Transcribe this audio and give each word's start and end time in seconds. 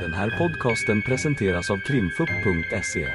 Den 0.00 0.12
här 0.12 0.38
podcasten 0.38 1.02
presenteras 1.02 1.70
av 1.70 1.76
krimfupp.se. 1.76 3.08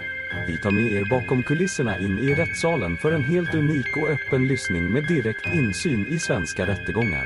Vi 0.48 0.58
tar 0.58 0.72
med 0.72 0.92
er 0.92 1.06
bakom 1.10 1.44
kulisserna 1.44 1.98
in 1.98 2.20
i 2.20 2.36
rättssalen 2.36 2.98
för 2.98 3.12
en 3.12 3.24
helt 3.24 3.56
unik 3.56 3.98
och 3.98 4.10
öppen 4.10 4.48
lyssning 4.48 4.94
med 4.94 5.08
direkt 5.08 5.46
insyn 5.54 6.06
i 6.08 6.20
svenska 6.20 6.68
rättegångar. 6.68 7.26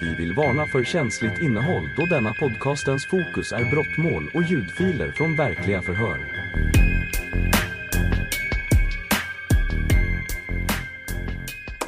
Vi 0.00 0.14
vill 0.14 0.34
varna 0.34 0.66
för 0.66 0.84
känsligt 0.84 1.42
innehåll 1.42 1.88
då 1.96 2.06
denna 2.06 2.32
podcastens 2.34 3.06
fokus 3.06 3.52
är 3.52 3.70
brottmål 3.70 4.30
och 4.34 4.42
ljudfiler 4.42 5.10
från 5.10 5.36
verkliga 5.36 5.82
förhör. 5.82 6.18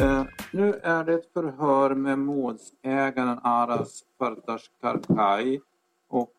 Uh, 0.01 0.25
nu 0.51 0.75
är 0.83 1.05
det 1.05 1.15
ett 1.15 1.33
förhör 1.33 1.95
med 1.95 2.19
målsägaren 2.19 3.39
Aras 3.43 4.03
Fartash 4.19 4.67
Karkai. 4.83 5.61
och 6.09 6.33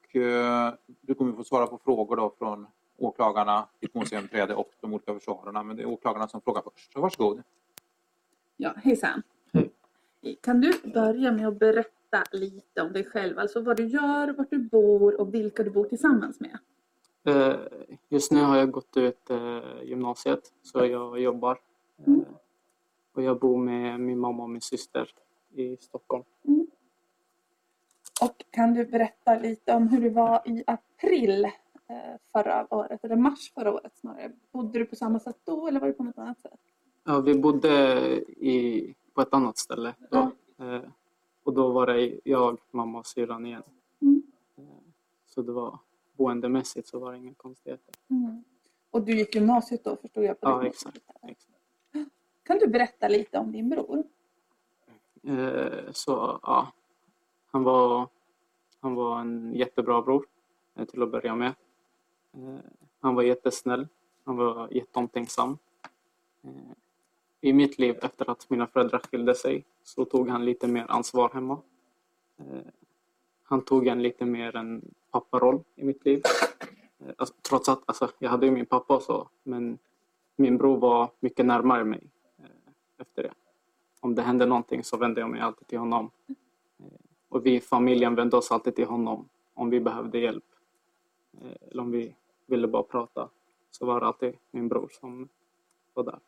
du 1.02 1.14
kommer 1.16 1.34
få 1.34 1.44
svara 1.44 1.68
på 1.68 1.78
frågor 1.78 2.16
då 2.16 2.34
från 2.38 2.68
åklagarna, 2.98 3.68
ditt 3.80 3.94
målsägandebiträde 3.94 4.56
och 4.56 4.70
de 4.82 4.94
olika 4.94 5.14
försvararna. 5.14 5.64
Men 5.64 5.76
det 5.76 5.82
är 5.84 5.86
åklagarna 5.88 6.28
som 6.28 6.42
frågar 6.42 6.62
först. 6.62 6.94
Så 6.94 7.02
varsågod. 7.02 7.44
Ja, 8.58 8.74
hejsan. 8.84 9.22
Hej. 9.54 9.72
Kan 10.42 10.62
du 10.62 10.74
börja 10.94 11.32
med 11.32 11.48
att 11.48 11.60
berätta 11.60 12.24
lite 12.32 12.82
om 12.82 12.94
dig 12.94 13.04
själv? 13.04 13.40
Alltså 13.40 13.62
vad 13.62 13.78
du 13.78 13.86
gör, 13.88 14.34
vart 14.34 14.50
du 14.50 14.58
bor 14.60 15.22
och 15.22 15.34
vilka 15.34 15.64
du 15.64 15.70
bor 15.70 15.86
tillsammans 15.86 16.40
med? 16.40 16.58
Eh, 17.24 17.56
Just 18.10 18.32
nu 18.32 18.42
har 18.42 18.58
jag 18.58 18.72
gått 18.72 18.98
ut 18.98 19.30
eh, 19.30 19.62
gymnasiet 19.84 20.54
så 20.62 20.86
jag 20.86 21.20
jobbar. 21.20 21.52
Eh, 21.52 21.58
Mm. 22.08 22.26
Och 23.14 23.24
jag 23.24 23.40
bor 23.40 23.58
med 23.58 24.00
min 24.00 24.20
mamma 24.20 24.44
och 24.44 24.50
min 24.50 24.62
syster 24.62 25.10
i 25.54 25.78
Stockholm. 25.78 26.24
Och 28.22 28.46
kan 28.50 28.74
du 28.74 28.86
berätta 28.86 29.40
lite 29.40 29.74
om 29.74 29.88
hur 29.88 30.02
det 30.02 30.10
var 30.10 30.42
i 30.46 30.64
april 30.68 31.46
eh, 31.46 31.52
förra 32.32 32.74
året, 32.74 33.04
eller 33.06 33.16
mars 33.16 33.52
förra 33.54 33.74
året 33.74 33.98
snarare? 33.98 34.32
Bodde 34.52 34.80
du 34.80 34.86
på 34.86 34.96
samma 34.96 35.20
sätt 35.20 35.38
då 35.44 35.68
eller 35.68 35.80
var 35.80 35.88
det 35.88 35.94
på 35.94 36.04
något 36.04 36.18
annat 36.18 36.40
sätt? 36.40 36.60
Ja, 37.04 37.20
vi 37.20 37.40
bodde 37.40 37.70
i, 38.28 38.96
på 39.14 39.22
ett 39.22 39.34
annat 39.34 39.58
ställe 39.58 39.96
då. 40.10 40.32
Eh, 40.66 40.82
Och 41.44 41.54
då 41.54 41.72
var 41.72 41.88
det 41.88 42.20
jag, 42.24 42.58
mamma 42.72 43.00
och 43.00 43.06
syrran 43.06 43.46
igen. 43.46 43.64
Mm. 44.02 44.24
Eh, 44.58 44.64
Så 45.26 45.42
det 45.42 45.52
var 45.52 45.80
boendemässigt 46.18 46.88
så 46.88 47.00
var 47.00 47.12
det 47.12 47.18
inga 47.18 47.34
konstigheter. 47.34 47.96
Mm. 48.10 48.44
Och 48.92 49.02
du 49.02 49.18
gick 49.18 49.36
gymnasiet 49.36 49.84
då 49.84 49.96
förstod 49.96 50.24
jag? 50.24 50.40
På 50.40 50.50
Ja, 50.50 50.66
exakt. 50.66 50.98
exakt. 51.24 51.54
Kan 52.44 52.58
du 52.60 52.68
berätta 52.68 53.08
lite 53.08 53.38
om 53.40 53.52
din 53.52 53.70
bror? 53.70 54.04
Så 55.92 56.40
ja, 56.44 56.72
han 57.58 57.64
var, 57.64 58.10
han 58.80 58.96
var 58.96 59.20
en 59.20 59.54
jättebra 59.54 60.02
bror 60.02 60.26
eh, 60.76 60.86
till 60.86 61.04
att 61.04 61.12
börja 61.12 61.36
med. 61.36 61.54
Eh, 62.34 62.60
han 63.00 63.16
var 63.16 63.24
jättesnäll. 63.24 63.88
Han 64.24 64.38
var 64.38 64.68
jätteomtänksam. 64.72 65.58
Eh, 66.44 66.72
I 67.42 67.54
mitt 67.54 67.80
liv 67.80 68.00
efter 68.02 68.30
att 68.30 68.50
mina 68.50 68.68
föräldrar 68.68 69.00
skilde 69.00 69.36
sig 69.36 69.66
så 69.84 70.06
tog 70.06 70.30
han 70.30 70.46
lite 70.46 70.68
mer 70.68 70.86
ansvar 70.90 71.30
hemma. 71.34 71.62
Han 73.44 73.62
tog 73.62 73.88
en 73.88 74.02
lite 74.04 74.26
mer 74.26 74.56
en 74.56 74.82
papparoll 75.12 75.64
i 75.76 75.84
mitt 75.84 76.06
liv. 76.06 76.22
Alltså, 77.18 77.36
trots 77.50 77.70
att 77.70 77.82
alltså, 77.86 78.10
jag 78.20 78.30
hade 78.30 78.46
ju 78.46 78.52
min 78.52 78.66
pappa 78.66 78.96
och 78.96 79.02
så, 79.02 79.30
men 79.44 79.78
min 80.36 80.58
bror 80.58 80.78
var 80.78 81.12
mycket 81.20 81.46
närmare 81.46 81.84
mig 81.84 82.10
efter 82.98 83.24
det 83.24 83.34
om 84.00 84.16
det 84.16 84.22
hände 84.22 84.46
någonting 84.46 84.84
så 84.84 84.98
vände 84.98 85.22
jag 85.22 85.30
mig 85.30 85.42
alltid 85.42 85.68
till 85.68 85.80
honom. 85.80 86.12
Och 87.30 87.46
vi 87.46 87.56
i 87.56 87.60
familjen 87.62 88.16
vände 88.16 88.38
oss 88.38 88.52
alltid 88.52 88.76
till 88.76 88.86
honom 88.88 89.30
om 89.54 89.70
vi 89.70 89.80
behövde 89.80 90.20
hjälp. 90.20 90.44
Eh, 91.42 91.52
Eller 91.72 91.82
om 91.84 91.92
vi 91.92 92.16
ville 92.46 92.68
bara 92.68 92.84
prata. 92.84 93.30
Så 93.72 93.86
var 93.86 94.00
det 94.00 94.08
alltid 94.08 94.38
min 94.52 94.68
bror 94.68 94.90
som 95.00 95.30
var 95.94 96.04
där. 96.04 96.20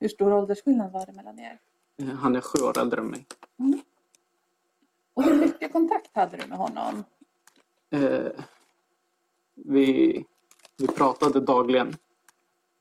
Hur 0.00 0.08
stor 0.08 0.32
åldersskillnad 0.32 0.92
var 0.92 1.06
det 1.06 1.12
mellan 1.12 1.38
er? 1.38 1.58
Eh, 1.96 2.06
Han 2.08 2.36
är 2.36 2.40
sju 2.40 2.64
år 2.64 2.78
äldre 2.78 3.00
än 3.00 3.06
mig. 3.06 3.26
Och 5.14 5.22
hur 5.22 5.38
mycket 5.40 5.72
kontakt 5.72 6.16
hade 6.16 6.36
du 6.36 6.46
med 6.46 6.58
honom? 6.58 7.04
Eh, 7.90 8.32
Vi, 9.54 10.24
vi 10.78 10.86
pratade 10.86 11.40
dagligen. 11.40 11.88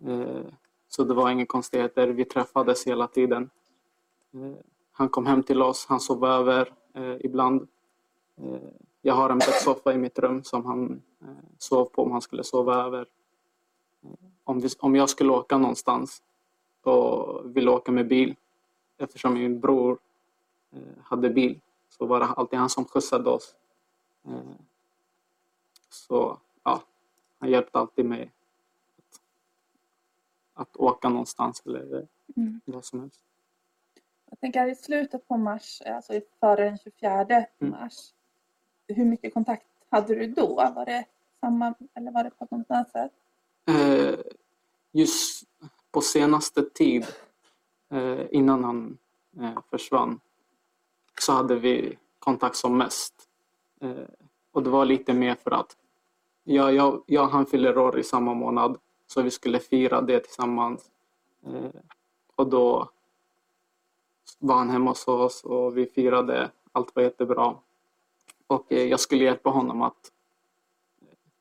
Eh, 0.06 0.42
Så 0.88 1.04
det 1.04 1.14
var 1.14 1.30
inga 1.30 1.46
konstigheter. 1.46 2.08
Vi 2.08 2.26
träffades 2.26 2.88
hela 2.88 3.08
tiden. 3.08 3.50
Eh, 4.34 4.54
Han 4.92 5.10
kom 5.10 5.26
hem 5.26 5.44
till 5.44 5.62
oss. 5.62 5.86
Han 5.90 6.00
sov 6.00 6.26
över 6.26 6.74
ibland. 7.22 7.68
Eh, 8.38 8.70
Jag 9.02 9.14
har 9.14 9.30
en 9.30 9.38
bäddsoffa 9.40 9.94
i 9.94 9.98
mitt 9.98 10.20
rum 10.20 10.44
som 10.44 10.66
han 10.66 11.02
eh, 11.22 11.28
sov 11.58 11.86
på 11.86 12.04
om 12.04 12.12
han 12.12 12.22
skulle 12.22 12.44
sova 12.44 12.76
över. 12.76 13.08
Eh, 14.04 14.10
Om, 14.44 14.60
vi, 14.60 14.70
om 14.80 14.96
jag 14.96 15.10
skulle 15.10 15.32
åka 15.32 15.58
någonstans 15.58 16.24
och 16.84 17.58
ville 17.58 17.72
åka 17.72 17.92
med 17.92 18.08
bil 18.08 18.36
eftersom 18.98 19.34
min 19.34 19.60
bror 19.60 20.00
eh, 20.72 21.04
hade 21.04 21.30
bil 21.30 21.60
så 21.90 22.06
var 22.06 22.20
det 22.20 22.26
alltid 22.26 22.60
han 22.60 22.70
som 22.70 22.86
skjutsade 22.86 23.30
oss. 23.30 23.56
Eh, 24.26 24.56
Så 25.90 26.38
ja, 26.64 26.82
han 27.40 27.50
hjälpte 27.50 27.80
alltid 27.80 28.06
mig 28.06 28.32
att, 28.98 29.22
att 30.54 30.78
åka 30.78 31.10
någonstans 31.10 31.62
eller 31.66 32.08
Mm. 32.38 32.62
vad 32.66 32.86
som 32.86 33.00
helst. 33.00 33.20
Jag 34.30 34.40
tänker 34.40 34.68
i 34.68 34.76
slutet 34.76 35.28
på 35.28 35.38
mars, 35.38 35.82
alltså 35.86 36.14
före 36.40 36.64
den 36.64 36.78
24 36.78 37.24
Mm. 37.24 37.46
mars. 37.60 37.94
Hur 38.88 39.06
mycket 39.06 39.34
kontakt 39.34 39.66
hade 39.90 40.16
du 40.16 40.28
då? 40.28 40.56
Var 40.56 40.86
det 40.86 41.06
samma 41.40 41.74
eller 41.94 42.12
var 42.12 42.24
det 42.24 42.30
på 42.30 42.48
något 42.58 42.72
annat 42.72 42.92
sätt? 42.92 43.12
Eh, 43.70 44.20
just 44.92 45.44
på 45.92 46.02
senaste 46.02 46.64
tid 46.70 47.06
eh, 47.92 48.26
innan 48.32 48.64
han 48.64 48.98
eh, 49.42 49.60
försvann 49.70 50.20
så 51.22 51.32
hade 51.34 51.56
vi 51.56 51.98
kontakt 52.20 52.56
som 52.56 52.78
mest. 52.78 53.14
Och 54.52 54.64
det 54.64 54.70
var 54.70 54.86
lite 54.86 55.14
mer 55.14 55.36
för 55.36 55.52
att 55.52 55.78
jag, 56.44 56.74
jag, 56.74 57.04
jag 57.06 57.28
han 57.28 57.46
fyller 57.46 57.78
år 57.78 58.00
i 58.00 58.04
samma 58.04 58.34
månad 58.34 58.78
så 59.08 59.22
vi 59.22 59.32
skulle 59.32 59.60
fira 59.60 60.02
det 60.02 60.20
tillsammans. 60.20 60.92
Och 62.36 62.48
då 62.50 62.90
var 64.40 64.56
han 64.56 64.70
hemma 64.70 64.92
hos 64.92 65.08
oss 65.08 65.44
och 65.44 65.78
vi 65.78 65.86
firade. 65.86 66.52
Allt 66.72 66.96
var 66.96 67.04
jättebra. 67.04 67.56
Och 68.48 68.72
eh, 68.72 68.84
jag 68.84 69.00
skulle 69.00 69.24
hjälpa 69.24 69.50
honom 69.50 69.82
att 69.82 70.12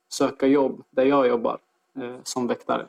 söka 0.08 0.46
jobb 0.46 0.84
där 0.90 1.04
jag 1.04 1.28
jobbar 1.28 1.58
eh, 1.94 2.16
som 2.22 2.46
väktare. 2.46 2.86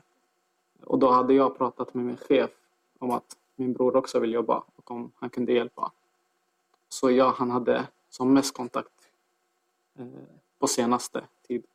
Och 0.84 1.00
då 1.00 1.12
hade 1.12 1.34
jag 1.34 1.58
pratat 1.58 1.94
med 1.94 2.06
min 2.06 2.18
chef 2.18 2.52
om 3.00 3.12
att 3.12 3.38
min 3.56 3.74
bror 3.74 3.96
också 3.96 4.19
vill 4.19 4.34
jobba 4.34 4.63
och 4.75 4.91
om 4.91 5.12
han 5.16 5.30
kunde 5.30 5.53
hjälpa. 5.53 5.91
Så 6.90 7.12
jag 7.12 7.31
han 7.31 7.52
hade 7.52 7.88
som 8.09 8.34
mest 8.34 8.58
kontakt 8.58 9.09
eh, 10.00 10.06
på 10.59 10.68
senaste 10.68 11.24
tid. 11.47 11.66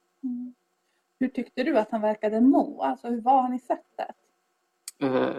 Hur 1.18 1.28
tyckte 1.28 1.62
du 1.62 1.78
att 1.78 1.90
han 1.90 2.00
verkade 2.00 2.40
må? 2.40 2.82
Alltså 2.82 3.08
hur 3.08 3.20
var 3.20 3.42
han 3.42 3.54
i 3.54 3.58
sättet? 3.58 4.16
Eh, 4.98 5.32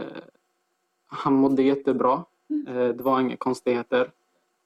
han 1.06 1.34
mådde 1.34 1.64
jättebra. 1.64 2.26
Eh, 2.68 2.88
det 2.88 3.04
var 3.04 3.20
inga 3.20 3.38
konstigheter. 3.38 4.12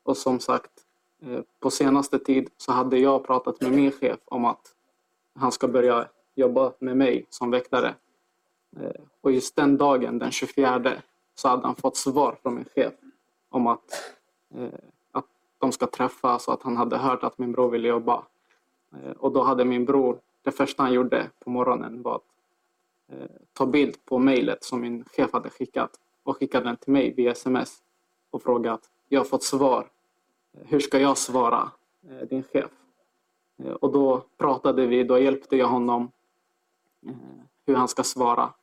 Och 0.04 0.18
som 0.18 0.40
sagt, 0.40 0.72
eh, 1.22 1.42
på 1.60 1.72
senaste 1.72 2.20
tid 2.20 2.50
så 2.58 2.72
hade 2.72 2.98
jag 2.98 3.26
pratat 3.26 3.62
med 3.62 3.72
min 3.72 3.92
chef 3.92 4.20
om 4.26 4.46
att 4.46 4.74
han 5.36 5.52
ska 5.52 5.68
börja 5.68 6.08
jobba 6.36 6.74
med 6.80 6.98
mig 6.98 7.26
som 7.30 7.52
väktare. 7.52 7.96
Eh, 8.80 9.02
och 9.22 9.32
just 9.32 9.56
den 9.56 9.78
dagen, 9.78 10.20
den 10.20 10.32
24, 10.32 10.94
så 11.36 11.48
hade 11.48 11.68
han 11.68 11.76
fått 11.76 11.98
svar 11.98 12.38
från 12.42 12.56
min 12.56 12.66
chef 12.76 12.94
om 13.50 13.68
att, 13.68 14.14
att 15.12 15.26
de 15.58 15.72
ska 15.72 15.88
träffas 15.88 16.48
och 16.48 16.54
att 16.54 16.64
han 16.64 16.78
hade 16.78 16.98
hört 16.98 17.24
att 17.24 17.38
min 17.38 17.52
bror 17.52 17.70
ville 17.70 17.88
jobba. 17.88 18.24
Och 19.18 19.32
då 19.32 19.44
hade 19.44 19.66
min 19.66 19.86
bror, 19.86 20.20
det 20.42 20.52
första 20.52 20.84
han 20.84 20.94
gjorde 20.94 21.30
på 21.40 21.50
morgonen 21.50 22.02
var 22.02 22.16
att 22.16 22.24
ta 23.54 23.66
bild 23.66 24.06
på 24.06 24.20
mejlet 24.20 24.64
som 24.64 24.82
min 24.82 25.06
chef 25.06 25.34
hade 25.34 25.50
skickat 25.50 26.00
och 26.24 26.38
skickade 26.38 26.66
den 26.66 26.78
till 26.78 26.94
mig 26.94 27.14
via 27.14 27.32
sms 27.32 27.82
och 28.32 28.44
frågat 28.44 28.90
jag 29.10 29.20
har 29.20 29.26
fått 29.26 29.44
svar. 29.44 29.92
Hur 30.54 30.80
ska 30.80 31.00
jag 31.00 31.18
svara 31.18 31.72
eh, 32.10 32.28
din 32.28 32.44
chef? 32.44 32.72
Eh, 33.64 33.72
och 33.72 33.92
då 33.92 34.24
pratade 34.38 34.88
vi, 34.88 35.04
då 35.04 35.20
hjälpte 35.20 35.58
jag 35.58 35.68
honom 35.68 36.12
eh, 37.06 37.16
hur 37.66 37.76
han 37.76 37.88
ska 37.88 38.04
svara. 38.04 38.54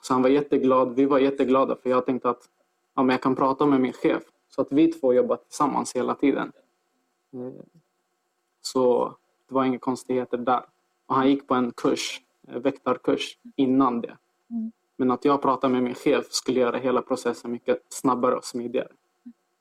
Så 0.00 0.12
han 0.12 0.22
var 0.22 0.30
jätteglad, 0.30 0.94
vi 0.94 1.04
var 1.04 1.18
jätteglada 1.18 1.76
för 1.76 1.90
jag 1.90 2.06
tänkte 2.06 2.30
att 2.30 2.48
ja, 2.94 3.02
men 3.02 3.14
jag 3.14 3.22
kan 3.22 3.36
prata 3.36 3.66
med 3.66 3.80
min 3.80 3.92
chef 3.92 4.22
så 4.48 4.60
att 4.60 4.68
vi 4.72 4.92
två 4.92 5.14
jobbar 5.14 5.36
tillsammans 5.36 5.96
hela 5.96 6.14
tiden. 6.14 6.52
Så 8.60 9.14
det 9.48 9.54
var 9.54 9.64
inga 9.64 9.78
konstigheter 9.78 10.38
där. 10.38 10.62
Och 11.06 11.14
han 11.14 11.28
gick 11.28 11.46
på 11.46 11.54
en 11.54 11.72
kurs, 11.72 12.20
väktarkurs, 12.42 13.38
innan 13.56 14.00
det. 14.00 14.16
Mm. 14.50 14.72
Mm. 14.98 15.08
Men 15.08 15.10
att 15.10 15.24
jag 15.24 15.42
pratade 15.42 15.72
med 15.72 15.82
min 15.82 15.94
chef 15.94 16.26
skulle 16.32 16.60
göra 16.60 16.76
hela 16.76 17.02
processen 17.02 17.52
mycket 17.52 17.82
snabbare 17.88 18.36
och 18.36 18.44
smidigare. 18.44 18.88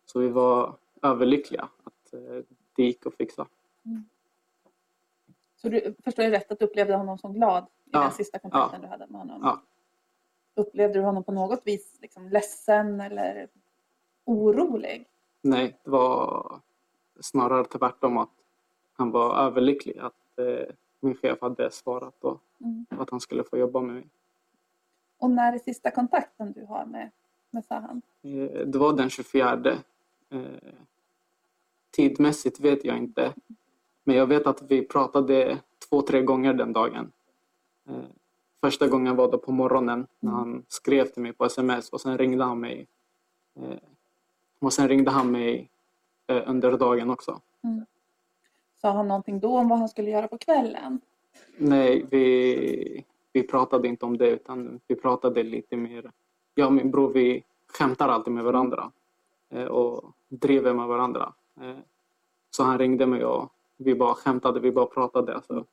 Så 0.05 0.19
vi 0.19 0.29
var 0.29 0.75
överlyckliga 1.01 1.69
att 1.83 2.13
eh, 2.13 2.43
det 2.75 2.83
gick 2.83 3.05
att 3.05 3.15
fixa. 3.15 3.47
Så 5.55 5.69
du 5.69 5.95
förstår 6.03 6.25
jag 6.25 6.31
rätt 6.31 6.51
att 6.51 6.59
du 6.59 6.65
upplevde 6.65 6.95
honom 6.95 7.17
som 7.17 7.33
glad 7.33 7.63
i 7.63 7.89
Ja, 7.91 7.99
den 8.01 8.11
sista 8.11 8.39
kontakten 8.39 8.81
du 8.81 8.87
hade 8.87 9.07
med 9.07 9.19
honom? 9.21 9.39
Ja. 9.43 9.61
Upplevde 10.55 10.99
du 10.99 11.05
honom 11.05 11.23
på 11.23 11.31
något 11.31 11.61
vis 11.65 11.97
liksom 12.01 12.29
ledsen 12.29 13.01
eller 13.01 13.47
orolig? 14.25 15.07
Nej, 15.41 15.77
det 15.83 15.89
var 15.89 16.61
snarare 17.19 17.65
tvärtom 17.65 18.17
att 18.17 18.29
han 18.93 19.11
var 19.11 19.35
överlycklig 19.35 19.97
att 19.97 20.39
eh, 20.39 20.73
min 20.99 21.15
chef 21.15 21.41
hade 21.41 21.71
svarat 21.71 22.23
och 22.23 22.41
Mm. 22.61 22.85
att 22.89 23.09
han 23.09 23.19
skulle 23.19 23.43
få 23.43 23.57
jobba 23.57 23.81
med 23.81 23.95
mig. 23.95 24.07
Och 25.17 25.29
när 25.29 25.53
är 25.53 25.57
sista 25.57 25.91
kontakten 25.91 26.51
du 26.51 26.65
har 26.65 26.85
med, 26.85 27.11
med 27.49 27.65
Sahan? 27.65 28.01
Eh, 28.21 28.67
det 28.67 28.77
var 28.77 28.93
den 28.93 29.09
24. 29.09 29.71
Eh, 30.29 30.41
tidmässigt 31.91 32.59
vet 32.59 32.85
jag 32.85 32.97
inte. 32.97 33.33
Men 34.03 34.15
jag 34.15 34.27
vet 34.27 34.47
att 34.47 34.61
vi 34.61 34.87
pratade 34.87 35.57
två, 35.89 36.01
tre 36.01 36.21
gånger 36.21 36.53
den 36.53 36.73
dagen. 36.73 37.11
Eh, 37.89 38.03
första 38.61 38.87
gången 38.87 39.15
var 39.15 39.31
det 39.31 39.37
på 39.37 39.51
morgonen 39.51 40.07
när 40.19 40.31
han 40.31 40.65
skrev 40.67 41.05
till 41.05 41.21
mig 41.21 41.33
på 41.33 41.45
sms 41.45 41.89
och 41.89 42.01
sen 42.01 42.17
ringde 42.17 42.43
han 42.43 42.59
mig. 42.59 42.87
Och 44.59 44.73
sen 44.73 44.87
ringde 44.87 45.11
han 45.11 45.31
mig 45.31 45.69
under 46.27 46.77
dagen 46.77 47.09
också. 47.09 47.41
Sa 48.81 48.91
han 48.91 49.07
någonting 49.07 49.39
då 49.39 49.57
om 49.57 49.67
vad 49.67 49.79
han 49.79 49.89
skulle 49.89 50.09
göra 50.09 50.27
på 50.27 50.37
kvällen? 50.37 51.01
Nej, 51.57 52.05
vi, 52.11 53.05
vi 53.37 53.43
pratade 53.43 53.87
inte 53.87 54.05
om 54.05 54.17
det 54.17 54.29
utan 54.29 54.79
vi 54.87 54.95
pratade 54.95 55.43
lite 55.43 55.77
mer. 55.77 56.11
Jag 56.55 56.67
och 56.67 56.73
min 56.73 56.91
bror 56.91 57.09
vi 57.13 57.43
skämtar 57.67 58.09
alltid 58.09 58.33
med 58.33 58.43
varandra 58.43 58.91
eh, 59.49 59.65
och 59.65 60.11
driver 60.27 60.73
med 60.73 60.87
varandra. 60.87 61.33
Eh, 61.61 61.77
så 62.49 62.63
han 62.63 62.77
ringde 62.79 63.05
mig 63.05 63.25
och 63.25 63.51
vi 63.77 63.95
bara 63.95 64.13
skämtade, 64.13 64.59
vi 64.59 64.71
bara 64.71 64.85
pratade. 64.85 65.35
Alltså, 65.35 65.65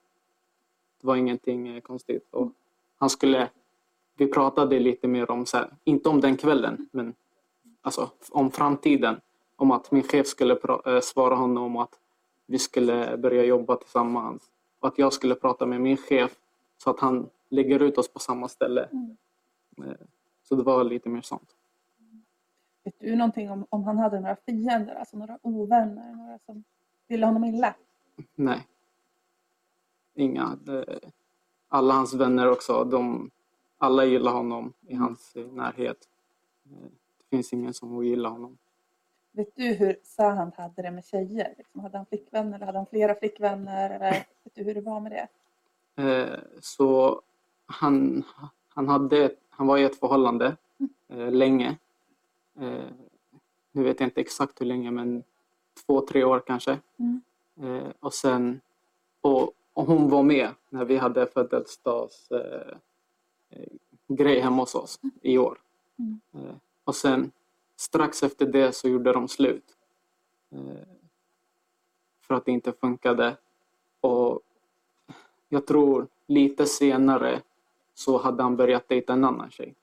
det 1.01 1.07
var 1.07 1.17
ingenting 1.17 1.69
eh, 1.69 1.81
konstigt. 1.81 2.29
Och 2.31 2.53
han 2.97 3.11
skulle, 3.11 3.51
vi 4.17 4.27
pratade 4.27 4.79
lite 4.79 5.09
mer 5.09 5.31
om, 5.31 5.47
så 5.47 5.57
här, 5.57 5.71
inte 5.85 6.09
om 6.09 6.21
den 6.21 6.37
kvällen, 6.37 6.89
men 6.93 7.15
alltså, 7.83 8.11
om 8.31 8.51
framtiden. 8.51 9.21
Om 9.57 9.71
att 9.71 9.91
min 9.91 10.03
chef 10.03 10.27
skulle 10.27 10.55
pra- 10.55 10.95
eh, 10.95 11.01
svara 11.01 11.35
honom 11.35 11.65
om 11.65 11.77
att 11.77 11.99
vi 12.47 12.59
skulle 12.59 13.17
börja 13.17 13.45
jobba 13.45 13.77
tillsammans. 13.77 14.43
Och 14.81 14.89
att 14.89 14.99
jag 14.99 15.13
skulle 15.13 15.35
prata 15.35 15.67
med 15.67 15.81
min 15.81 15.97
chef 15.97 16.33
så 16.79 16.91
att 16.91 17.01
han 17.01 17.31
lägger 17.55 17.83
ut 17.83 17.99
oss 17.99 18.09
på 18.13 18.19
samma 18.19 18.49
ställe. 18.49 18.89
Mm. 18.93 19.17
Eh, 19.91 19.97
Så 20.43 20.55
det 20.55 20.63
var 20.63 20.85
lite 20.85 21.09
mer 21.09 21.21
sånt. 21.21 21.57
Vet 22.85 22.95
du 23.01 23.17
någonting 23.17 23.51
om, 23.51 23.67
om 23.71 23.85
han 23.85 23.99
hade 23.99 24.21
några 24.21 24.37
fiender, 24.37 24.95
alltså 24.95 25.17
några 25.17 25.39
ovänner, 25.43 26.15
några 26.15 26.39
som 26.47 26.65
ville 27.09 27.27
honom 27.27 27.45
illa? 27.45 27.75
Nej. 28.35 28.67
Inga. 30.15 30.59
Det, 30.65 31.01
alla 31.69 31.95
hans 31.95 32.15
vänner 32.15 32.51
också, 32.51 32.85
de, 32.85 33.31
alla 33.79 34.05
gillar 34.05 34.33
honom 34.33 34.73
i 34.87 34.95
hans 34.95 35.37
eh, 35.37 35.47
närhet. 35.53 36.09
Eh, 36.65 36.89
Det 37.19 37.37
finns 37.37 37.53
ingen 37.53 37.75
som 37.75 37.93
ogillar 37.93 38.31
honom. 38.31 38.59
Vet 39.33 39.57
du 39.57 39.63
hur 39.75 39.97
Sahan 40.03 40.53
hade 40.57 40.83
det 40.83 40.91
med 40.91 41.05
tjejer? 41.05 41.55
Liksom, 41.59 41.81
hade 41.81 41.97
han 41.97 42.07
flickvänner 42.07 42.57
eller 42.57 42.67
hade 42.67 42.79
han 42.79 42.87
flera 42.87 43.15
flickvänner? 43.15 43.91
Eller 43.91 44.11
vet 44.45 44.55
du 44.55 44.63
hur 44.65 44.75
det 44.75 44.81
var 44.81 45.01
med 45.01 45.13
det? 45.13 45.29
Eh, 46.03 46.39
Så 46.61 47.21
han, 47.67 48.23
han, 48.69 48.89
hade, 48.89 49.35
han 49.51 49.67
var 49.67 49.79
i 49.79 49.83
ett 49.85 49.99
förhållande 49.99 50.57
eh, 51.09 51.33
länge. 51.33 51.79
Eh, 52.61 52.85
Nu 53.73 53.83
vet 53.83 54.01
jag 54.01 54.07
inte 54.07 54.21
exakt 54.21 54.61
hur 54.61 54.67
länge 54.67 54.91
men 54.91 55.25
två, 55.87 56.01
tre 56.01 56.25
år 56.25 56.43
kanske. 56.47 56.79
Mm. 56.97 57.21
Eh, 57.61 57.91
Och 58.01 58.15
sen 58.15 58.61
och, 59.21 59.53
och 59.73 59.87
hon 59.87 60.09
var 60.11 60.23
med 60.23 60.51
när 60.69 60.85
vi 60.85 60.97
hade 60.97 61.27
födelsedags 61.27 62.31
eh, 62.31 62.77
eh, 63.51 64.43
hemma 64.43 64.63
hos 64.63 64.75
oss 64.75 65.01
i 65.23 65.39
år. 65.39 65.59
Mm. 65.99 66.21
Eh, 66.35 66.55
Och 66.85 66.95
sen 66.95 67.31
strax 67.77 68.23
efter 68.23 68.47
det 68.47 68.73
så 68.73 68.89
gjorde 68.89 69.13
de 69.13 69.29
slut. 69.29 69.77
För 72.21 72.35
att 72.35 72.45
det 72.45 72.53
inte 72.53 72.73
funkade. 72.73 73.37
Och 74.01 74.41
jag 75.49 75.67
tror 75.67 76.07
lite 76.27 76.67
senare 76.67 77.43
så 77.95 78.19
hade 78.19 78.43
han 78.43 78.57
börjat 78.57 78.89
dejta 78.89 79.13
en 79.13 79.25
annan 79.25 79.51
tjej. 79.51 79.75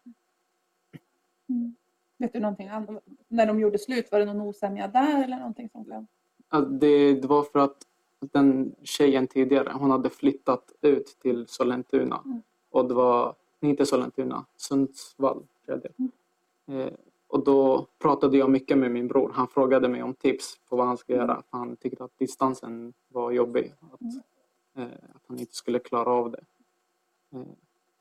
Vet 2.18 2.34
du 2.34 2.40
någonting 2.40 2.68
annat? 2.68 3.04
När 3.28 3.46
de 3.46 3.60
gjorde 3.60 3.80
slut, 3.80 4.12
var 4.12 4.20
det 4.20 4.26
någon 4.26 4.42
osämja 4.42 4.88
där 4.88 5.24
eller 5.24 5.38
någonting 5.38 5.70
sånt? 5.70 5.88
Ja, 6.50 6.62
Det, 6.62 7.14
det 7.14 7.28
var 7.28 7.44
för 7.44 7.60
att 7.60 7.88
den 8.20 8.76
tjejen 8.84 9.28
tidigare, 9.28 9.72
hon 9.74 9.92
hade 9.92 10.10
flyttat 10.10 10.72
ut 10.82 11.18
till 11.22 11.48
Sollentuna. 11.48 12.22
Mm. 12.26 12.42
Och 12.70 12.88
det 12.88 12.94
var, 12.94 13.36
nej, 13.60 13.70
inte 13.70 13.86
Sollentuna, 13.86 14.46
Sundsvall 14.58 15.48
tror 15.66 15.82
jag 15.82 15.82
det. 15.82 16.74
Eh, 16.74 16.94
och 17.28 17.44
då 17.44 17.88
pratade 18.00 18.38
jag 18.38 18.50
mycket 18.50 18.78
med 18.78 18.92
min 18.92 19.08
bror. 19.08 19.32
Han 19.34 19.48
frågade 19.48 19.90
mig 19.90 20.04
om 20.04 20.14
tips 20.14 20.60
på 20.70 20.76
vad 20.76 20.88
han 20.88 20.98
ska 20.98 21.14
göra. 21.14 21.36
För 21.36 21.58
han 21.58 21.76
tyckte 21.76 22.04
att 22.04 22.18
distansen 22.18 22.94
var 23.08 23.32
jobbig. 23.32 23.74
Att, 23.92 24.02
eh, 24.76 24.94
att 25.14 25.24
han 25.28 25.40
inte 25.40 25.56
skulle 25.56 25.80
klara 25.80 26.10
av 26.10 26.32
det. 26.32 26.44
Eh, 27.34 27.46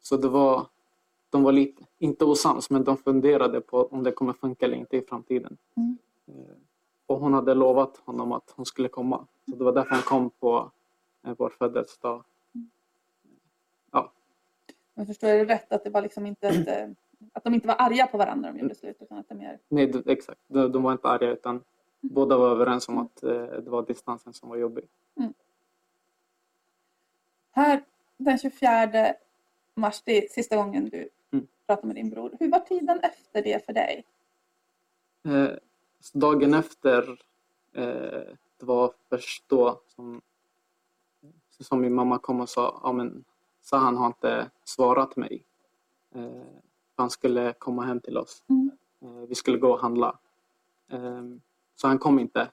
så 0.01 0.17
det 0.17 0.29
var, 0.29 0.67
de 1.31 1.43
var 1.43 1.53
lite, 1.53 1.83
inte 1.99 2.25
osams, 2.25 2.71
men 2.71 2.85
de 2.85 2.97
funderade 2.97 3.61
på 3.61 3.87
om 3.87 4.03
det 4.03 4.13
kommer 4.13 4.33
funka 4.33 4.67
eller 4.67 4.77
inte 4.77 4.97
i 4.97 5.03
framtiden. 5.03 5.57
Mm. 5.77 5.99
Eh, 6.27 6.57
och 7.07 7.19
hon 7.19 7.35
hade 7.35 7.55
lovat 7.55 7.97
honom 7.97 8.33
att 8.33 8.55
hon 8.57 8.67
skulle 8.67 8.89
komma. 8.89 9.27
Så 9.51 9.57
det 9.57 9.65
var 9.65 9.73
därför 9.73 9.91
han 9.91 10.03
kom 10.03 10.31
på 10.31 10.71
eh, 11.27 11.35
vår 11.39 11.51
födelsedag. 11.51 12.25
Men 15.01 15.07
förstår 15.07 15.31
jag 15.31 15.49
det 15.49 15.55
rätt 15.55 15.73
att 15.73 15.85
det 15.85 15.91
var 15.91 16.03
liksom 16.03 16.27
inte 16.27 16.49
ett, 16.49 16.69
eh, 16.69 16.89
att 17.33 17.45
de 17.45 17.55
inte 17.55 17.69
var 17.69 17.77
arga 17.79 18.07
på 18.07 18.19
varandra 18.19 18.49
när 18.49 18.57
de 18.57 18.63
gjorde 18.63 18.75
slut 18.75 18.97
utan 19.01 19.19
att 19.19 19.29
det 19.29 19.35
mer... 19.35 19.59
Nej, 19.69 20.03
exakt. 20.07 20.41
De, 20.47 20.73
de 20.73 20.83
var 20.83 20.93
inte 20.93 21.09
arga 21.09 21.31
utan 21.31 21.65
båda 22.01 22.39
var 22.39 22.51
överens 22.51 22.89
om 22.89 22.99
att 22.99 23.23
eh, 23.23 23.31
det 23.43 23.71
var 23.71 23.83
distansen 23.83 24.33
som 24.33 24.49
var 24.49 24.57
jobbig. 24.57 24.85
Här 27.53 27.83
den 28.17 28.39
24 28.39 29.15
mars, 29.81 30.03
det 30.05 30.25
är 30.25 30.29
sista 30.29 30.57
gången 30.57 30.89
du 30.89 31.09
Mm. 31.33 31.47
pratar 31.67 31.87
med 31.87 31.97
din 31.97 32.11
bror. 32.11 32.37
Hur 32.41 32.51
var 32.51 32.61
tiden 32.61 33.01
efter 33.01 33.43
det 33.43 33.67
för 33.67 33.73
dig? 33.73 34.05
Eh, 35.25 35.51
dagen 36.13 36.55
efter, 36.55 37.11
eh, 37.73 38.35
det 38.59 38.67
var 38.67 38.93
först 39.09 39.45
då 39.49 39.81
som, 39.87 40.21
som 41.61 41.81
min 41.81 41.95
mamma 41.95 42.19
kom 42.19 42.41
och 42.41 42.49
sa, 42.49 42.81
ja 42.83 42.93
men 42.93 43.25
så 43.63 43.77
han 43.77 43.97
har 43.97 44.07
inte 44.07 44.51
svarat 44.65 45.17
mig. 45.17 45.45
Eh, 46.15 46.43
han 46.97 47.11
skulle 47.11 47.53
komma 47.53 47.83
hem 47.83 48.01
till 48.01 48.19
oss. 48.19 48.43
Mm. 48.49 48.71
Eh, 49.01 49.27
vi 49.29 49.35
skulle 49.35 49.59
gå 49.59 49.73
och 49.73 49.81
handla. 49.81 50.19
Eh, 50.89 51.23
så 51.75 51.89
han 51.89 51.99
kom 51.99 52.19
inte. 52.19 52.51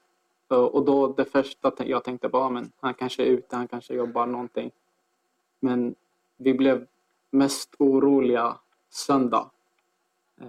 Och, 0.48 0.84
då 0.84 1.12
det 1.12 1.24
första 1.24 1.72
jag 1.78 2.04
tänkte 2.04 2.28
bara, 2.28 2.50
men 2.50 2.72
han 2.80 2.94
kanske 2.94 3.22
är 3.22 3.26
ute, 3.26 3.56
han 3.56 3.68
kanske 3.68 3.94
jobbar 3.94 4.26
någonting. 4.26 4.70
Men 5.60 5.94
vi 6.36 6.54
blev 6.54 6.86
mest 7.30 7.74
oroliga 7.78 8.56
söndag. 8.90 9.50
Eh, 10.40 10.46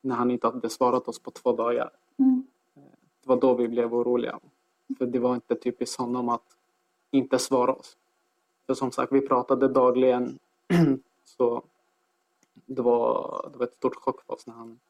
när 0.00 0.14
han 0.14 0.30
inte 0.30 0.46
hade 0.46 0.70
svarat 0.70 1.08
oss 1.08 1.18
på 1.18 1.30
två 1.30 1.52
dagar. 1.52 1.90
Mm. 2.18 2.46
Det 3.20 3.28
var 3.28 3.36
då 3.36 3.54
vi 3.54 3.68
blev 3.68 3.94
oroliga. 3.94 4.40
För 4.98 5.06
det 5.06 5.18
var 5.18 5.34
inte 5.34 5.54
typiskt 5.54 5.98
honom 5.98 6.28
att 6.28 6.56
inte 7.10 7.38
svara 7.38 7.72
oss. 7.72 7.96
För 8.66 8.74
som 8.74 8.92
sagt, 8.92 9.12
vi 9.12 9.20
pratade 9.20 9.68
dagligen. 9.68 10.38
så 11.24 11.62
det 12.66 12.82
var, 12.82 13.48
det 13.52 13.58
var 13.58 13.66
ett 13.66 13.74
stort 13.74 13.96
chock 13.96 14.22
för 14.22 14.34
oss 14.34 14.46
när 14.46 14.54
han 14.54 14.80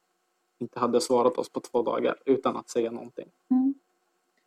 inte 0.59 0.81
hade 0.81 1.01
svarat 1.01 1.39
oss 1.39 1.49
på 1.49 1.61
två 1.61 1.83
dagar 1.83 2.17
utan 2.25 2.57
att 2.57 2.69
säga 2.69 2.91
någonting. 2.91 3.29
Mm. 3.51 3.75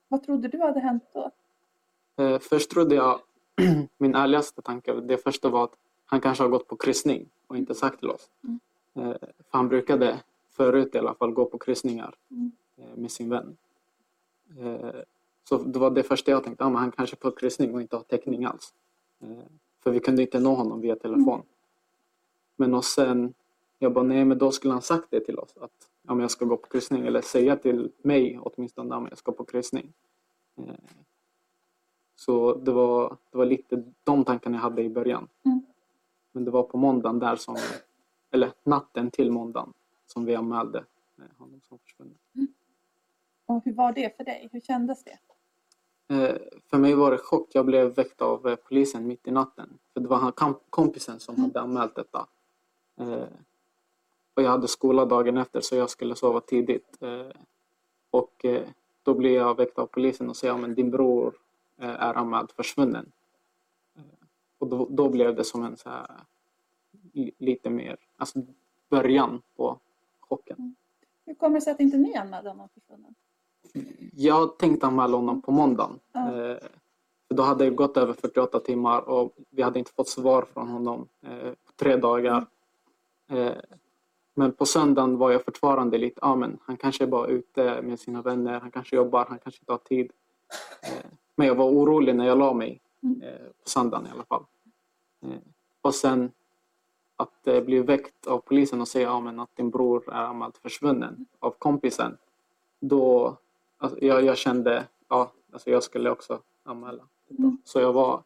Vad 0.08 0.24
trodde 0.24 0.48
du 0.48 0.62
hade 0.62 0.80
hänt 0.80 1.04
då? 1.14 1.32
Eh, 2.24 2.40
först 2.40 2.72
trodde 2.72 2.96
jag, 2.96 3.20
min 3.98 4.16
ärligaste 4.16 4.62
tanke, 4.62 4.94
det 4.94 5.18
första 5.18 5.50
var 5.50 5.64
att 5.64 5.78
han 6.06 6.22
kanske 6.22 6.44
har 6.44 6.50
gått 6.50 6.68
på 6.68 6.76
kryssning 6.76 7.30
och 7.48 7.58
inte 7.58 7.76
sagt 7.76 8.00
till 8.00 8.10
oss. 8.10 8.30
Mm. 8.44 8.60
Eh, 8.94 9.18
för 9.20 9.58
han 9.58 9.68
brukade 9.68 10.22
förut 10.52 10.96
i 10.96 10.98
alla 10.98 11.14
fall 11.14 11.32
gå 11.32 11.46
på 11.46 11.58
kryssningar 11.58 12.16
Mm. 12.32 12.52
eh, 12.78 12.96
med 12.96 13.12
sin 13.12 13.30
vän. 13.30 13.58
Eh, 14.60 15.02
så 15.50 15.58
det 15.58 15.80
var 15.80 15.92
det 15.92 16.04
första 16.04 16.32
jag 16.32 16.44
tänkte, 16.44 16.64
ah, 16.64 16.70
men 16.70 16.78
han 16.82 16.92
kanske 16.92 17.16
är 17.16 17.18
på 17.18 17.32
kryssning 17.32 17.74
och 17.76 17.82
inte 17.82 17.96
har 17.96 18.04
täckning 18.04 18.46
alls. 18.46 18.74
För 19.84 19.92
vi 19.92 20.00
kunde 20.00 20.22
inte 20.22 20.40
nå 20.40 20.54
honom 20.56 20.82
via 20.82 20.96
telefon. 20.96 21.42
Men 22.56 22.74
och 22.74 22.86
sen, 22.86 23.34
jag 23.80 23.94
bara 23.94 24.04
nej 24.04 24.26
men 24.26 24.38
då 24.38 24.52
skulle 24.52 24.74
han 24.74 24.82
sagt 24.82 25.08
det 25.10 25.20
till 25.20 25.40
oss 25.40 25.58
att 25.62 25.90
ja, 26.08 26.14
men 26.14 26.20
jag 26.20 26.32
ska 26.32 26.46
gå 26.46 26.58
på 26.58 26.68
kryssning 26.68 27.06
eller 27.08 27.22
säga 27.22 27.56
till 27.56 27.92
mig 28.02 28.40
åtminstone 28.42 28.96
att 28.96 29.10
jag 29.10 29.18
ska 29.18 29.32
på 29.32 29.46
kryssning. 29.46 29.94
Så 32.16 32.56
det 32.56 32.72
var, 32.72 33.18
det 33.32 33.38
var 33.38 33.46
lite 33.46 33.84
de 34.04 34.26
tankarna 34.26 34.58
jag 34.58 34.62
hade 34.62 34.82
i 34.84 34.90
början. 34.90 35.28
Mm. 35.46 35.66
Men 36.36 36.46
det 36.46 36.52
var 36.52 36.64
på 36.64 36.78
måndagen 36.78 37.20
där 37.20 37.36
som, 37.36 37.58
eller 38.32 38.52
natten 38.64 39.12
till 39.12 39.32
måndagen 39.32 39.74
som 40.06 40.26
vi 40.26 40.36
anmälde 40.36 40.78
eh, 41.18 41.38
honom 41.38 41.62
som 41.62 41.80
försvunnen. 41.80 42.18
Och 43.46 43.62
hur 43.66 43.74
var 43.74 43.94
det 43.94 44.18
för 44.18 44.24
dig? 44.24 44.50
Hur 44.52 44.62
kändes 44.62 45.04
det? 45.04 45.20
Eh, 46.16 46.36
för 46.70 46.78
mig 46.78 46.96
var 46.96 47.12
det 47.12 47.18
chock. 47.18 47.50
Jag 47.52 47.66
blev 47.66 47.96
väckt 47.96 48.22
av 48.22 48.48
eh, 48.48 48.56
polisen 48.56 49.08
mitt 49.08 49.28
i 49.28 49.32
natten. 49.32 49.78
För 49.94 50.00
det 50.00 50.08
var 50.08 50.34
han 50.36 50.56
kompisen 50.70 51.20
som 51.20 51.42
hade 51.42 51.62
anmält 51.62 51.96
detta. 51.96 52.28
Och 54.34 54.44
jag 54.44 54.50
hade 54.50 54.68
skola 54.68 55.06
dagen 55.06 55.38
efter 55.38 55.62
så 55.62 55.76
jag 55.76 55.90
skulle 55.90 56.16
sova 56.16 56.42
tidigt. 56.42 56.98
Och 58.10 58.46
då 59.04 59.14
blev 59.14 59.34
jag 59.34 59.58
väckt 59.58 59.80
av 59.80 59.86
polisen 59.86 60.30
och 60.30 60.38
säger 60.38 60.54
att 60.54 60.76
din 60.76 60.92
bror 60.92 61.36
är 61.78 62.14
anmäld 62.14 62.52
försvunnen. 62.52 63.12
Och 64.58 64.68
då, 64.68 64.88
då 64.90 65.10
blev 65.10 65.36
det 65.36 65.44
som 65.44 65.64
en 65.64 65.78
så 65.78 65.90
här, 65.90 66.08
li- 67.14 67.32
lite 67.38 67.70
mer, 67.70 67.98
alltså 68.18 68.40
början 68.90 69.42
på 69.56 69.80
chocken. 70.20 70.76
Hur 71.26 71.34
kommer 71.34 71.56
det 71.56 71.62
sig 71.62 71.74
att 71.74 71.80
inte 71.80 71.98
ni 71.98 72.16
anmälde 72.16 72.50
honom 72.50 72.70
försvunnen? 72.74 73.16
Jag 74.14 74.58
tänkte 74.58 74.86
anmäla 74.88 75.18
honom 75.18 75.42
på 75.42 75.52
måndagen. 75.52 76.00
Ja. 76.12 76.28
Eh, 76.28 76.58
för 77.28 77.36
då 77.36 77.44
hade 77.44 77.64
det 77.66 77.70
gått 77.72 77.98
över 77.98 78.14
48 78.14 78.60
timmar 78.60 79.10
och 79.10 79.36
vi 79.50 79.62
hade 79.62 79.80
inte 79.80 79.92
fått 79.92 80.08
svar 80.10 80.46
från 80.54 80.68
honom 80.68 81.08
eh, 81.22 81.50
på 81.66 81.72
tre 81.76 81.96
dagar. 81.96 82.46
Eh, 83.28 83.52
men 84.34 84.52
på 84.52 84.66
söndagen 84.66 85.18
var 85.18 85.32
jag 85.32 85.46
fortfarande 85.46 85.98
lite, 85.98 86.20
ja 86.22 86.36
men 86.36 86.58
han 86.62 86.78
kanske 86.78 87.04
är 87.04 87.08
bara 87.08 87.28
ute 87.28 87.82
med 87.82 88.00
sina 88.00 88.22
vänner, 88.22 88.60
han 88.60 88.72
kanske 88.72 88.96
jobbar, 88.96 89.26
han 89.30 89.40
kanske 89.40 89.62
inte 89.62 89.72
har 89.74 89.78
tid. 89.78 90.12
Eh, 90.84 91.06
men 91.36 91.48
jag 91.48 91.56
var 91.56 91.66
orolig 91.66 92.16
när 92.16 92.26
jag 92.28 92.38
la 92.38 92.54
mig 92.54 92.70
Mm. 92.70 92.80
Eh, 93.24 93.48
på 93.64 93.70
söndagen 93.70 94.08
i 94.08 94.10
alla 94.10 94.24
fall. 94.24 94.44
Eh, 95.22 95.38
och 95.82 95.96
sen 95.96 96.32
att 97.16 97.48
eh, 97.48 97.64
bli 97.64 97.80
väckt 97.80 98.28
av 98.28 98.40
polisen 98.40 98.82
och 98.82 98.88
säga 98.88 99.08
ja, 99.08 99.44
att 99.44 99.56
din 99.56 99.70
bror 99.70 100.14
är 100.14 100.24
anmäld 100.24 100.58
försvunnen 100.58 101.26
av 101.40 101.52
kompisen. 101.52 102.18
Då 102.80 103.38
alltså, 103.78 103.98
jag, 104.02 104.24
jag 104.24 104.38
kände 104.38 104.88
ja, 105.08 105.32
alltså 105.52 105.70
jag 105.70 105.84
skulle 105.84 106.10
också 106.10 106.40
anmäla. 106.64 107.04
Mm. 107.30 107.58
Så 107.64 107.80
jag 107.80 107.94
var, 107.94 108.24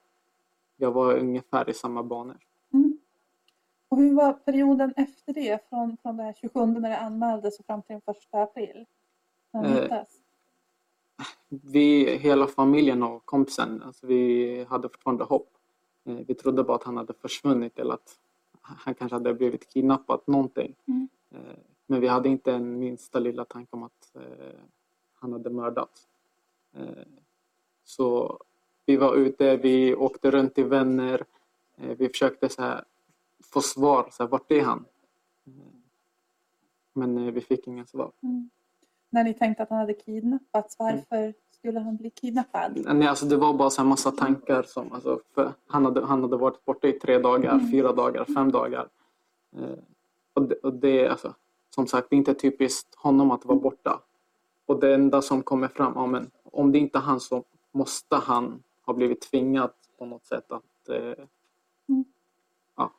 jag 0.78 0.92
var 0.92 1.18
ungefär 1.18 1.70
i 1.70 1.74
samma 1.74 2.04
banor. 2.04 2.38
Mm. 2.74 2.98
Och 3.90 3.98
hur 3.98 4.16
var 4.16 4.34
perioden 4.34 4.94
efter 4.96 5.34
det? 5.34 5.70
Från, 5.70 5.98
från 5.98 6.18
det 6.18 6.24
här 6.24 6.34
27 6.34 6.66
när 6.66 6.90
det 6.90 6.98
anmäldes 6.98 7.60
och 7.60 7.66
fram 7.66 7.82
till 7.82 8.00
den 8.06 8.16
1 8.16 8.28
april? 8.32 8.86
När 9.52 9.92
Eh? 9.92 10.04
Vi, 11.50 12.18
hela 12.18 12.48
familjen 12.48 13.04
och 13.04 13.26
kompisen, 13.26 13.84
alltså 13.84 14.08
vi 14.08 14.64
hade 14.70 14.90
fortfarande 14.90 15.24
hopp. 15.24 15.50
Eh, 16.06 16.16
Vi 16.28 16.36
trodde 16.36 16.64
bara 16.64 16.76
att 16.78 16.84
han 16.84 16.98
hade 16.98 17.14
försvunnit 17.14 17.80
eller 17.80 17.94
att 17.94 18.20
han 18.62 18.96
kanske 18.96 19.16
hade 19.16 19.34
blivit 19.34 19.74
kidnappad, 19.74 20.22
någonting. 20.26 20.76
Mm. 20.88 21.08
Eh, 21.32 21.58
Men 21.88 22.02
vi 22.02 22.08
hade 22.08 22.30
inte 22.30 22.54
en 22.54 22.80
minsta 22.80 23.20
lilla 23.20 23.46
tanke 23.46 23.70
om 23.76 23.84
att 23.84 24.16
eh, 24.16 24.60
han 25.16 25.34
hade 25.34 25.50
mördats. 25.50 26.08
Så 27.84 28.40
vi 28.86 28.98
var 28.98 29.16
ute, 29.16 29.58
vi 29.58 29.96
åkte 29.96 30.32
runt 30.32 30.56
till 30.56 30.66
vänner. 30.66 31.26
Vi 31.76 32.10
försökte 32.10 32.50
så 32.50 32.62
här, 32.62 32.84
få 33.44 33.62
svar, 33.62 34.10
så 34.12 34.24
här, 34.24 34.30
vart 34.30 34.52
är 34.52 34.62
han? 34.62 34.86
Men 36.94 37.34
vi 37.34 37.42
fick 37.42 37.68
inga 37.68 37.86
svar. 37.86 38.12
Mm. 38.24 38.50
När 39.10 39.24
ni 39.24 39.34
tänkte 39.34 39.64
att 39.64 39.70
han 39.70 39.80
hade 39.80 39.94
kidnappats, 39.94 40.76
varför 40.80 41.34
skulle 41.52 41.80
han 41.80 41.96
bli 41.98 42.10
kidnappad? 42.10 42.82
Nej, 42.96 43.08
alltså 43.08 43.26
det 43.26 43.38
var 43.38 43.54
bara 43.54 43.70
så 43.70 43.82
här 43.82 43.90
massa 43.90 44.12
tankar. 44.12 44.64
Som, 44.64 44.94
alltså, 44.94 45.20
för 45.36 45.54
han, 45.68 45.86
hade, 45.86 46.06
han 46.06 46.22
hade 46.22 46.38
varit 46.38 46.66
borta 46.66 46.88
i 46.88 46.92
tre 46.94 47.18
dagar, 47.18 47.54
Mm. 47.54 47.72
fyra 47.72 47.94
dagar, 47.94 48.26
fem 48.26 48.52
dagar. 48.52 48.88
Eh, 49.58 49.78
och 50.34 50.42
det, 50.48 50.56
och 50.56 50.74
det, 50.74 51.08
alltså, 51.08 51.34
som 51.76 51.88
sagt, 51.88 52.10
det 52.10 52.16
är 52.16 52.18
inte 52.18 52.34
typiskt 52.34 52.96
honom 52.96 53.32
att 53.32 53.46
vara 53.46 53.60
borta. 53.60 54.02
Och 54.66 54.80
det 54.80 54.94
enda 54.94 55.22
som 55.22 55.44
kommer 55.44 55.68
fram, 55.68 55.92
ja, 55.96 56.06
men, 56.06 56.32
om 56.44 56.72
det 56.72 56.80
inte 56.80 56.98
är 56.98 57.02
han 57.02 57.20
så 57.20 57.44
måste 57.72 58.16
han 58.16 58.64
ha 58.86 58.94
blivit 58.94 59.22
tvingad 59.22 59.72
på 59.98 60.06
något 60.06 60.26
sätt 60.26 60.52
att 60.52 60.90
eh, 60.90 61.26
Mm. 61.90 62.06
ja, 62.78 62.92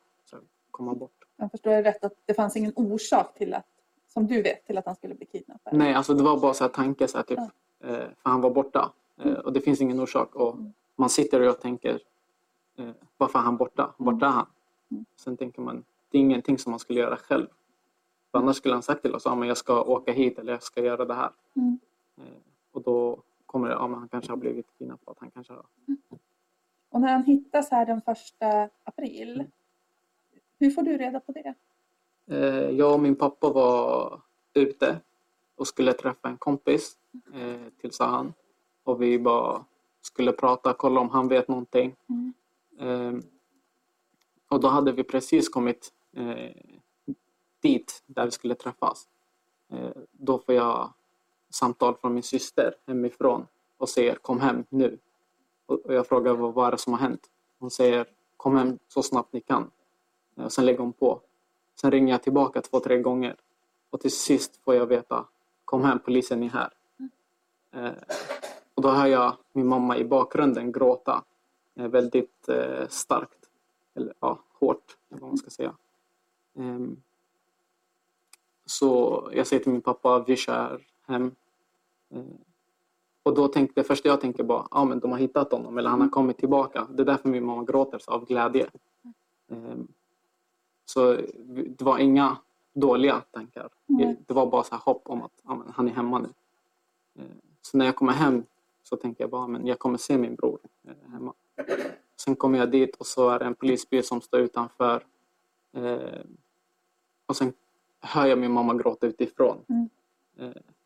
komma 0.71 0.93
bort. 0.93 1.11
Jag 1.37 1.51
förstår 1.51 1.71
det 1.71 1.81
rätt 1.83 2.03
att 2.03 2.13
det 2.25 2.33
fanns 2.33 2.55
ingen 2.55 2.73
orsak 2.75 3.33
till 3.37 3.53
att, 3.53 3.65
som 4.13 4.27
du 4.27 4.41
vet, 4.41 4.65
till 4.65 4.77
att 4.77 4.85
han 4.85 4.95
skulle 4.95 5.15
bli 5.15 5.25
kidnappad? 5.25 5.73
Nej, 5.73 5.93
alltså 5.93 6.13
det 6.13 6.23
var 6.23 6.39
bara 6.39 6.53
så 6.53 6.63
här 6.63 6.71
tanke, 6.71 7.07
så 7.07 7.17
här, 7.17 7.23
typ, 7.25 7.39
Ja. 7.79 7.87
eh, 7.87 8.07
för 8.17 8.29
han 8.29 8.41
var 8.41 8.49
borta. 8.51 8.91
Eh, 9.17 9.33
och 9.33 9.53
det 9.53 9.61
finns 9.61 9.81
ingen 9.81 9.99
orsak. 9.99 10.35
Och 10.35 10.55
man 10.95 11.09
sitter 11.09 11.49
och 11.49 11.59
tänker, 11.59 11.99
eh, 12.77 12.89
varför 13.17 13.39
är 13.39 13.43
han 13.43 13.57
borta? 13.57 13.93
Vart 13.97 14.21
är 14.23 14.27
han? 14.27 14.45
Mm. 14.91 15.05
Sen 15.15 15.37
tänker 15.37 15.61
man, 15.61 15.83
det 16.09 16.17
är 16.17 16.21
ingenting 16.21 16.57
som 16.57 16.69
man 16.71 16.79
skulle 16.79 16.99
göra 16.99 17.17
själv. 17.17 17.47
För 18.31 18.37
annars 18.39 18.55
skulle 18.55 18.73
han 18.73 18.83
sagt 18.83 19.01
till 19.01 19.15
oss, 19.15 19.21
ja, 19.25 19.35
men 19.35 19.47
jag 19.47 19.57
ska 19.57 19.81
åka 19.83 20.11
hit 20.11 20.39
eller 20.39 20.51
jag 20.53 20.63
ska 20.63 20.81
göra 20.83 21.05
det 21.05 21.13
här. 21.13 21.29
Mm. 21.55 21.79
Och 22.71 22.81
då 22.81 23.21
kommer 23.45 23.67
det, 23.67 23.73
ja 23.73 23.87
men 23.87 23.99
han 23.99 24.07
kanske 24.07 24.31
har 24.31 24.37
blivit 24.37 24.67
kidnappad. 24.77 25.15
Han 25.19 25.31
kanske 25.31 25.53
har... 25.53 25.65
Och 26.89 27.01
när 27.01 27.11
han 27.11 27.23
hittas 27.23 27.71
här 27.71 27.85
den 27.85 27.97
1 27.97 28.71
april, 28.83 29.43
hur 30.59 30.71
får 30.71 30.81
du 30.81 30.97
reda 30.97 31.19
på 31.19 31.31
det? 31.31 31.53
Eh, 32.31 32.69
jag 32.69 32.93
och 32.93 32.99
min 32.99 33.15
pappa 33.15 33.49
var 33.49 34.21
ute 34.53 34.99
och 35.55 35.67
skulle 35.67 35.93
träffa 35.93 36.27
en 36.27 36.37
kompis 36.37 36.97
eh, 37.33 37.73
till 37.81 37.91
Sahan. 37.91 38.33
Och 38.83 39.01
vi 39.01 39.19
bara 39.19 39.65
skulle 40.01 40.31
prata, 40.31 40.73
kolla 40.73 40.99
om 41.01 41.09
han 41.09 41.27
vet 41.27 41.47
någonting. 41.47 41.95
Mm. 42.09 42.33
Eh, 42.79 43.23
och 44.49 44.59
då 44.59 44.67
hade 44.67 44.91
vi 44.91 45.03
precis 45.03 45.49
kommit 45.49 45.93
eh, 46.15 46.55
dit 47.61 48.03
där 48.05 48.25
vi 48.25 48.31
skulle 48.31 48.55
träffas. 48.55 49.07
Då 50.11 50.39
får 50.39 50.55
jag 50.55 50.93
samtal 51.49 51.95
från 51.95 52.13
min 52.13 52.23
syster 52.23 52.75
hemifrån 52.87 53.47
och 53.77 53.89
säger 53.89 54.15
kom 54.15 54.39
hem 54.39 54.65
nu. 54.69 54.99
Och, 55.65 55.79
jag 55.85 56.07
frågar 56.07 56.33
vad, 56.33 56.53
vad 56.53 56.67
är 56.67 56.71
det 56.71 56.77
som 56.77 56.93
har 56.93 56.99
hänt? 56.99 57.29
Hon 57.59 57.71
säger 57.71 58.05
kom 58.37 58.55
hem 58.55 58.79
så 58.87 59.03
snabbt 59.03 59.33
ni 59.33 59.41
kan. 59.41 59.71
Och 60.35 60.51
sen 60.51 60.65
lägger 60.65 60.79
hon 60.79 60.93
på. 60.93 61.21
Sen 61.81 61.91
ringer 61.91 62.13
jag 62.13 62.23
tillbaka 62.23 62.61
två, 62.61 62.79
tre 62.79 62.97
gånger. 62.97 63.35
Och 63.89 63.99
till 63.99 64.11
sist 64.11 64.63
får 64.63 64.75
jag 64.75 64.85
veta, 64.85 65.25
kom 65.65 65.83
hem, 65.83 65.99
polisen 65.99 66.43
är 66.43 66.49
här. 66.49 66.69
Eh, 67.71 67.93
och 68.75 68.81
då 68.81 68.89
hör 68.89 69.07
jag 69.07 69.37
min 69.53 69.67
mamma 69.67 69.97
i 69.97 70.05
bakgrunden 70.05 70.71
gråta. 70.71 71.23
Eh, 71.75 71.87
väldigt 71.87 72.49
eh, 72.49 72.87
starkt. 72.87 73.49
Eller 73.93 74.13
ja, 74.19 74.39
hårt, 74.59 74.97
eller 75.09 75.21
vad 75.21 75.29
man 75.29 75.37
ska 75.37 75.49
säga. 75.49 75.75
Ehm, 76.55 77.01
så 78.65 79.29
jag 79.33 79.47
säger 79.47 79.63
till 79.63 79.71
min 79.71 79.81
pappa, 79.81 80.23
vi 80.27 80.35
kör 80.35 80.81
hem. 81.07 81.35
Eh, 82.09 82.21
och 83.23 83.35
då 83.35 83.47
tänkte, 83.47 83.81
det 83.81 83.87
första 83.87 84.09
jag 84.09 84.21
tänker 84.21 84.43
bara, 84.43 84.67
ja 84.71 84.85
men 84.85 84.99
de 84.99 85.11
har 85.11 85.19
hittat 85.19 85.51
honom 85.51 85.77
eller 85.77 85.89
han 85.89 86.01
har 86.01 86.09
kommit 86.09 86.37
tillbaka. 86.37 86.87
Det 86.89 87.01
är 87.01 87.05
därför 87.05 87.29
min 87.29 87.45
mamma 87.45 87.63
gråter 87.63 87.99
så 87.99 88.11
av 88.11 88.25
glädje. 88.25 88.69
Så 90.93 91.17
det 91.67 91.81
var 91.81 91.97
inga 91.97 92.37
dåliga 92.73 93.21
tankar. 93.31 93.69
Det 94.27 94.33
var 94.33 94.45
bara 94.45 94.63
så 94.63 94.75
hopp 94.75 95.01
om 95.05 95.21
att 95.23 95.31
ja, 95.43 95.63
han 95.75 95.87
är 95.87 95.91
hemma 95.91 96.19
nu. 96.19 96.29
Eh, 97.19 97.25
Så 97.61 97.77
när 97.77 97.85
jag 97.85 97.95
kommer 97.95 98.11
hem 98.13 98.43
så 98.83 98.95
tänker 98.95 99.23
jag 99.23 99.29
bara 99.31 99.47
men 99.47 99.67
jag 99.67 99.79
kommer 99.79 99.97
se 99.97 100.17
min 100.17 100.35
bror 100.35 100.59
eh, 100.87 101.11
hemma. 101.11 101.33
Sen 102.17 102.35
kommer 102.35 102.59
jag 102.59 102.71
dit 102.71 102.95
och 102.95 103.05
så 103.07 103.29
är 103.29 103.39
det 103.39 103.45
en 103.45 103.55
polisbil 103.55 104.03
som 104.03 104.21
står 104.21 104.39
utanför. 104.39 105.03
Eh, 105.73 106.21
Och 107.25 107.35
sen 107.35 107.53
hör 108.01 108.25
jag 108.25 108.39
min 108.39 108.51
mamma 108.51 108.73
gråta 108.73 109.07
utifrån. 109.07 109.57
Mm. 109.69 109.89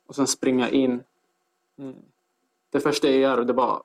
Och 0.08 0.16
sen 0.16 0.28
springer 0.28 0.66
jag 0.66 0.74
in. 0.74 1.04
Det 2.70 2.80
första 2.80 3.08
jag 3.10 3.18
gör 3.20 3.38
är 3.38 3.54
bara 3.54 3.82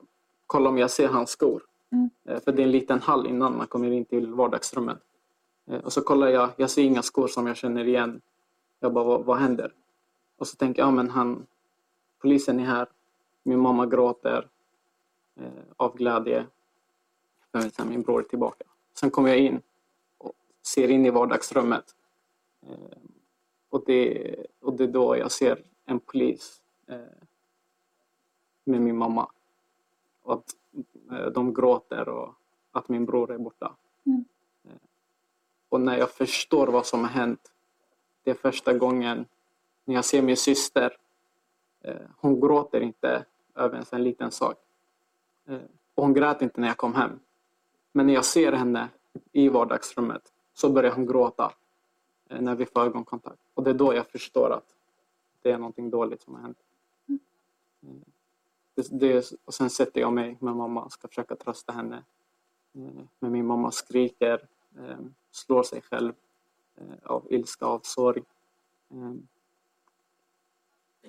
kolla 0.47 0.69
om 0.69 0.79
jag 0.79 0.91
ser 0.91 1.09
hans 1.09 1.31
skor. 1.31 1.63
Mm. 1.93 2.11
För 2.41 2.53
det 2.53 2.63
är 2.63 2.67
en 2.67 2.71
liten 2.71 3.01
hall 3.01 3.27
innan 3.27 3.57
man 3.57 3.67
kommer 3.67 3.91
in 3.91 4.05
till 4.05 4.27
vardagsrummet. 4.27 4.99
Eh, 5.71 5.79
och 5.79 5.93
så 5.93 6.03
kollar 6.03 6.29
jag, 6.29 6.51
jag 6.57 6.71
ser 6.71 6.83
inga 6.83 7.03
skor 7.03 7.29
som 7.29 7.47
jag 7.47 7.57
känner 7.57 7.89
igen. 7.89 8.21
Jag 8.81 8.93
bara, 8.93 9.05
vad, 9.05 9.25
vad 9.25 9.37
händer? 9.39 9.75
Och 10.37 10.49
så 10.49 10.57
tänker 10.57 10.83
jag, 10.83 10.87
ja 10.87 10.91
men 10.91 11.11
han, 11.11 11.47
polisen 12.19 12.61
är 12.61 12.65
här. 12.65 12.89
Min 13.43 13.61
mamma 13.61 13.87
gråter 13.87 14.49
eh, 15.37 15.49
av 15.77 15.97
glädje. 15.97 16.47
Jag 17.53 17.87
min 17.87 18.03
bror 18.03 18.21
är 18.21 18.25
tillbaka. 18.25 18.65
Sen 18.95 19.11
kommer 19.11 19.29
jag 19.29 19.39
in 19.39 19.63
och 20.19 20.33
ser 20.63 20.91
in 20.91 21.07
i 21.07 21.11
vardagsrummet. 21.11 21.95
Eh, 22.63 22.99
och, 23.69 23.83
det, 23.87 24.37
och 24.61 24.73
det 24.73 24.85
är 24.85 24.89
då 24.89 25.17
jag 25.17 25.33
ser 25.33 25.65
en 25.85 26.01
polis 26.01 26.63
eh, 26.87 27.01
med 28.65 28.81
min 28.81 28.97
mamma. 28.97 29.31
Och 30.23 30.33
att 30.33 30.57
eh, 31.11 31.27
de 31.27 31.55
gråter 31.55 32.09
och 32.09 32.35
att 32.73 32.89
min 32.89 33.07
bror 33.07 33.33
är 33.33 33.39
borta. 33.39 33.77
Mm. 34.07 34.25
Och 35.71 35.81
när 35.81 35.99
jag 35.99 36.11
förstår 36.11 36.67
vad 36.67 36.87
som 36.87 37.01
har 37.01 37.11
hänt. 37.11 37.53
Det 38.23 38.31
är 38.31 38.35
första 38.35 38.73
gången 38.73 39.27
när 39.85 39.95
jag 39.95 40.05
ser 40.05 40.23
min 40.23 40.37
syster. 40.37 40.97
Eh, 41.81 41.97
hon 42.17 42.41
gråter 42.41 42.81
inte 42.81 43.25
över 43.55 43.85
en 43.95 44.05
liten 44.05 44.31
sak. 44.31 44.57
Eh, 45.47 45.59
och 45.95 46.05
hon 46.05 46.15
grät 46.15 46.43
inte 46.43 46.61
när 46.61 46.69
jag 46.69 46.77
kom 46.77 46.95
hem. 46.95 47.21
Men 47.93 48.07
när 48.07 48.15
jag 48.15 48.25
ser 48.25 48.53
henne 48.53 48.89
i 49.33 49.49
vardagsrummet 49.49 50.33
så 50.55 50.71
börjar 50.71 50.93
hon 50.93 51.07
gråta 51.07 51.53
eh, 52.31 52.41
när 52.41 52.55
vi 52.55 52.67
får 52.67 52.81
ögonkontakt. 52.81 53.41
Och 53.55 53.63
det 53.63 53.71
är 53.71 53.75
då 53.75 53.95
jag 53.95 54.07
förstår 54.07 54.51
att 54.51 54.77
det 55.43 55.51
är 55.51 55.59
någonting 55.59 55.91
dåligt 55.91 56.23
som 56.23 56.35
har 56.35 56.43
hänt. 56.43 56.59
Det, 58.75 58.89
det, 58.91 59.33
och 59.45 59.55
sen 59.55 59.71
sätter 59.71 60.01
jag 60.01 60.13
mig 60.13 60.37
med 60.41 60.57
mamma 60.57 60.83
och 60.83 60.93
ska 60.93 61.09
försöka 61.09 61.37
trösta 61.37 61.73
henne. 61.73 62.05
Men 63.19 63.33
min 63.33 63.47
mamma 63.47 63.71
skriker, 63.71 64.49
slår 65.31 65.63
sig 65.63 65.83
själv 65.83 66.13
eh, 66.77 66.85
av 67.05 67.27
ilska, 67.31 67.67
av 67.67 67.81
sorg. 67.83 68.23
Eh, 68.91 69.15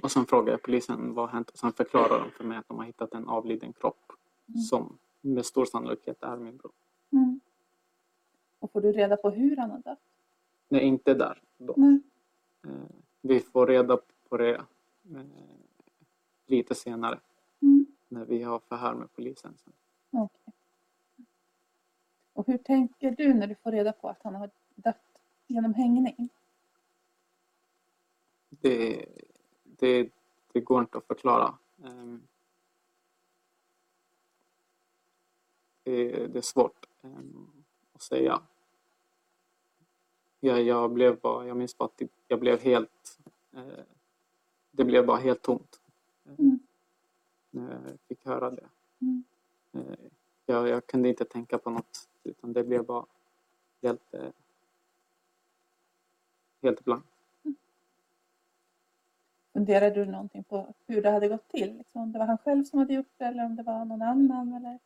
och 0.04 0.12
sen 0.12 0.26
frågar 0.26 0.52
jag 0.54 0.62
polisen 0.62 1.14
vad 1.14 1.26
har 1.26 1.34
hänt 1.34 1.50
och 1.50 1.58
sen 1.60 1.74
förklarar 1.74 2.20
de 2.20 2.32
för 2.32 2.44
mig 2.44 2.58
att 2.58 2.68
de 2.68 2.78
har 2.78 2.86
hittat 2.86 3.14
en 3.14 3.28
avliden 3.30 3.74
kropp 3.74 3.98
Mm. 4.50 4.62
som 4.62 4.98
med 5.22 5.46
stor 5.46 5.66
sannolikhet 5.66 6.24
är 6.24 6.38
min 6.38 6.58
bror. 6.58 6.72
Mm. 7.12 7.40
Och 8.60 8.72
får 8.72 8.82
du 8.82 8.92
reda 8.92 9.18
på 9.18 9.30
hur 9.30 9.56
han 9.58 9.72
har 9.72 9.80
dött? 9.80 10.00
Nej, 10.70 10.82
inte 10.84 11.14
där 11.14 11.42
då. 11.58 11.74
Nej. 11.78 12.00
Eh, 12.68 12.72
Vi 13.22 13.40
får 13.40 13.68
reda 13.68 13.98
på 14.30 14.38
det 14.38 14.56
eh, 14.56 15.22
lite 16.46 16.76
senare 16.76 17.20
Mm. 17.62 17.86
när 18.08 18.26
vi 18.26 18.44
har 18.44 18.60
förhör 18.60 18.94
med 18.94 19.14
polisen. 19.16 19.54
sen. 19.64 19.74
Okej. 20.12 20.54
Och 22.42 22.48
hur 22.48 22.58
tänker 22.58 23.12
du 23.12 23.34
när 23.34 23.48
du 23.48 23.56
får 23.56 23.72
reda 23.72 23.94
på 23.94 24.10
att 24.10 24.24
han 24.24 24.36
har 24.36 24.50
dött 24.76 25.22
genom 25.48 25.74
hängning? 25.74 26.30
Det, 28.50 29.06
det, 29.64 30.10
det 30.54 30.62
går 30.62 30.82
inte 30.82 30.98
att 30.98 31.08
förklara. 31.08 31.58
Ehm, 31.84 32.28
Det, 35.84 36.28
det 36.28 36.38
är 36.38 36.42
svårt 36.42 36.86
ehm, 37.02 37.64
att 37.94 38.02
säga. 38.02 38.42
Jag, 40.40 40.62
jag 40.62 40.92
blev 40.92 41.20
bara, 41.20 41.48
jag 41.48 41.58
minns 41.58 41.78
bara 41.78 41.86
att 41.86 42.02
jag 42.28 42.40
blev 42.40 42.60
helt, 42.60 43.20
eh, 43.54 43.84
det 44.72 44.84
blev 44.86 45.06
bara 45.06 45.18
helt 45.18 45.42
tomt 45.42 45.82
Mm. 46.38 46.60
när 47.50 47.72
jag 47.72 48.00
fick 48.08 48.26
höra 48.26 48.52
det. 48.52 48.70
Mm. 49.02 49.24
Eh, 49.74 49.96
Jag, 50.46 50.68
jag 50.68 50.88
kunde 50.88 51.10
inte 51.10 51.26
tänka 51.26 51.58
på 51.58 51.70
något 51.70 52.10
utan 52.24 52.54
det 52.54 52.64
blev 52.64 52.86
bara 52.86 53.06
helt, 53.82 54.14
eh, 54.14 54.32
helt 56.62 56.86
blankt. 56.86 57.08
Funderade 59.54 59.96
du 59.96 60.06
någonting 60.06 60.44
på 60.44 60.74
hur 60.88 61.02
det 61.02 61.10
hade 61.10 61.28
gått 61.28 61.50
till? 61.50 61.78
Liksom, 61.78 62.02
om 62.02 62.12
det 62.12 62.20
var 62.20 62.26
han 62.26 62.38
själv 62.38 62.64
som 62.64 62.80
hade 62.80 62.94
gjort 62.94 63.14
det 63.18 63.26
eller 63.26 63.46
om 63.46 63.56
det 63.56 63.64
var 63.64 63.86
någon 63.86 64.02
annan? 64.02 64.54
Eller? 64.54 64.80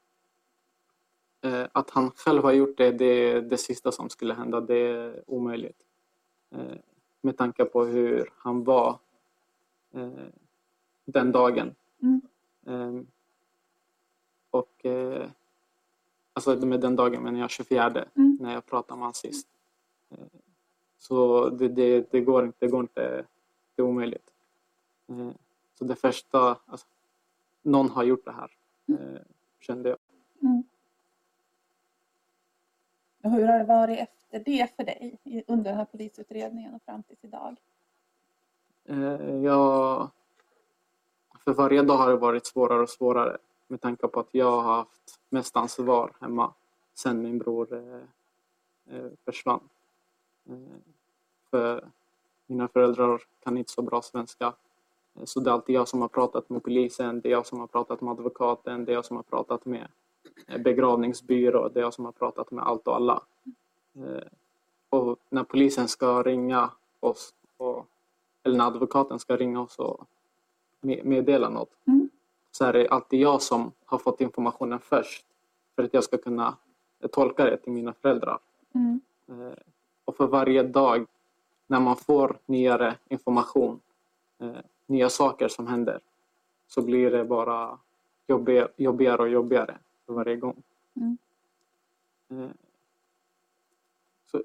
Eh, 1.42 1.68
att 1.72 1.89
han 1.89 2.12
själv 2.12 2.44
har 2.44 2.51
gjort 2.51 2.77
det, 2.77 2.92
det 2.92 3.06
är 3.06 3.42
det 3.42 3.58
sista 3.58 3.92
som 3.92 4.10
skulle 4.10 4.34
hända. 4.34 4.62
Det 4.62 4.75
är 4.75 5.24
omöjligt. 5.27 5.84
Eh, 6.51 6.77
med 7.22 7.38
tanke 7.38 7.65
på 7.65 7.86
hur 7.86 8.34
han 8.38 8.63
var 8.63 9.00
den 11.06 11.32
dagen. 11.32 11.75
Mm. 12.01 12.22
Eh, 12.65 13.04
och 14.50 14.86
alltså 16.36 16.65
med 16.65 16.80
den 16.80 16.96
dagen 16.96 17.24
menar 17.24 17.39
jag 17.39 17.50
24 17.50 18.06
Mm. 18.15 18.38
när 18.42 18.54
jag 18.54 18.65
pratade 18.65 18.98
med 18.98 19.04
honom 19.04 19.13
sist. 19.13 19.48
Eh, 20.10 20.18
så 20.98 21.50
det, 21.50 21.68
det, 21.68 22.12
det 22.12 22.22
går 22.22 22.46
inte, 22.46 22.58
det 22.60 22.68
går 22.68 22.82
inte, 22.82 23.25
det 23.75 23.82
är 23.82 23.86
omöjligt. 23.86 24.30
Eh, 25.08 25.30
så 25.74 25.86
det 25.86 25.96
första, 25.96 26.58
alltså, 26.65 26.88
någon 27.62 27.89
har 27.89 28.04
gjort 28.04 28.25
det 28.25 28.32
här, 28.32 28.51
eh, 28.88 29.22
kände 29.60 29.89
jag. 29.89 29.98
Mm. 30.42 30.63
Hur 33.24 33.46
har 33.46 33.60
det 33.60 33.65
varit 33.65 34.00
efter 34.00 34.39
det 34.39 34.75
för 34.75 34.84
dig 34.84 35.20
under 35.48 35.70
den 35.70 35.77
här 35.77 35.86
polisutredningen 35.86 36.75
och 36.75 36.82
fram 36.82 37.04
tills 37.04 37.24
idag? 37.24 37.56
Jag, 39.44 40.10
för 41.39 41.54
varje 41.54 41.82
dag 41.82 41.98
har 41.98 42.10
det 42.10 42.15
varit 42.15 42.46
svårare 42.46 42.82
och 42.82 42.89
svårare 42.89 43.38
med 43.67 43.81
tanke 43.81 44.07
på 44.07 44.19
att 44.19 44.29
jag 44.31 44.51
har 44.62 44.62
haft 44.62 45.19
mest 45.29 45.55
ansvar 45.57 46.12
hemma 46.19 46.53
sen 46.93 47.22
min 47.22 47.38
bror 47.38 47.74
eh, 47.74 48.95
eh, 48.98 49.12
försvann. 49.25 49.69
Eh, 50.49 50.56
för 51.49 51.89
mina 52.45 52.67
föräldrar 52.67 53.21
kan 53.43 53.58
inte 53.58 53.71
så 53.71 53.82
bra 53.82 54.01
svenska. 54.01 54.54
Eh, 55.15 55.23
Så 55.25 55.39
det 55.39 55.49
är 55.49 55.54
alltid 55.54 55.75
jag 55.75 55.88
som 55.88 56.01
har 56.01 56.08
pratat 56.08 56.49
med 56.49 56.63
polisen, 56.63 57.21
det 57.21 57.30
är 57.30 57.32
jag 57.32 57.45
som 57.47 57.60
har 57.60 57.67
pratat 57.67 58.01
med 58.01 58.12
advokaten, 58.12 58.86
det 58.86 58.91
är 58.91 58.93
jag 58.93 59.06
som 59.06 59.15
har 59.15 59.23
pratat 59.23 59.65
med 59.65 59.88
eh, 60.47 60.62
begravningsbyrå, 60.62 61.69
det 61.69 61.80
är 61.80 61.84
jag 61.84 61.93
som 61.93 62.06
har 62.06 62.12
pratat 62.12 62.51
med 62.51 62.63
allt 62.63 62.88
och 62.88 62.95
alla. 62.95 63.23
Eh, 63.95 64.23
Och 64.89 65.19
när 65.30 65.43
polisen 65.43 65.88
ska 65.88 66.23
ringa 66.23 66.71
oss 66.99 67.34
och 67.58 67.86
eller 68.43 68.58
när 68.58 68.67
advokaten 68.67 69.19
ska 69.19 69.36
ringa 69.38 69.62
oss 69.62 69.80
och 69.80 70.08
meddela 70.82 71.49
något 71.49 71.69
Mm 71.88 72.05
så 72.56 72.65
är 72.65 72.74
det 72.74 72.88
alltid 72.89 73.20
jag 73.20 73.41
som 73.41 73.72
har 73.86 73.98
fått 73.98 74.22
informationen 74.22 74.80
först 74.80 75.26
för 75.76 75.84
att 75.84 75.94
jag 75.94 76.04
ska 76.04 76.18
kunna 76.18 76.58
eh, 77.00 77.10
tolka 77.10 77.46
det 77.46 77.58
till 77.58 77.72
mina 77.72 77.94
föräldrar. 77.94 78.39
Mm. 78.74 79.02
Eh, 79.28 79.58
Och 80.06 80.15
för 80.15 80.28
varje 80.28 80.63
dag 80.63 81.06
när 81.68 81.80
man 81.80 81.96
får 81.96 82.38
nyare 82.46 82.96
information, 83.08 83.80
eh, 84.39 84.52
nya 84.86 85.10
saker 85.10 85.48
som 85.48 85.68
händer, 85.68 86.00
så 86.68 86.82
blir 86.82 87.12
det 87.12 87.26
bara 87.26 87.80
jobbigare, 88.28 88.68
jobbigare 88.76 89.22
och 89.22 89.30
jobbigare 89.30 89.78
för 90.06 90.13
varje 90.13 90.36
gång. 90.36 90.63
Mm. 90.96 91.18
Så, 94.32 94.44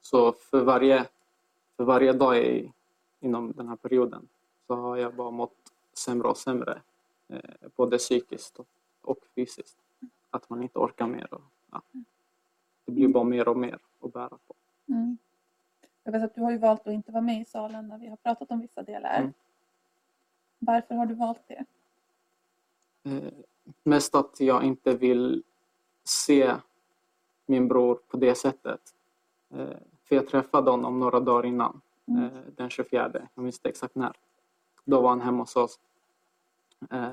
så 0.00 0.32
för, 0.32 0.64
varje, 0.64 1.06
för 1.76 1.84
varje 1.84 2.12
dag 2.12 2.38
i, 2.38 2.72
inom 3.20 3.52
den 3.52 3.68
här 3.68 3.76
perioden 3.76 4.28
så 4.66 4.74
har 4.74 4.96
jag 4.96 5.14
bara 5.14 5.30
mått 5.30 5.72
sämre 5.92 6.28
och 6.28 6.36
sämre, 6.36 6.80
både 7.76 7.98
psykiskt 7.98 8.58
och, 8.58 8.66
och 9.02 9.18
fysiskt. 9.34 9.78
Att 10.30 10.50
man 10.50 10.62
inte 10.62 10.78
orkar 10.78 11.06
mer. 11.06 11.34
Och, 11.34 11.42
ja. 11.70 11.82
Det 12.84 12.92
blir 12.92 13.08
bara 13.08 13.24
mer 13.24 13.48
och 13.48 13.56
mer 13.56 13.78
att 14.00 14.12
bära 14.12 14.28
på. 14.46 14.54
Mm. 14.88 15.18
Jag 16.04 16.12
vet 16.12 16.22
att 16.22 16.34
du 16.34 16.40
har 16.40 16.50
ju 16.50 16.58
valt 16.58 16.80
att 16.86 16.92
inte 16.92 17.12
vara 17.12 17.22
med 17.22 17.40
i 17.40 17.44
salen 17.44 17.88
när 17.88 17.98
vi 17.98 18.08
har 18.08 18.16
pratat 18.16 18.50
om 18.50 18.60
vissa 18.60 18.82
delar. 18.82 19.18
Mm. 19.18 19.32
Varför 20.58 20.94
har 20.94 21.06
du 21.06 21.14
valt 21.14 21.42
det? 21.46 21.64
Eh, 23.02 23.32
mest 23.82 24.14
att 24.14 24.40
jag 24.40 24.64
inte 24.64 24.94
vill 24.96 25.42
se 26.04 26.54
min 27.46 27.68
bror 27.68 27.94
på 27.94 28.16
det 28.16 28.34
sättet. 28.34 28.94
Eh, 29.50 29.76
för 30.04 30.16
jag 30.16 30.28
träffade 30.28 30.70
honom 30.70 31.00
några 31.00 31.20
dagar 31.20 31.46
innan, 31.46 31.80
Mm. 32.06 32.24
eh, 32.24 32.30
den 32.56 32.70
24. 32.70 33.28
Jag 33.34 33.42
minns 33.42 33.56
inte 33.58 33.68
exakt 33.68 33.94
när. 33.94 34.12
Då 34.84 35.00
var 35.00 35.08
han 35.08 35.20
hemma 35.20 35.42
hos 35.42 35.56
oss. 35.56 35.78
Eh, 36.90 37.12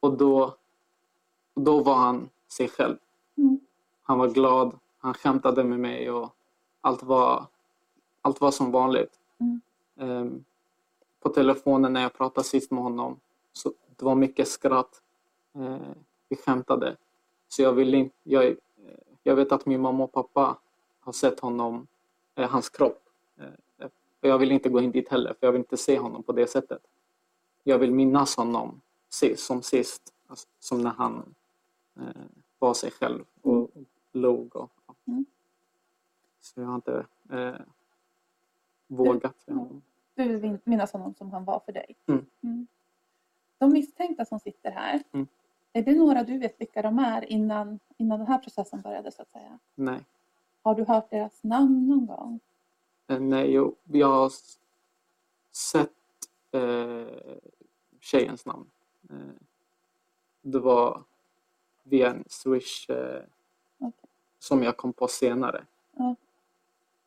och 0.00 0.16
då, 0.16 0.56
då 1.54 1.82
var 1.82 1.94
han 1.94 2.30
sig 2.48 2.68
själv. 2.68 2.96
Mm. 3.36 3.60
Han 4.02 4.18
var 4.18 4.28
glad, 4.28 4.78
han 4.98 5.14
skämtade 5.14 5.64
med 5.64 5.80
mig 5.80 6.10
och 6.10 6.34
allt 6.80 7.02
var, 7.02 7.46
allt 8.22 8.40
var 8.40 8.50
som 8.50 8.70
vanligt. 8.70 9.20
Mm. 9.40 9.60
Ehm, 9.96 10.44
på 11.20 11.28
telefonen 11.28 11.92
när 11.92 12.02
jag 12.02 12.12
pratade 12.12 12.46
sist 12.46 12.70
med 12.70 12.82
honom 12.82 13.20
så 13.52 13.72
det 13.96 14.04
var 14.04 14.14
mycket 14.14 14.48
skratt. 14.48 15.02
Eh, 15.54 15.78
vi 16.28 16.36
skämtade. 16.36 16.96
Så 17.48 17.62
jag 17.62 17.72
vill 17.72 17.94
inte, 17.94 18.16
jag, 18.22 18.46
eh, 18.46 18.54
jag 19.22 19.36
vet 19.36 19.52
att 19.52 19.66
min 19.66 19.80
mamma 19.80 20.04
och 20.04 20.12
pappa 20.12 20.56
har 21.00 21.12
sett 21.12 21.40
honom, 21.40 21.86
eh, 22.34 22.50
hans 22.50 22.68
kropp. 22.68 23.02
Eh, 23.36 23.88
jag 24.20 24.38
vill 24.38 24.52
inte 24.52 24.68
gå 24.68 24.80
in 24.80 24.90
dit 24.90 25.08
heller 25.08 25.34
för 25.40 25.46
jag 25.46 25.52
vill 25.52 25.58
inte 25.60 25.76
se 25.76 25.98
honom 25.98 26.22
på 26.22 26.32
det 26.32 26.46
sättet. 26.46 26.82
Jag 27.68 27.78
vill 27.78 27.92
minnas 27.92 28.36
honom 28.36 28.80
som 29.36 29.62
sist, 29.62 30.14
alltså, 30.26 30.48
som 30.58 30.82
när 30.82 30.90
han 30.90 31.34
eh, 31.96 32.22
var 32.58 32.74
sig 32.74 32.90
själv 32.90 33.24
och 33.42 33.70
log. 34.12 34.56
Och, 34.56 34.70
ja. 34.86 34.94
Mm. 35.06 35.24
Så 36.40 36.60
jag 36.60 36.66
har 36.66 36.74
inte 36.74 37.06
eh, 37.30 37.54
vågat 38.86 39.34
se 39.40 39.52
honom. 39.52 39.82
Du 40.14 40.28
vill 40.28 40.38
min- 40.50 40.60
minnas 40.64 40.92
honom 40.92 41.14
som 41.14 41.30
han 41.32 41.44
var 41.44 41.60
för 41.60 41.72
dig. 41.72 41.96
Mm. 42.06 42.66
De 43.58 43.72
misstänkta 43.72 44.24
som 44.24 44.40
sitter 44.40 44.70
här, 44.70 45.02
Mm. 45.12 45.26
är 45.72 45.82
det 45.82 45.94
några 45.94 46.22
du 46.22 46.38
vet 46.38 46.60
vilka 46.60 46.82
de 46.82 46.98
är 46.98 47.24
innan, 47.32 47.78
innan 47.96 48.18
den 48.18 48.28
här 48.28 48.38
processen 48.38 48.80
började 48.80 49.12
så 49.12 49.22
att 49.22 49.30
säga? 49.32 49.58
Nej. 49.74 50.04
Har 50.62 50.74
du 50.74 50.84
hört 50.84 51.10
deras 51.10 51.44
namn 51.44 51.88
någon 51.88 52.06
gång? 52.06 52.40
Eh, 53.06 53.20
Nej, 53.20 53.52
jo, 53.52 53.76
jag 53.84 54.06
har 54.08 54.32
sett 55.52 55.90
eh, 56.52 57.06
tjejens 58.08 58.46
namn. 58.46 58.70
Eh, 59.10 59.16
det 60.42 60.58
var 60.58 61.02
via 61.82 62.10
en 62.10 62.24
swish 62.26 62.90
eh, 62.90 63.22
som 64.38 64.62
jag 64.62 64.76
kom 64.76 64.92
på 64.92 65.08
senare. 65.08 65.64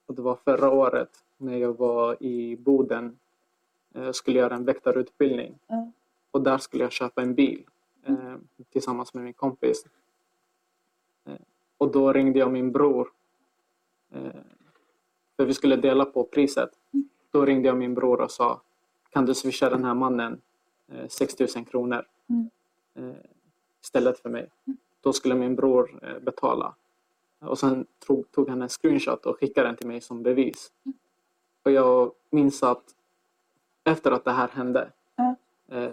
Och 0.05 0.15
det 0.15 0.21
var 0.21 0.35
förra 0.35 0.69
året 0.69 1.09
när 1.37 1.57
jag 1.57 1.77
var 1.77 2.23
i 2.23 2.57
Boden 2.57 3.19
eh, 3.93 4.11
skulle 4.11 4.39
göra 4.39 4.55
en 4.55 4.65
väktarutbildning. 4.65 5.59
Ja. 5.67 5.91
Och 6.31 6.41
där 6.41 6.57
skulle 6.57 6.83
jag 6.83 6.91
köpa 6.91 7.21
en 7.21 7.35
bil 7.35 7.65
eh, 8.03 8.35
tillsammans 8.69 9.13
med 9.13 9.23
min 9.23 9.33
kompis. 9.33 9.85
Eh, 11.25 11.33
och 11.77 11.91
då 11.91 12.13
ringde 12.13 12.39
jag 12.39 12.51
min 12.51 12.71
bror. 12.71 13.11
Eh, 14.11 14.41
för 15.37 15.45
vi 15.45 15.53
skulle 15.53 15.75
dela 15.75 16.05
på 16.05 16.23
priset. 16.23 16.69
Då 17.31 17.45
ringde 17.45 17.67
jag 17.67 17.77
min 17.77 17.93
bror 17.93 18.21
och 18.21 18.31
sa 18.31 18.61
Kan 19.09 19.25
du 19.25 19.33
swisha 19.33 19.69
den 19.69 19.83
här 19.83 19.93
mannen 19.93 20.41
6 21.09 21.39
000 21.55 21.65
kronor 21.65 22.05
Mm. 22.29 22.49
eh, 22.95 23.15
istället 23.83 24.19
för 24.19 24.29
mig. 24.29 24.49
Då 25.01 25.13
skulle 25.13 25.35
min 25.35 25.55
bror 25.55 25.99
eh, 26.03 26.19
betala. 26.19 26.75
Och 27.39 27.59
sen 27.59 27.85
tog, 27.99 28.31
tog 28.31 28.49
han 28.49 28.61
en 28.61 28.69
screenshot 28.69 29.25
och 29.25 29.37
skickade 29.39 29.67
den 29.67 29.75
till 29.75 29.87
mig 29.87 30.01
som 30.01 30.23
bevis. 30.23 30.71
Och 31.63 31.71
jag 31.71 32.11
minns 32.29 32.63
att 32.63 32.83
efter 33.83 34.11
att 34.11 34.25
det 34.25 34.31
här 34.31 34.47
hände 34.47 34.91
eh, 35.67 35.91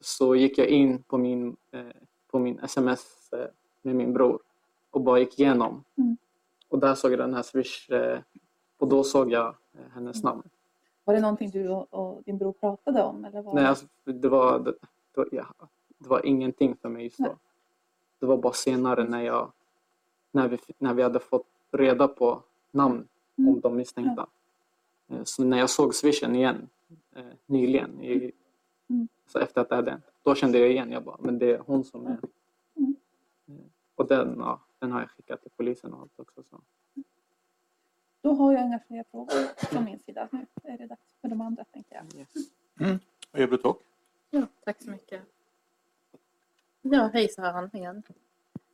så 0.00 0.34
gick 0.34 0.58
jag 0.58 0.66
in 0.68 1.02
på 1.02 1.18
min, 1.18 1.56
eh, 1.70 1.86
på 2.30 2.38
min 2.38 2.58
sms 2.58 3.32
eh, 3.32 3.46
med 3.82 3.96
min 3.96 4.12
bror 4.12 4.40
och 4.90 5.00
bara 5.00 5.18
gick 5.18 5.38
igenom. 5.38 5.84
Mm. 5.96 6.16
Och 6.68 6.78
där 6.78 6.94
såg 6.94 7.12
jag 7.12 7.18
den 7.18 7.34
här 7.34 7.42
swish 7.42 7.90
eh, 7.90 8.20
och 8.78 8.88
då 8.88 9.04
såg 9.04 9.32
jag 9.32 9.46
eh, 9.72 9.80
hennes 9.94 10.22
namn. 10.22 10.42
Var 11.10 11.14
det 11.14 11.20
någonting 11.20 11.50
du 11.50 11.68
och, 11.68 11.94
och 11.94 12.22
din 12.22 12.38
bror 12.38 12.52
pratade 12.52 13.02
om? 13.02 13.24
Eller 13.24 13.42
var 13.42 13.54
Nej, 13.54 13.62
det... 13.62 13.68
alltså, 13.68 13.86
det, 14.04 14.28
var, 14.28 14.58
det, 14.58 14.70
det, 15.14 15.20
var, 15.20 15.28
ja, 15.32 15.46
det 15.98 16.08
var 16.08 16.26
ingenting 16.26 16.76
för 16.76 16.88
mig 16.88 17.04
just 17.04 17.18
då. 17.18 17.24
Nej. 17.24 17.34
Det 18.18 18.26
var 18.26 18.36
bara 18.36 18.52
senare 18.52 19.04
när, 19.04 19.22
jag, 19.22 19.52
när, 20.30 20.48
vi, 20.48 20.58
när 20.78 20.94
vi 20.94 21.02
hade 21.02 21.20
fått 21.20 21.46
reda 21.70 22.08
på 22.08 22.42
namn 22.70 23.08
Mm. 23.38 23.54
om 23.54 23.60
de 23.60 23.76
misstänkta. 23.76 24.26
Eh, 25.08 25.24
Så 25.24 25.44
när 25.44 25.58
jag 25.58 25.70
såg 25.70 25.94
swishen 25.94 26.34
igen 26.34 26.68
eh, 27.16 27.24
nyligen, 27.46 28.00
i, 28.02 28.32
Mm. 28.88 29.08
så 29.26 29.38
efter 29.38 29.60
att 29.60 29.68
det 29.68 29.74
hade 29.74 29.90
hänt, 29.90 30.04
då 30.22 30.34
kände 30.34 30.58
jag 30.58 30.70
igen, 30.70 30.92
jag 30.92 31.02
bara, 31.04 31.16
men 31.20 31.38
det 31.38 31.50
är 31.52 31.58
hon 31.58 31.84
som 31.84 32.06
är... 32.06 32.18
Mm. 32.76 32.96
Eh, 33.48 33.54
Och 33.94 34.06
den, 34.08 34.34
ja, 34.38 34.60
den 34.78 34.92
har 34.92 35.00
jag 35.00 35.10
skickat 35.10 35.42
till 35.42 35.50
polisen 35.56 35.92
och 35.94 36.00
allt 36.00 36.20
också. 36.20 36.42
Så. 36.42 36.60
Då 38.22 38.32
har 38.32 38.52
jag 38.52 38.62
inga 38.66 38.78
fler 38.78 39.04
frågor 39.10 39.66
från 39.66 39.84
min 39.84 39.98
sida. 39.98 40.28
Nu 40.32 40.46
är 40.62 40.78
det 40.78 40.86
dags 40.86 41.14
för 41.20 41.28
de 41.28 41.40
andra 41.40 41.64
tänkte 41.64 41.94
jag. 41.94 42.20
Yes. 42.20 42.32
Ebert 43.32 43.60
och? 43.64 43.82
Ja, 44.30 44.42
tack 44.64 44.82
så 44.82 44.90
mycket. 44.90 45.22
Igen. 47.72 48.02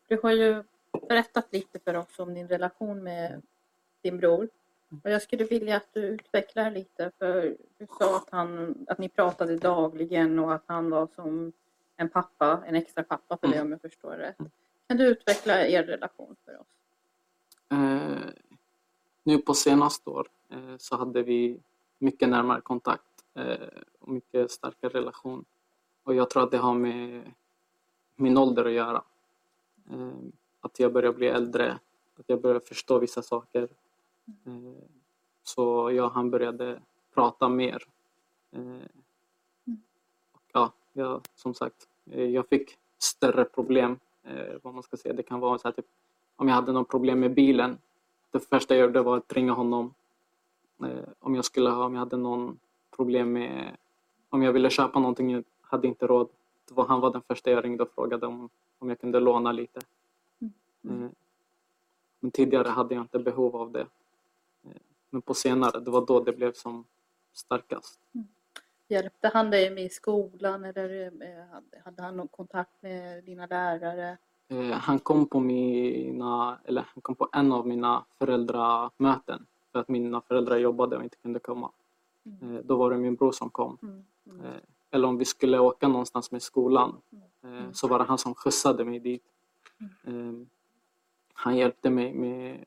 Du 0.09 0.21
har 0.23 0.33
ju 0.33 0.63
berättat 1.09 1.53
lite 1.53 1.79
för 1.79 1.95
oss 1.95 2.19
om 2.19 2.35
din 2.35 2.49
relation 2.49 3.03
med 3.03 3.43
din 4.03 4.19
bror. 4.19 4.49
Och 5.05 5.11
jag 5.11 5.23
skulle 5.23 5.45
vilja 5.45 5.77
att 5.77 5.89
du 5.93 6.01
utvecklar 6.01 6.71
lite 6.71 7.11
för 7.19 7.57
du 7.79 7.87
sa 7.99 8.17
att, 8.17 8.31
han, 8.31 8.75
att 8.89 8.99
ni 8.99 9.09
pratade 9.09 9.57
dagligen 9.57 10.39
och 10.39 10.55
att 10.55 10.63
han 10.67 10.91
var 10.91 11.09
som 11.15 11.53
en 11.97 12.09
pappa, 12.09 12.63
en 12.67 12.75
extra 12.75 13.03
pappa 13.03 13.37
för 13.37 13.49
dig 13.49 13.61
om 13.61 13.71
jag 13.71 13.81
förstår 13.81 14.11
rätt. 14.11 14.37
Kan 14.89 14.97
du 14.97 15.07
utveckla 15.07 15.67
er 15.67 15.83
relation 15.83 16.37
för 16.45 16.61
oss? 16.61 16.67
Eh, 17.71 18.31
nu 19.23 19.39
på 19.39 19.55
senaste 19.55 20.11
år 20.11 20.29
eh, 20.51 20.77
så 20.79 20.97
hade 20.97 21.23
vi 21.23 21.61
mycket 21.99 22.29
närmare 22.29 22.61
kontakt 22.61 23.25
eh, 23.35 23.69
och 24.01 24.09
mycket 24.09 24.51
starkare 24.51 24.93
relation. 24.93 25.45
Och 26.03 26.15
jag 26.15 26.31
tror 26.31 26.43
att 26.43 26.51
det 26.51 26.59
har 26.59 26.75
med 26.75 27.33
min 28.17 28.39
ålder 28.39 28.65
att 28.65 28.73
göra. 28.73 29.03
Eh, 29.91 30.13
att 30.61 30.81
jag 30.81 30.93
börjar 30.93 31.13
bli 31.13 31.27
äldre, 31.27 31.79
att 32.19 32.25
jag 32.27 32.41
börjar 32.41 32.61
förstå 32.61 32.99
vissa 32.99 33.23
saker. 33.23 33.69
Eh, 34.47 34.85
så 35.43 35.91
jag 35.93 36.07
och 36.07 36.13
han 36.13 36.31
började 36.31 36.81
prata 37.15 37.49
mer. 37.49 37.83
Eh, 38.53 38.87
och 40.33 40.43
ja, 40.53 40.73
jag, 40.93 41.21
som 41.35 41.55
sagt, 41.55 41.89
eh, 42.11 42.25
jag 42.25 42.49
fick 42.49 42.79
större 42.99 43.45
problem. 43.45 43.99
Eh, 44.23 44.57
vad 44.63 44.75
man 44.75 44.83
ska 44.83 44.97
säga. 44.97 45.15
Det 45.15 45.23
kan 45.23 45.41
vara 45.41 45.59
så 45.59 45.69
här, 45.69 45.73
typ, 45.73 45.87
om 46.37 46.49
jag 46.49 46.55
hade 46.55 46.73
något 46.73 46.89
problem 46.89 47.21
med 47.21 47.35
bilen. 47.35 47.79
Det 48.31 48.41
första 48.41 48.77
jag 48.77 48.87
gjorde 48.87 49.03
var 49.03 49.17
att 49.17 49.33
ringa 49.33 49.53
honom. 49.53 49.95
Eh, 50.85 51.09
om 51.19 51.35
jag 51.35 51.45
skulle 51.45 51.71
ha, 51.71 51.85
om 51.85 51.95
jag 51.95 52.01
hade 52.01 52.17
någon 52.17 52.59
problem 52.97 53.33
med, 53.33 53.77
om 54.29 54.43
jag 54.43 54.53
ville 54.53 54.71
köpa 54.71 54.99
någonting, 54.99 55.31
jag 55.31 55.45
hade 55.61 55.89
inte 55.89 56.07
råd. 56.07 56.29
Var, 56.71 56.87
han 56.87 57.01
var 57.01 57.13
den 57.13 57.23
första 57.23 57.51
jag 57.51 57.65
ringde 57.65 57.83
och 57.83 57.91
frågade 57.95 58.27
om, 58.27 58.49
om 58.79 58.89
jag 58.89 59.01
kunde 59.01 59.21
låna 59.21 59.53
lite. 59.53 59.81
Eh, 60.89 61.09
men 62.21 62.31
tidigare 62.31 62.69
hade 62.69 62.95
jag 62.95 63.05
inte 63.05 63.19
behov 63.19 63.57
av 63.57 63.73
det. 63.73 63.87
Eh, 64.65 64.71
men 65.11 65.23
på 65.23 65.35
senare, 65.35 65.81
det 65.81 65.91
var 65.91 66.07
då 66.07 66.21
det 66.21 66.33
blev 66.33 66.53
som 66.53 66.85
starkast. 67.33 68.01
Hjälpte 68.89 69.31
han 69.35 69.51
dig 69.51 69.71
med 69.71 69.85
i 69.85 69.89
skolan 69.89 70.65
eller 70.65 71.07
eh, 71.07 71.83
hade, 71.85 72.03
han 72.03 72.17
någon 72.17 72.29
kontakt 72.29 72.83
med 72.83 73.25
dina 73.25 73.47
lärare? 73.47 74.17
Han 74.73 74.99
kom 74.99 75.27
på 75.27 75.41
mina, 75.41 76.59
eller 76.65 76.87
han 76.95 77.03
kom 77.03 77.15
på 77.15 77.29
en 77.33 77.53
av 77.53 77.67
mina 77.67 78.05
föräldramöten 78.19 79.47
för 79.73 79.79
att 79.79 79.89
mina 79.89 80.21
föräldrar 80.21 80.57
jobbade 80.57 80.97
och 80.97 81.03
inte 81.03 81.17
kunde 81.17 81.39
komma. 81.39 81.71
Eh, 82.27 82.61
då 82.65 82.77
var 82.77 82.91
det 82.91 82.97
min 82.97 83.15
bror 83.15 83.33
som 83.33 83.51
kom. 83.51 83.79
Mm, 83.83 84.05
mm. 84.27 84.61
Eller 84.91 85.09
om 85.09 85.19
vi 85.19 85.25
skulle 85.25 85.59
åka 85.59 85.89
någonstans 85.89 86.33
med 86.33 86.43
skolan 86.43 87.01
eh, 87.43 87.73
så 87.73 87.89
var 87.89 87.99
det 87.99 88.05
han 88.05 88.19
som 88.19 88.35
skjutsade 88.35 88.85
mig 88.85 88.99
dit. 88.99 89.23
Eh, 90.05 90.33
han 91.33 91.57
hjälpte 91.57 91.91
mig 91.91 92.15
med, 92.15 92.65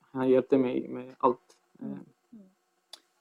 han 0.00 0.28
hjälpte 0.28 0.58
mig 0.58 0.88
med 0.88 1.14
allt. 1.18 1.56
Eh, 1.80 1.86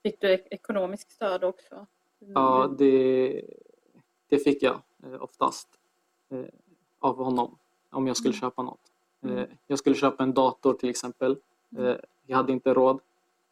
Fick 0.03 0.21
du 0.21 0.27
ek- 0.27 0.47
ekonomiskt 0.51 1.12
stöd 1.12 1.43
också? 1.43 1.86
Ja, 2.19 2.75
det, 2.77 3.41
det 4.27 4.39
fick 4.39 4.63
jag 4.63 4.81
eh, 5.03 5.21
oftast 5.23 5.67
av 6.99 7.17
honom 7.23 7.58
om 7.89 8.08
jag 8.08 8.17
skulle 8.17 8.34
köpa 8.34 8.63
något. 8.63 8.91
Jag 9.67 9.79
skulle 9.79 9.95
köpa 9.95 10.23
en 10.23 10.34
dator 10.34 10.73
till 10.73 10.89
exempel. 10.89 11.38
Jag 12.25 12.38
hade 12.38 12.51
inte 12.53 12.73
råd. 12.73 12.99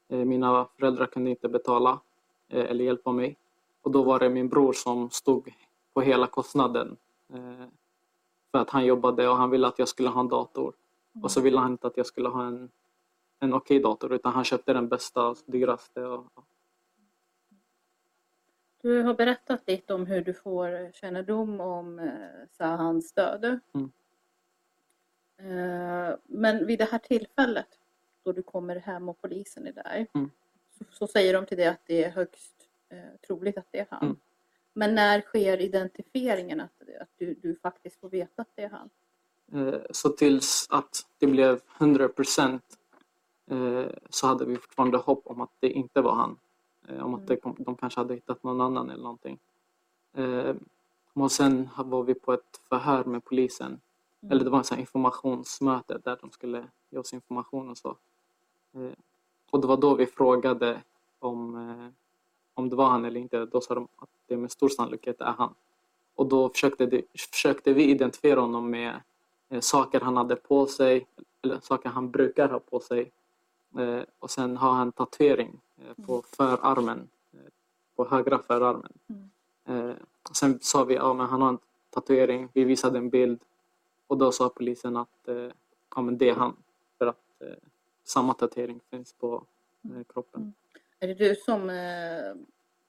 Mina 0.08 0.66
föräldrar 0.78 1.06
kunde 1.06 1.30
inte 1.30 1.50
betala 1.50 2.00
eller 2.50 2.86
hjälpa 2.86 3.12
mig. 3.12 3.38
Och 3.84 3.92
då 3.92 4.04
var 4.04 4.20
det 4.20 4.30
min 4.30 4.50
bror 4.50 4.74
som 4.74 5.10
stod 5.10 5.54
på 5.94 6.02
hela 6.02 6.28
kostnaden. 6.28 6.98
Eh, 7.34 7.68
för 8.52 8.60
att 8.60 8.70
han 8.70 8.86
jobbade 8.86 9.30
och 9.30 9.38
han 9.38 9.50
ville 9.50 9.68
att 9.68 9.80
jag 9.80 9.88
skulle 9.88 10.10
ha 10.10 10.20
en 10.20 10.28
dator. 10.28 10.74
Och 11.24 11.32
så 11.32 11.42
ville 11.42 11.60
han 11.60 11.72
inte 11.72 11.88
att 11.88 11.98
jag 11.98 12.06
skulle 12.06 12.30
ha 12.30 12.46
en, 12.46 12.70
en 13.40 13.54
okej 13.54 13.80
dator 13.80 14.14
utan 14.14 14.34
han 14.34 14.44
köpte 14.44 14.74
den 14.74 14.88
bästa 14.88 15.28
och 15.28 15.38
dyraste. 15.46 16.02
Och. 16.06 16.26
Du 18.82 19.02
har 19.02 19.14
berättat 19.14 19.68
lite 19.68 19.94
om 19.94 20.06
hur 20.06 20.22
du 20.22 20.34
får 20.34 20.92
kännedom 20.92 21.60
om 21.62 22.00
eh, 22.00 22.48
Sahans 22.52 23.14
död. 23.14 23.60
Mm. 23.74 23.92
Eh, 25.38 26.16
men 26.26 26.66
vid 26.66 26.80
det 26.80 26.86
här 26.92 27.00
tillfället 27.00 27.80
då 28.24 28.32
du 28.32 28.44
kommer 28.44 28.76
hem 28.76 29.10
och 29.10 29.22
polisen 29.22 29.68
är 29.68 29.72
där 29.72 30.08
Mm. 30.14 30.30
så, 30.78 30.86
så 30.92 31.08
säger 31.08 31.34
de 31.34 31.46
till 31.46 31.58
dig 31.58 31.68
att 31.68 31.82
det 31.86 32.04
är 32.04 32.12
högst 32.12 32.53
eh, 32.98 33.20
troligt 33.28 33.58
att 33.58 33.68
det 33.72 33.80
är 33.80 33.88
han. 33.90 34.04
Mm. 34.04 34.18
Men 34.74 34.96
när 34.96 35.22
sker 35.22 35.62
identifieringen 35.62 36.60
att, 36.62 36.82
att 37.02 37.10
du, 37.18 37.34
du 37.34 37.56
faktiskt 37.56 38.00
får 38.00 38.10
veta 38.10 38.42
att 38.42 38.50
det 38.56 38.64
är 38.64 38.70
han? 38.70 38.90
Eh, 39.52 39.82
Så 39.92 40.10
tills 40.10 40.68
att 40.70 41.06
det 41.18 41.28
blev 41.28 41.62
100 41.78 42.08
procent 42.08 42.80
så 44.10 44.28
hade 44.28 44.46
vi 44.46 44.58
fortfarande 44.58 44.98
hopp 44.98 45.22
om 45.28 45.42
att 45.42 45.50
det 45.60 45.70
inte 45.70 46.02
var 46.02 46.16
han. 46.16 46.38
Eh, 46.88 47.06
Om 47.06 47.14
att 47.14 47.28
det 47.28 47.36
kom, 47.36 47.56
de 47.60 47.76
kanske 47.76 48.00
hade 48.00 48.14
hittat 48.14 48.44
någon 48.44 48.62
annan 48.62 48.90
eller 48.90 49.04
någonting. 49.04 49.40
Eh, 50.14 50.56
Och 51.14 51.32
sen 51.32 51.70
var 51.78 52.04
vi 52.04 52.14
på 52.14 52.34
ett 52.34 52.62
förhör 52.70 53.04
med 53.04 53.24
polisen. 53.26 53.82
Eller 54.30 54.44
det 54.44 54.50
var 54.50 54.72
här 54.72 54.78
informationsmöte 54.80 55.98
där 56.04 56.18
de 56.22 56.32
skulle 56.32 56.68
ge 56.90 56.98
oss 56.98 57.14
information 57.14 57.70
och 57.70 57.78
så. 57.78 57.98
Eh, 58.74 58.92
Och 59.52 59.62
det 59.62 59.68
var 59.68 59.78
då 59.78 59.96
vi 59.96 60.06
frågade 60.06 60.82
om, 61.20 61.56
eh, 61.70 61.88
om 62.54 62.70
det 62.70 62.76
var 62.76 62.90
han 62.90 63.06
eller 63.06 63.20
inte. 63.20 63.46
Då 63.46 63.62
sa 63.62 63.76
de 63.76 63.88
att 63.98 64.10
det 64.28 64.38
med 64.38 64.52
stor 64.52 64.70
sannolikhet 64.70 65.22
är 65.22 65.34
han. 65.38 65.54
Och 66.16 66.26
då 66.26 66.50
försökte, 66.50 66.86
det, 66.86 67.02
försökte 67.32 67.74
vi 67.74 67.84
identifiera 67.84 68.40
honom 68.40 68.70
med 68.70 69.02
eh, 69.50 69.60
saker 69.60 70.00
han 70.00 70.18
hade 70.18 70.36
på 70.36 70.66
sig, 70.66 71.08
eller 71.42 71.60
saker 71.60 71.90
han 71.90 72.12
brukar 72.12 72.50
ha 72.50 72.60
på 72.60 72.80
sig. 72.80 73.12
Eh, 73.78 74.02
och 74.20 74.32
sen 74.32 74.58
har 74.58 74.72
han 74.72 74.92
tatuering 74.92 75.60
eh, 75.78 76.06
på 76.06 76.24
förarmen, 76.28 77.10
eh, 77.34 77.40
på 77.96 78.06
högra 78.06 78.40
förarmen. 78.40 78.94
Eh, 79.66 79.96
och 80.30 80.36
sen 80.36 80.60
sa 80.62 80.84
vi, 80.84 80.96
ja 80.96 81.14
men 81.14 81.26
han 81.26 81.42
har 81.42 81.50
en 81.50 81.60
tatuering, 81.90 82.50
vi 82.54 82.64
visade 82.64 82.98
en 82.98 83.10
bild. 83.10 83.40
Och 84.08 84.18
då 84.18 84.32
sa 84.32 84.50
polisen 84.50 84.98
att 84.98 85.28
eh, 85.28 85.50
ja, 85.96 86.02
men 86.02 86.18
det 86.18 86.30
är 86.30 86.36
han. 86.36 86.56
För 86.98 87.08
att 87.08 87.42
eh, 87.42 87.48
samma 88.04 88.34
tatuering 88.34 88.80
finns 88.90 89.14
på 89.14 89.44
eh, 89.84 90.04
kroppen. 90.14 90.54
Är 91.04 91.08
det 91.08 91.14
du 91.14 91.36
som 91.36 91.70
eh, 91.70 92.34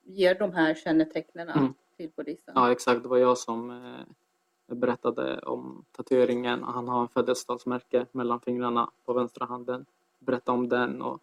ger 0.02 0.34
de 0.34 0.52
här 0.52 0.74
kännetecknen 0.74 1.48
Mm. 1.48 1.74
till 1.96 2.10
polisen? 2.10 2.52
Ja 2.56 2.72
exakt, 2.72 3.02
det 3.02 3.08
var 3.08 3.18
jag 3.18 3.38
som 3.38 3.70
eh, 3.70 4.74
berättade 4.76 5.38
om 5.38 5.84
tatueringen. 5.92 6.62
Han 6.62 6.88
har 6.88 7.00
en 7.02 7.08
födelsedagsmärke 7.08 8.06
mellan 8.12 8.40
fingrarna 8.40 8.90
på 9.04 9.12
vänstra 9.12 9.44
handen. 9.46 9.86
Berättade 10.18 10.58
om 10.58 10.68
den 10.68 11.02
och 11.02 11.20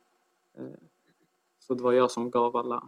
eh, 0.58 0.64
så 1.60 1.74
det 1.74 1.84
var 1.84 1.92
jag 1.92 2.12
som 2.12 2.32
gav 2.32 2.58
alla. 2.58 2.88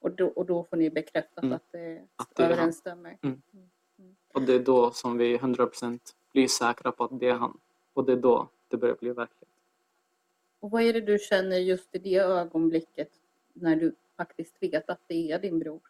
Och, 0.00 0.10
då, 0.10 0.26
och 0.26 0.46
då 0.46 0.64
får 0.64 0.76
ni 0.76 0.90
bekräftat 0.90 1.44
Mm. 1.44 1.56
att 1.56 1.72
det 1.72 2.02
Att 2.16 2.34
det 2.36 2.42
är 2.42 2.46
han. 2.46 2.52
överensstämmer? 2.52 3.18
Och 4.34 4.42
det 4.42 4.54
är 4.54 4.58
då 4.64 4.90
som 4.90 5.18
vi 5.18 5.38
100% 5.38 5.98
blir 6.32 6.48
säkra 6.48 6.92
på 6.92 7.04
att 7.04 7.20
det 7.20 7.28
är 7.28 7.34
han. 7.34 7.58
Och 7.92 8.04
det 8.04 8.12
är 8.12 8.16
då 8.16 8.48
det 8.68 8.76
börjar 8.76 8.96
bli 9.00 9.10
verkligt. 9.10 9.50
Och 10.60 10.70
vad 10.70 10.82
är 10.82 10.92
det 10.92 11.00
du 11.00 11.18
känner 11.18 11.56
just 11.56 11.94
i 11.94 11.98
det 11.98 12.16
ögonblicket 12.16 13.10
när 13.60 13.76
du 13.76 13.94
faktiskt 14.16 14.62
vet 14.62 14.90
att 14.90 15.00
det 15.06 15.32
är 15.32 15.38
din 15.38 15.58
bror? 15.58 15.80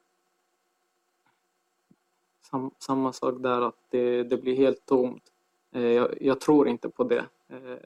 sam, 2.50 2.70
samma 2.78 3.12
sak 3.12 3.35
där 3.38 3.62
att 3.62 3.90
det, 3.90 4.22
det 4.22 4.37
blir 4.37 4.57
helt 4.57 4.87
tomt. 4.87 5.33
Eh, 5.72 5.83
jag, 5.83 6.22
jag, 6.22 6.40
tror 6.40 6.68
inte 6.68 6.88
på 6.88 7.04
det. 7.04 7.26
Eh, 7.48 7.78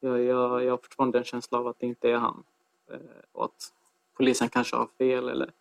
jag, 0.00 0.20
jag, 0.20 0.64
jag 0.64 0.70
har 0.70 0.76
fortfarande 0.76 1.18
en 1.18 1.24
känsla 1.24 1.58
av 1.58 1.66
att 1.66 1.78
det 1.78 1.86
inte 1.86 2.10
är 2.10 2.16
han. 2.16 2.44
Eh, 2.90 2.98
och 3.32 3.44
att 3.44 3.72
polisen 4.12 4.48
kanske 4.48 4.76
har 4.76 4.86
fel 4.86 5.28
eller 5.28 5.52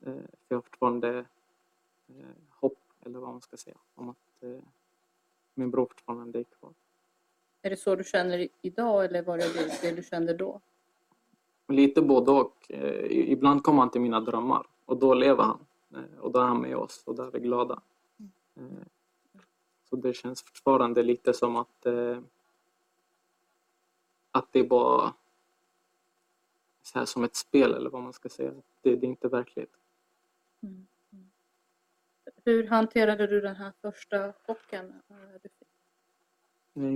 eh, 0.00 0.14
jag 0.48 0.56
har 0.56 0.62
fortfarande 0.62 1.18
eh, 2.08 2.14
hopp, 2.50 2.78
eller 3.06 3.18
vad 3.18 3.30
man 3.30 3.40
ska 3.40 3.56
säga, 3.56 3.76
om 3.94 4.08
att 4.08 4.42
eh, 4.42 4.60
min 5.54 5.70
bror 5.70 5.86
fortfarande 5.86 6.38
är 6.38 6.44
kvar. 6.44 6.72
Är 7.62 7.70
det 7.70 7.76
så 7.76 7.96
du 7.96 8.04
känner 8.04 8.48
idag 8.62 9.04
eller 9.04 9.22
var 9.22 9.38
det 9.38 9.80
det 9.82 9.92
du 9.96 10.02
kände 10.02 10.34
då? 10.34 10.60
Lite 11.72 12.02
både 12.02 12.30
och. 12.30 12.56
Eh, 12.68 13.30
ibland 13.32 13.62
kommer 13.62 13.78
han 13.78 13.90
till 13.90 14.00
mina 14.00 14.20
drömmar 14.20 14.66
och 14.84 14.96
då 14.96 15.14
lever 15.14 15.42
han. 15.42 15.66
Eh, 15.94 16.18
och 16.20 16.30
då 16.32 16.40
är 16.40 16.44
han 16.44 16.60
med 16.60 16.76
oss 16.76 17.02
och 17.06 17.14
då 17.14 17.22
är 17.22 17.30
vi 17.30 17.40
glada. 17.40 17.80
Eh, 18.54 18.64
så 19.84 19.96
det 19.96 20.12
känns 20.12 20.42
fortfarande 20.42 21.02
lite 21.02 21.32
som 21.32 21.56
att, 21.56 21.86
att 24.30 24.52
det 24.52 24.58
är 24.58 24.66
bara 24.66 25.14
så 26.82 26.98
här 26.98 27.06
som 27.06 27.24
ett 27.24 27.36
spel 27.36 27.74
eller 27.74 27.90
vad 27.90 28.02
man 28.02 28.12
ska 28.12 28.28
säga. 28.28 28.52
Det, 28.82 28.96
det 28.96 29.06
är 29.06 29.08
inte 29.08 29.28
verkligt. 29.28 29.72
Mm. 30.62 30.86
Mm. 31.12 31.30
Hur 32.44 32.66
hanterade 32.66 33.26
du 33.26 33.40
den 33.40 33.56
här 33.56 33.72
första 33.80 34.32
chocken? 34.32 34.92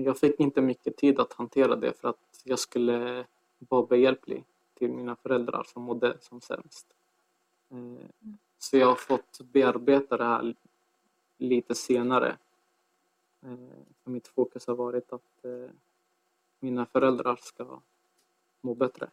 Jag 0.04 0.18
fick 0.18 0.40
inte 0.40 0.60
mycket 0.60 0.96
tid 0.96 1.20
att 1.20 1.32
hantera 1.32 1.76
det 1.76 1.92
för 1.92 2.08
att 2.08 2.40
jag 2.44 2.58
skulle 2.58 3.26
vara 3.58 3.86
behjälplig 3.86 4.44
till 4.78 4.92
mina 4.92 5.16
föräldrar 5.16 5.62
som 5.62 5.82
mådde 5.82 6.16
som 6.20 6.40
sämst. 6.40 6.86
Mm. 7.70 8.08
Så 8.58 8.76
jag 8.76 8.86
har 8.86 8.94
fått 8.94 9.40
bearbeta 9.40 10.16
det 10.16 10.24
här 10.24 10.54
lite 11.38 11.74
senare. 11.74 12.36
Eh, 13.42 13.56
för 14.02 14.10
mitt 14.10 14.28
fokus 14.28 14.66
har 14.66 14.74
varit 14.74 15.12
att 15.12 15.44
eh, 15.44 15.70
mina 16.60 16.86
föräldrar 16.86 17.36
ska 17.42 17.80
må 18.60 18.74
bättre. 18.74 19.10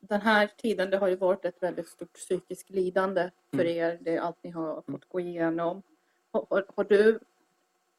Den 0.00 0.20
här 0.20 0.46
tiden 0.46 0.90
det 0.90 0.98
har 0.98 1.08
ju 1.08 1.16
varit 1.16 1.44
ett 1.44 1.62
väldigt 1.62 1.88
stort 1.88 2.12
psykiskt 2.12 2.70
lidande 2.70 3.30
för 3.50 3.64
mm. 3.64 3.76
er. 3.76 3.98
Det 4.00 4.16
är 4.16 4.20
allt 4.20 4.42
ni 4.42 4.50
har 4.50 4.74
fått 4.76 4.88
mm. 4.88 5.00
gå 5.08 5.20
igenom. 5.20 5.82
Har, 6.30 6.66
har, 6.76 6.84
du 6.84 7.20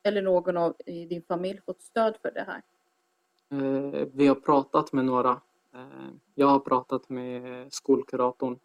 eller 0.03 0.21
någon 0.21 0.58
av 0.58 0.75
i 0.86 1.05
din 1.05 1.21
familj 1.21 1.62
fått 1.65 1.81
stöd 1.81 2.17
för 2.21 2.31
det 2.31 2.43
här? 2.43 2.62
Eh, 3.56 4.08
vi 4.13 4.28
har 4.28 4.36
pratat 4.36 4.94
med 4.94 5.06
några 5.06 5.41
Eh, 5.76 6.10
jag 6.36 6.48
har 6.48 6.60
pratat 6.60 7.10
med 7.10 7.74
skolkuratorn 7.74 8.60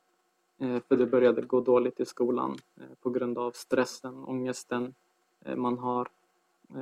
eh, 0.58 0.80
för 0.88 0.96
det 0.96 1.06
började 1.06 1.42
gå 1.42 1.60
dåligt 1.60 2.00
i 2.00 2.04
skolan 2.04 2.58
på 3.00 3.10
grund 3.10 3.38
av 3.38 3.50
stressen, 3.50 4.24
ångesten 4.24 4.94
man 5.56 5.78
har 5.78 6.08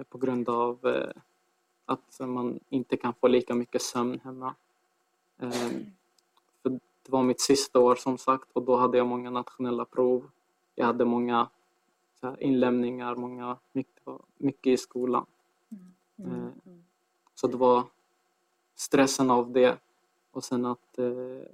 på 0.09 0.19
grund 0.19 0.49
av 0.49 0.79
att 1.85 2.21
man 2.21 2.61
inte 2.69 2.97
kan 2.97 3.15
få 3.15 3.29
lika 3.29 3.55
mycket 3.55 3.83
sömn 3.83 4.21
hemma. 4.25 4.55
det 6.63 6.81
var 7.09 7.23
mitt 7.23 7.41
sista 7.41 7.81
år 7.81 7.95
som 7.95 8.19
sagt 8.19 8.49
och 8.53 8.63
då 8.63 8.77
hade 8.77 8.99
jag 8.99 9.07
många 9.07 9.31
nationella 9.31 9.85
prov. 9.85 10.31
Jag 10.75 10.87
hade 10.87 11.05
många 11.05 11.49
inlämningar, 12.39 13.15
många, 13.15 13.57
mycket, 13.73 14.03
mycket 14.37 14.67
i 14.67 14.77
skolan. 14.77 15.27
Mm. 16.17 16.33
Mm. 16.67 16.85
Så 17.35 17.47
det 17.47 17.57
var 17.57 17.85
stressen 18.79 19.31
av 19.31 19.53
det 19.53 19.79
och 20.31 20.45
sen 20.45 20.67
att 20.67 20.99
eh, 20.99 21.49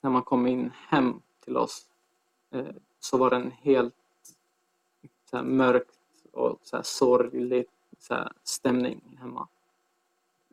när 0.00 0.10
man 0.10 0.22
kom 0.22 0.46
in 0.46 0.72
hem 0.88 1.22
till 1.40 1.56
oss 1.56 1.88
eh, 2.50 2.74
så 3.00 3.18
var 3.18 3.30
det 3.30 3.36
en 3.36 3.50
helt 3.50 3.94
så 5.30 5.36
här, 5.36 5.44
mörkt 5.44 5.98
och 6.32 6.58
så 6.62 6.76
här, 6.76 6.82
sorglig 6.82 7.66
så 7.98 8.14
här, 8.14 8.32
stämning 8.44 9.18
hemma. 9.20 9.48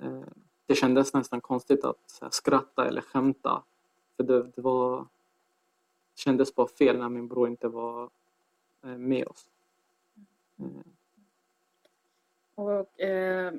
Eh, 0.02 0.24
det 0.66 0.76
kändes 0.76 1.14
nästan 1.14 1.42
konstigt 1.42 1.84
att 1.84 1.98
så 2.06 2.26
här, 2.26 2.32
skratta 2.32 2.88
eller 2.88 3.02
skämta. 3.02 3.64
För 4.16 4.24
det, 4.24 4.44
det 4.44 4.62
var 4.62 5.00
det 5.00 6.22
kändes 6.22 6.56
bara 6.56 6.68
fel 6.68 6.98
när 6.98 7.10
min 7.10 7.28
bror 7.28 7.48
inte 7.48 7.68
var 7.68 8.10
eh, 8.84 8.98
med 8.98 9.28
oss. 9.28 9.50
Och, 12.56 13.00
eh, 13.00 13.54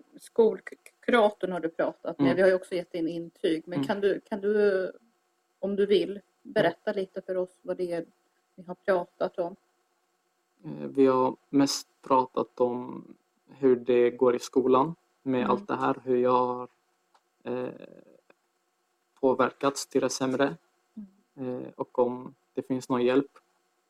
skolkuratorn 1.10 1.52
har 1.52 1.60
du 1.60 1.68
pratat 1.68 2.18
med. 2.18 2.26
Mm. 2.26 2.36
Vi 2.36 2.42
har 2.42 2.48
ju 2.48 2.54
också 2.54 2.74
gett 2.74 2.94
in 2.94 3.08
intyg. 3.08 3.62
Men 3.66 3.76
mm. 3.76 3.86
kan, 3.86 4.00
du, 4.00 4.20
kan 4.20 4.40
du, 4.40 4.92
om 5.58 5.76
du 5.76 5.86
vill, 5.86 6.20
berätta 6.42 6.92
lite 6.92 7.22
för 7.22 7.36
oss 7.36 7.60
vad 7.62 7.76
det 7.76 7.92
är 7.92 8.04
ni 8.54 8.64
har 8.64 8.74
pratat 8.74 9.38
om? 9.38 9.56
Eh, 10.64 10.88
vi 10.88 11.06
har 11.06 11.36
mest 11.50 11.88
pratat 12.02 12.60
om 12.60 13.04
hur 13.48 13.76
det 13.76 14.10
går 14.10 14.36
i 14.36 14.38
skolan 14.38 14.94
med 15.22 15.40
mm. 15.40 15.50
allt 15.50 15.68
det 15.68 15.76
här. 15.76 15.96
Hur 16.04 16.16
jag 16.16 16.46
har 16.46 16.68
eh, 17.44 17.68
påverkats 19.20 19.86
till 19.86 20.00
det 20.00 20.10
sämre. 20.10 20.56
Mm. 21.36 21.58
Eh, 21.58 21.68
och 21.76 21.98
om 21.98 22.34
det 22.54 22.62
finns 22.62 22.88
någon 22.88 23.04
hjälp. 23.04 23.30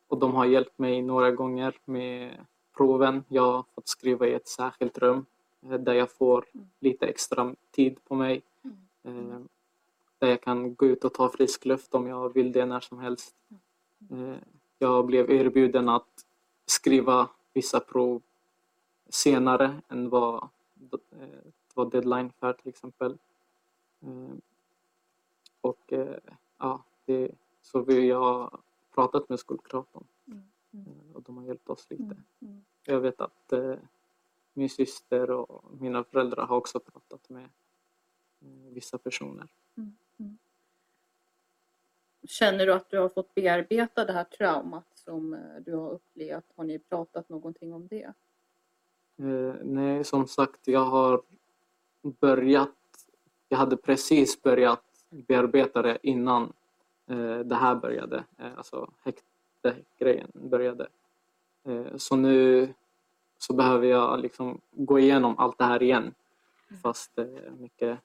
Och 0.09 0.19
de 0.19 0.35
har 0.35 0.45
hjälpt 0.45 0.79
mig 0.79 1.03
några 1.03 1.31
gånger 1.31 1.75
med 1.85 2.47
proven. 2.77 3.25
Jag 3.29 3.53
har 3.53 3.65
fått 3.75 3.89
skriva 3.89 4.27
i 4.27 4.35
ett 4.35 4.49
särskilt 4.49 4.99
rum 4.99 5.27
där 5.61 5.95
jag 5.95 6.11
får 6.11 6.45
mm. 6.55 6.67
lite 6.81 7.07
extra 7.07 7.55
tid 7.71 8.05
på 8.05 8.15
mig. 8.15 8.43
Mm. 9.03 9.33
Eh, 9.33 9.41
där 10.19 10.29
jag 10.29 10.41
kan 10.41 10.75
gå 10.75 10.87
ut 10.87 11.05
och 11.05 11.15
ta 11.15 11.29
frisk 11.29 11.65
luft 11.65 11.95
om 11.95 12.07
jag 12.07 12.35
vill 12.35 12.53
det 12.53 12.67
när 12.67 12.81
som 12.81 12.99
helst. 12.99 13.35
Mm. 14.11 14.31
Eh, 14.31 14.39
jag 14.79 15.07
blev 15.07 15.31
erbjuden 15.31 15.89
att 15.89 16.27
skriva 16.67 17.29
vissa 17.53 17.81
prov 17.81 18.23
senare 19.09 19.83
än 19.89 20.09
vad 20.09 20.49
var 21.75 21.91
deadline 21.91 22.31
för 22.31 22.53
till 22.53 22.69
exempel. 22.69 23.19
Och 25.61 25.93
ja, 26.59 26.83
det, 27.05 27.31
så 27.63 27.81
vi 27.83 28.11
har 28.11 28.59
pratat 28.95 29.29
med 29.29 29.39
skolkuratorn 29.39 30.05
och 31.15 31.23
de 31.23 31.37
har 31.37 31.45
hjälpt 31.45 31.71
oss 31.71 31.87
lite. 31.91 32.17
Jag 32.85 33.01
vet 33.01 33.21
att 33.21 33.53
eh, 33.53 33.75
min 34.53 34.71
syster 34.71 35.31
och 35.31 35.65
mina 35.81 36.05
föräldrar 36.05 36.47
har 36.47 36.57
också 36.57 36.81
pratat 36.81 37.29
med 37.29 37.49
vissa 38.73 38.99
personer. 38.99 39.49
Mm, 39.77 39.97
mm. 40.19 40.39
Känner 42.25 42.67
du 42.67 42.73
att 42.73 42.91
du 42.91 42.99
har 42.99 43.09
fått 43.09 43.35
bearbeta 43.35 44.05
det 44.05 44.13
här 44.13 44.25
traumat 44.25 44.87
som 44.95 45.35
eh, 45.35 45.41
du 45.61 45.75
har 45.75 45.91
upplevt? 45.91 46.45
Har 46.57 46.65
ni 46.65 46.79
pratat 46.79 47.29
någonting 47.29 47.73
om 47.73 47.87
det? 47.87 48.13
Eh, 49.17 49.55
nej, 49.63 50.05
som 50.05 50.27
sagt, 50.27 50.69
jag 50.69 50.85
har 50.85 51.23
börjat. 52.03 52.75
Jag 53.49 53.59
hade 53.59 53.77
precis 53.77 54.43
börjat 54.43 54.83
bearbeta 55.11 55.83
det 55.83 55.99
innan 56.03 56.53
eh, 57.07 57.39
det 57.39 57.55
här 57.55 57.75
började. 57.75 58.25
Eh, 58.39 58.59
alltså 58.59 58.91
häktegrejen 59.03 60.31
började. 60.33 60.89
Eh, 61.65 61.97
så 61.97 62.17
nu 62.17 62.69
så 63.43 63.53
behöver 63.55 63.87
jag 63.87 64.21
liksom 64.21 64.61
gå 64.71 64.99
igenom 64.99 65.39
allt 65.39 65.59
det 65.59 65.65
här 65.65 65.83
igen. 65.83 66.03
Mm. 66.03 66.81
Fast 66.83 67.19
mycket, 67.59 67.99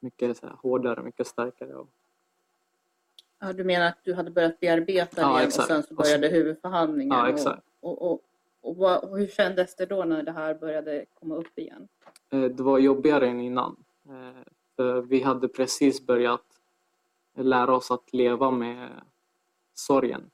mycket 0.00 0.36
så 0.36 0.46
här 0.46 0.54
hårdare, 0.62 1.02
mycket 1.02 1.26
starkare. 1.26 1.86
Ja, 3.38 3.52
du 3.52 3.64
menar 3.64 3.86
att 3.86 3.98
du 4.04 4.14
hade 4.14 4.30
börjat 4.30 4.60
bearbeta 4.60 5.20
ja, 5.20 5.42
exakt. 5.42 5.58
och 5.58 5.74
sen 5.74 5.82
så 5.82 5.94
började 5.94 6.28
huvudförhandlingen? 6.28 7.18
Ja, 7.18 7.28
exakt. 7.28 7.62
Och, 7.80 8.02
och, 8.02 8.12
och, 8.12 8.20
och, 8.60 8.76
vad, 8.76 9.04
och 9.04 9.18
hur 9.18 9.26
kändes 9.26 9.76
det 9.76 9.86
då 9.86 10.04
när 10.04 10.22
det 10.22 10.32
här 10.32 10.54
började 10.54 11.04
komma 11.14 11.34
upp 11.34 11.58
igen? 11.58 11.88
Eh, 12.30 12.44
det 12.44 12.62
var 12.62 12.78
jobbigare 12.78 13.28
än 13.28 13.40
innan. 13.40 13.76
Eh, 14.76 14.94
vi 14.94 15.22
hade 15.22 15.48
precis 15.48 16.06
börjat 16.06 16.44
lära 17.34 17.76
oss 17.76 17.90
att 17.90 18.12
leva 18.12 18.50
med 18.50 18.90
sorgen 19.74 20.30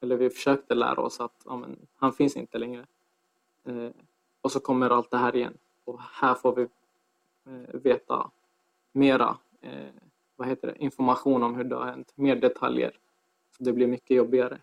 eller 0.00 0.16
vi 0.16 0.30
försökte 0.30 0.74
lära 0.74 1.00
oss 1.00 1.20
att 1.20 1.42
ja, 1.44 1.56
men, 1.56 1.76
han 1.96 2.12
finns 2.12 2.36
inte 2.36 2.58
längre. 2.58 2.86
Eh, 3.64 3.90
och 4.40 4.52
så 4.52 4.60
kommer 4.60 4.90
allt 4.90 5.10
det 5.10 5.16
här 5.16 5.36
igen. 5.36 5.58
Och 5.84 6.00
här 6.00 6.34
får 6.34 6.54
vi 6.56 6.62
eh, 7.46 7.80
veta 7.80 8.30
mera 8.92 9.38
eh, 9.60 9.88
vad 10.36 10.48
heter 10.48 10.68
det, 10.68 10.78
information 10.78 11.42
om 11.42 11.54
hur 11.54 11.64
det 11.64 11.76
har 11.76 11.86
hänt, 11.86 12.12
mer 12.14 12.36
detaljer. 12.36 12.98
Så 13.56 13.64
det 13.64 13.72
blir 13.72 13.86
mycket 13.86 14.16
jobbigare 14.16 14.58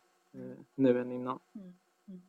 nu 0.76 1.02
än 1.02 1.12
innan. 1.12 1.40
Mm. 1.56 1.74
Mm. 2.08 2.22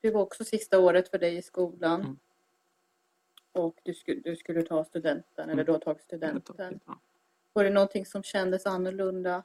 Det 0.00 0.10
var 0.10 0.22
också 0.22 0.44
sista 0.44 0.78
året 0.80 1.08
för 1.08 1.18
dig 1.18 1.36
i 1.36 1.42
skolan. 1.42 2.00
Mm. 2.00 2.18
Och 3.52 3.80
du 3.82 3.94
skulle, 3.94 4.20
du 4.20 4.36
skulle 4.36 4.62
ta 4.62 4.84
studenten, 4.84 5.44
eller 5.44 5.52
mm. 5.52 5.64
du 5.64 5.72
har 5.72 5.78
tagit 5.78 6.02
studenten. 6.02 6.80
Var 7.52 7.64
det 7.64 7.70
någonting 7.70 8.06
som 8.06 8.22
kändes 8.22 8.66
annorlunda 8.66 9.42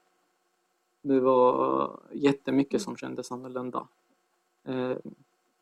det 1.02 1.20
var 1.20 2.00
jättemycket 2.12 2.82
som 2.82 2.98
kändes 2.98 3.32
annorlunda. 3.32 3.88
Eh, 4.64 4.98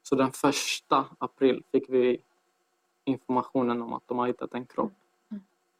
så 0.03 0.15
den 0.15 0.31
första 0.31 1.05
april 1.17 1.63
fick 1.71 1.89
vi 1.89 2.21
informationen 3.05 3.81
om 3.81 3.93
att 3.93 4.07
de 4.07 4.17
har 4.17 4.27
hittat 4.27 4.53
en 4.53 4.65
kropp. 4.65 4.93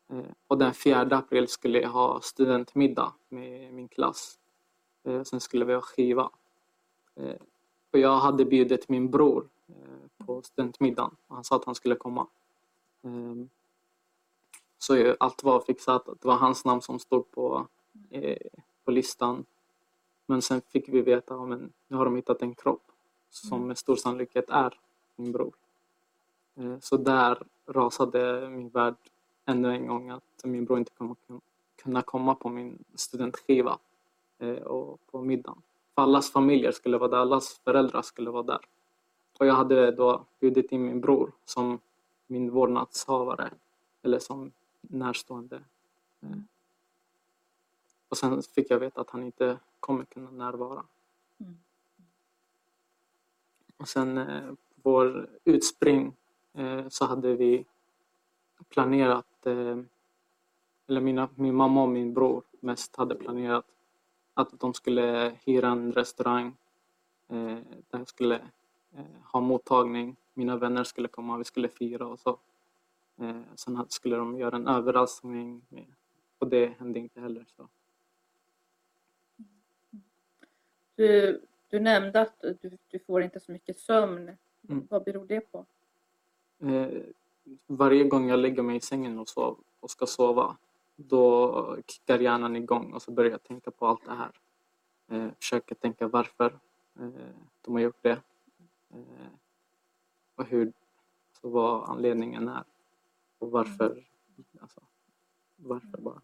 Eh, 0.10 0.32
och 0.47 0.58
den 0.58 0.73
4 0.73 1.17
april 1.17 1.47
skulle 1.47 1.82
jag 1.82 1.89
ha 1.89 2.21
studentmiddag 2.21 3.13
med 3.29 3.73
min 3.73 3.88
klass. 3.88 4.39
Eh, 5.03 5.23
sen 5.23 5.41
skulle 5.41 5.65
vi 5.65 5.73
ha 5.73 5.82
skiva. 5.82 6.29
Och 7.91 7.99
jag 7.99 8.17
hade 8.17 8.45
bjudit 8.45 8.89
min 8.89 9.10
bror 9.12 9.49
på 10.17 10.41
studentmiddagen 10.41 11.15
och 11.27 11.36
han 11.36 11.43
sa 11.43 11.55
att 11.55 11.65
han 11.65 11.75
skulle 11.75 11.95
komma. 11.95 12.27
Eh, 13.01 13.36
så 14.77 15.15
allt 15.19 15.43
var 15.43 15.62
fixat. 15.62 16.05
Det 16.05 16.27
var 16.27 16.36
hans 16.36 16.65
namn 16.65 16.82
som 16.82 16.99
stod 16.99 17.32
på, 17.32 17.67
eh, 18.10 18.47
på 18.86 18.91
listan. 18.91 19.45
Men 20.25 20.41
sen 20.41 20.62
fick 20.62 20.89
vi 20.89 21.01
veta 21.01 21.36
att 21.36 21.47
men, 21.47 21.73
nu 21.88 21.97
har 21.97 22.05
de 22.05 22.15
hittat 22.15 22.41
en 22.41 22.55
kropp 22.55 22.91
som 23.30 23.68
med 23.68 23.78
stor 23.78 23.96
sannolikhet 23.96 24.50
är 24.50 24.80
min 25.15 25.32
bror. 25.32 25.54
Eh, 26.56 26.80
Så 26.80 26.98
där 26.98 27.44
rasade 27.65 28.50
min 28.50 28.70
värld 28.70 28.96
ännu 29.46 29.72
en 29.76 29.88
gång 29.88 30.10
att 30.10 30.24
min 30.44 30.65
bror 30.65 30.78
inte 30.80 30.92
kommer 30.92 31.15
kun- 31.28 31.42
kunna 31.76 32.02
komma 32.02 32.36
på 32.36 32.50
min 32.50 32.84
studentskiva 32.96 33.80
eh, 34.39 34.50
och 34.56 35.00
på 35.12 35.22
middagen. 35.22 35.62
För 35.96 36.02
allas 36.02 36.32
familjer 36.32 36.72
skulle 36.72 36.98
vara 36.98 37.10
där, 37.10 37.18
allas 37.18 37.58
föräldrar 37.63 38.02
skulle 38.02 38.30
vara 38.30 38.44
där. 38.44 38.60
Och 39.39 39.46
jag 39.46 39.54
hade 39.54 39.92
då 39.92 40.26
bjudit 40.39 40.72
in 40.72 40.86
min 40.86 41.02
bror 41.02 41.32
som 41.46 41.80
min 42.28 42.52
vårdnadshavare 42.52 43.50
eller 44.02 44.20
som 44.20 44.52
närstående. 44.82 45.62
Eh, 46.22 46.30
Och 48.10 48.18
sen 48.18 48.42
fick 48.42 48.72
jag 48.72 48.80
veta 48.80 49.02
att 49.02 49.10
han 49.10 49.24
inte 49.24 49.60
kommer 49.80 50.06
kunna 50.06 50.32
närvara. 50.32 50.84
Och 53.80 53.88
sen 53.88 54.18
eh, 54.18 54.52
vår 54.76 55.30
utspring 55.44 56.13
eh, 56.54 56.88
så 56.89 57.06
hade 57.06 57.36
vi 57.36 57.65
planerat, 58.70 59.46
eh, 59.46 59.78
eller 60.88 61.02
mina, 61.02 61.30
min 61.36 61.56
mamma 61.56 61.84
och 61.84 61.89
min 61.89 62.13
bror 62.13 62.44
mest 62.60 62.96
hade 62.96 63.15
planerat 63.15 63.65
att 64.34 64.60
de 64.60 64.74
skulle 64.74 65.36
hyra 65.46 65.68
en 65.68 65.94
restaurang. 65.94 66.58
Eh, 67.28 67.58
där 67.89 68.00
jag 68.00 68.08
skulle 68.08 68.36
eh, 68.92 69.22
ha 69.24 69.39
mottagning. 69.42 70.15
Mina 70.34 70.58
vänner 70.58 70.84
skulle 70.84 71.08
komma, 71.08 71.38
vi 71.38 71.44
skulle 71.44 71.70
fira 71.70 72.08
och 72.08 72.20
så. 72.20 72.39
Eh, 73.22 73.42
sen 73.56 73.86
skulle 73.89 74.15
de 74.15 74.38
göra 74.38 74.56
en 74.56 74.68
överraskning 74.68 75.62
med, 75.70 75.86
och 76.38 76.48
det 76.48 76.80
hände 76.80 77.00
inte 77.00 77.22
heller. 77.22 77.46
Så. 77.56 77.70
Du, 80.96 81.42
du 81.69 81.79
nämnde 81.79 82.21
att 82.21 82.41
du, 82.41 82.77
du 82.88 82.99
får 82.99 83.21
inte 83.21 83.39
så 83.39 83.51
mycket 83.51 83.79
sömn. 83.79 84.38
Mm. 84.69 84.88
Vad 84.89 85.03
beror 85.03 85.25
det 85.25 85.41
på? 85.41 85.65
Eh, 86.60 86.88
varje 87.67 88.03
gång 88.03 88.29
jag 88.29 88.39
lägger 88.39 88.63
mig 88.63 88.75
i 88.75 88.82
sängen 88.82 89.19
och, 89.19 89.29
sov, 89.29 89.58
och 89.79 89.91
ska 89.91 90.05
sova 90.05 90.58
då 90.95 91.77
kickar 91.88 92.19
hjärnan 92.19 92.55
igång 92.55 92.93
och 92.93 93.01
så 93.01 93.12
börjar 93.12 93.32
jag 93.32 93.43
tänka 93.43 93.71
på 93.71 93.88
allt 93.88 94.05
det 94.05 94.15
här. 94.15 94.32
Eh, 95.08 95.32
försöker 95.39 95.75
tänka 95.75 96.08
varför 96.08 96.60
eh, 96.99 97.10
de 97.62 97.73
har 97.73 97.79
gjort 97.79 98.01
det. 98.03 98.21
Eh, 98.89 99.29
och 100.36 100.45
hur, 100.45 100.73
alltså 101.29 101.49
vad 101.49 101.89
anledningen 101.89 102.47
är. 102.47 102.63
Och 103.38 103.51
varför. 103.51 104.05
Alltså, 104.60 104.82
varför 105.55 105.97
bara. 105.97 106.21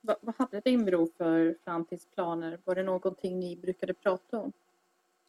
Vad, 0.00 0.16
vad 0.20 0.34
hade 0.38 0.60
din 0.60 0.84
bror 0.84 1.08
för 1.16 1.56
framtidsplaner? 1.64 2.58
Var 2.64 2.74
det 2.74 2.82
någonting 2.82 3.38
ni 3.38 3.56
brukade 3.56 3.94
prata 3.94 4.38
om? 4.38 4.52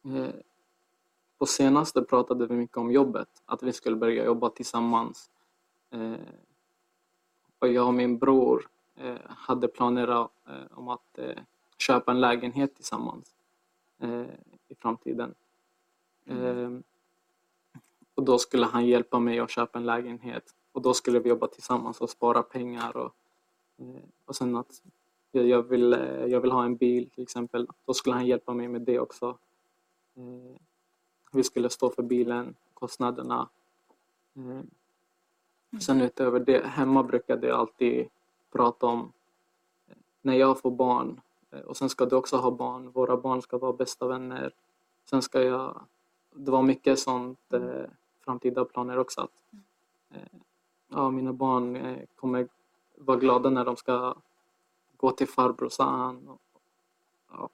Eh, 0.04 0.34
på 1.38 1.46
senaste 1.46 2.02
pratade 2.02 2.46
vi 2.46 2.54
mycket 2.54 2.76
om 2.76 2.92
jobbet, 2.92 3.28
att 3.44 3.62
vi 3.62 3.72
skulle 3.72 3.96
börja 3.96 4.24
jobba 4.24 4.50
tillsammans. 4.50 5.30
Eh, 5.90 6.12
och 7.58 7.68
jag 7.68 7.86
och 7.86 7.94
min 7.94 8.18
bror 8.18 8.68
eh, 8.96 9.16
hade 9.26 9.68
planer 9.68 10.08
eh, 10.08 10.28
om 10.70 10.88
att 10.88 11.18
eh, 11.18 11.38
köpa 11.78 12.10
en 12.10 12.20
lägenhet 12.20 12.74
tillsammans 12.74 13.34
eh, 13.98 14.26
i 14.68 14.74
framtiden. 14.74 15.34
Eh, 16.26 16.70
och 18.14 18.22
då 18.22 18.38
skulle 18.38 18.66
han 18.66 18.86
hjälpa 18.86 19.18
mig 19.18 19.38
att 19.38 19.50
köpa 19.50 19.78
en 19.78 19.86
lägenhet 19.86 20.54
och 20.72 20.82
då 20.82 20.94
skulle 20.94 21.18
vi 21.18 21.28
jobba 21.28 21.46
tillsammans 21.46 22.00
och 22.00 22.10
spara 22.10 22.42
pengar 22.42 22.96
och, 22.96 23.14
Eh, 23.82 24.02
och 24.24 24.36
sen 24.36 24.56
att 24.56 24.82
jag, 25.32 25.46
jag, 25.46 25.62
vill, 25.62 25.92
eh, 25.92 26.26
jag 26.26 26.40
vill 26.40 26.52
ha 26.52 26.64
en 26.64 26.76
bil 26.76 27.10
till 27.10 27.22
exempel, 27.22 27.68
då 27.84 27.94
skulle 27.94 28.14
han 28.14 28.26
hjälpa 28.26 28.54
mig 28.54 28.68
med 28.68 28.82
det 28.82 28.98
också. 28.98 29.38
Eh, 30.16 30.56
vi 31.32 31.42
skulle 31.42 31.70
stå 31.70 31.90
för 31.90 32.02
bilen, 32.02 32.54
kostnaderna. 32.74 33.48
Eh, 34.34 34.60
sen 35.80 36.00
utöver 36.00 36.40
det, 36.40 36.66
hemma 36.66 37.02
brukade 37.02 37.46
jag 37.46 37.58
alltid 37.58 38.08
prata 38.52 38.86
om 38.86 39.12
eh, 39.88 39.96
när 40.22 40.34
jag 40.34 40.60
får 40.60 40.70
barn 40.70 41.20
eh, 41.50 41.60
och 41.60 41.76
sen 41.76 41.88
ska 41.88 42.06
du 42.06 42.16
också 42.16 42.36
ha 42.36 42.50
barn, 42.50 42.90
våra 42.90 43.16
barn 43.16 43.42
ska 43.42 43.58
vara 43.58 43.72
bästa 43.72 44.06
vänner. 44.06 44.54
Sen 45.04 45.22
ska 45.22 45.42
jag, 45.42 45.80
det 46.34 46.50
var 46.50 46.62
mycket 46.62 46.98
sånt 46.98 47.52
eh, 47.52 47.84
framtida 48.24 48.64
planer 48.64 48.98
också 48.98 49.20
att 49.20 49.30
eh, 50.10 50.38
ja, 50.88 51.10
mina 51.10 51.32
barn 51.32 51.76
eh, 51.76 51.98
kommer 52.16 52.48
vara 53.04 53.18
glada 53.18 53.50
när 53.50 53.64
de 53.64 53.76
ska 53.76 54.14
gå 54.96 55.10
till 55.10 55.28
farbror, 55.28 55.68
sa 55.68 55.84
han. 55.84 56.28
Och, 56.28 56.40
ja, 57.30 57.48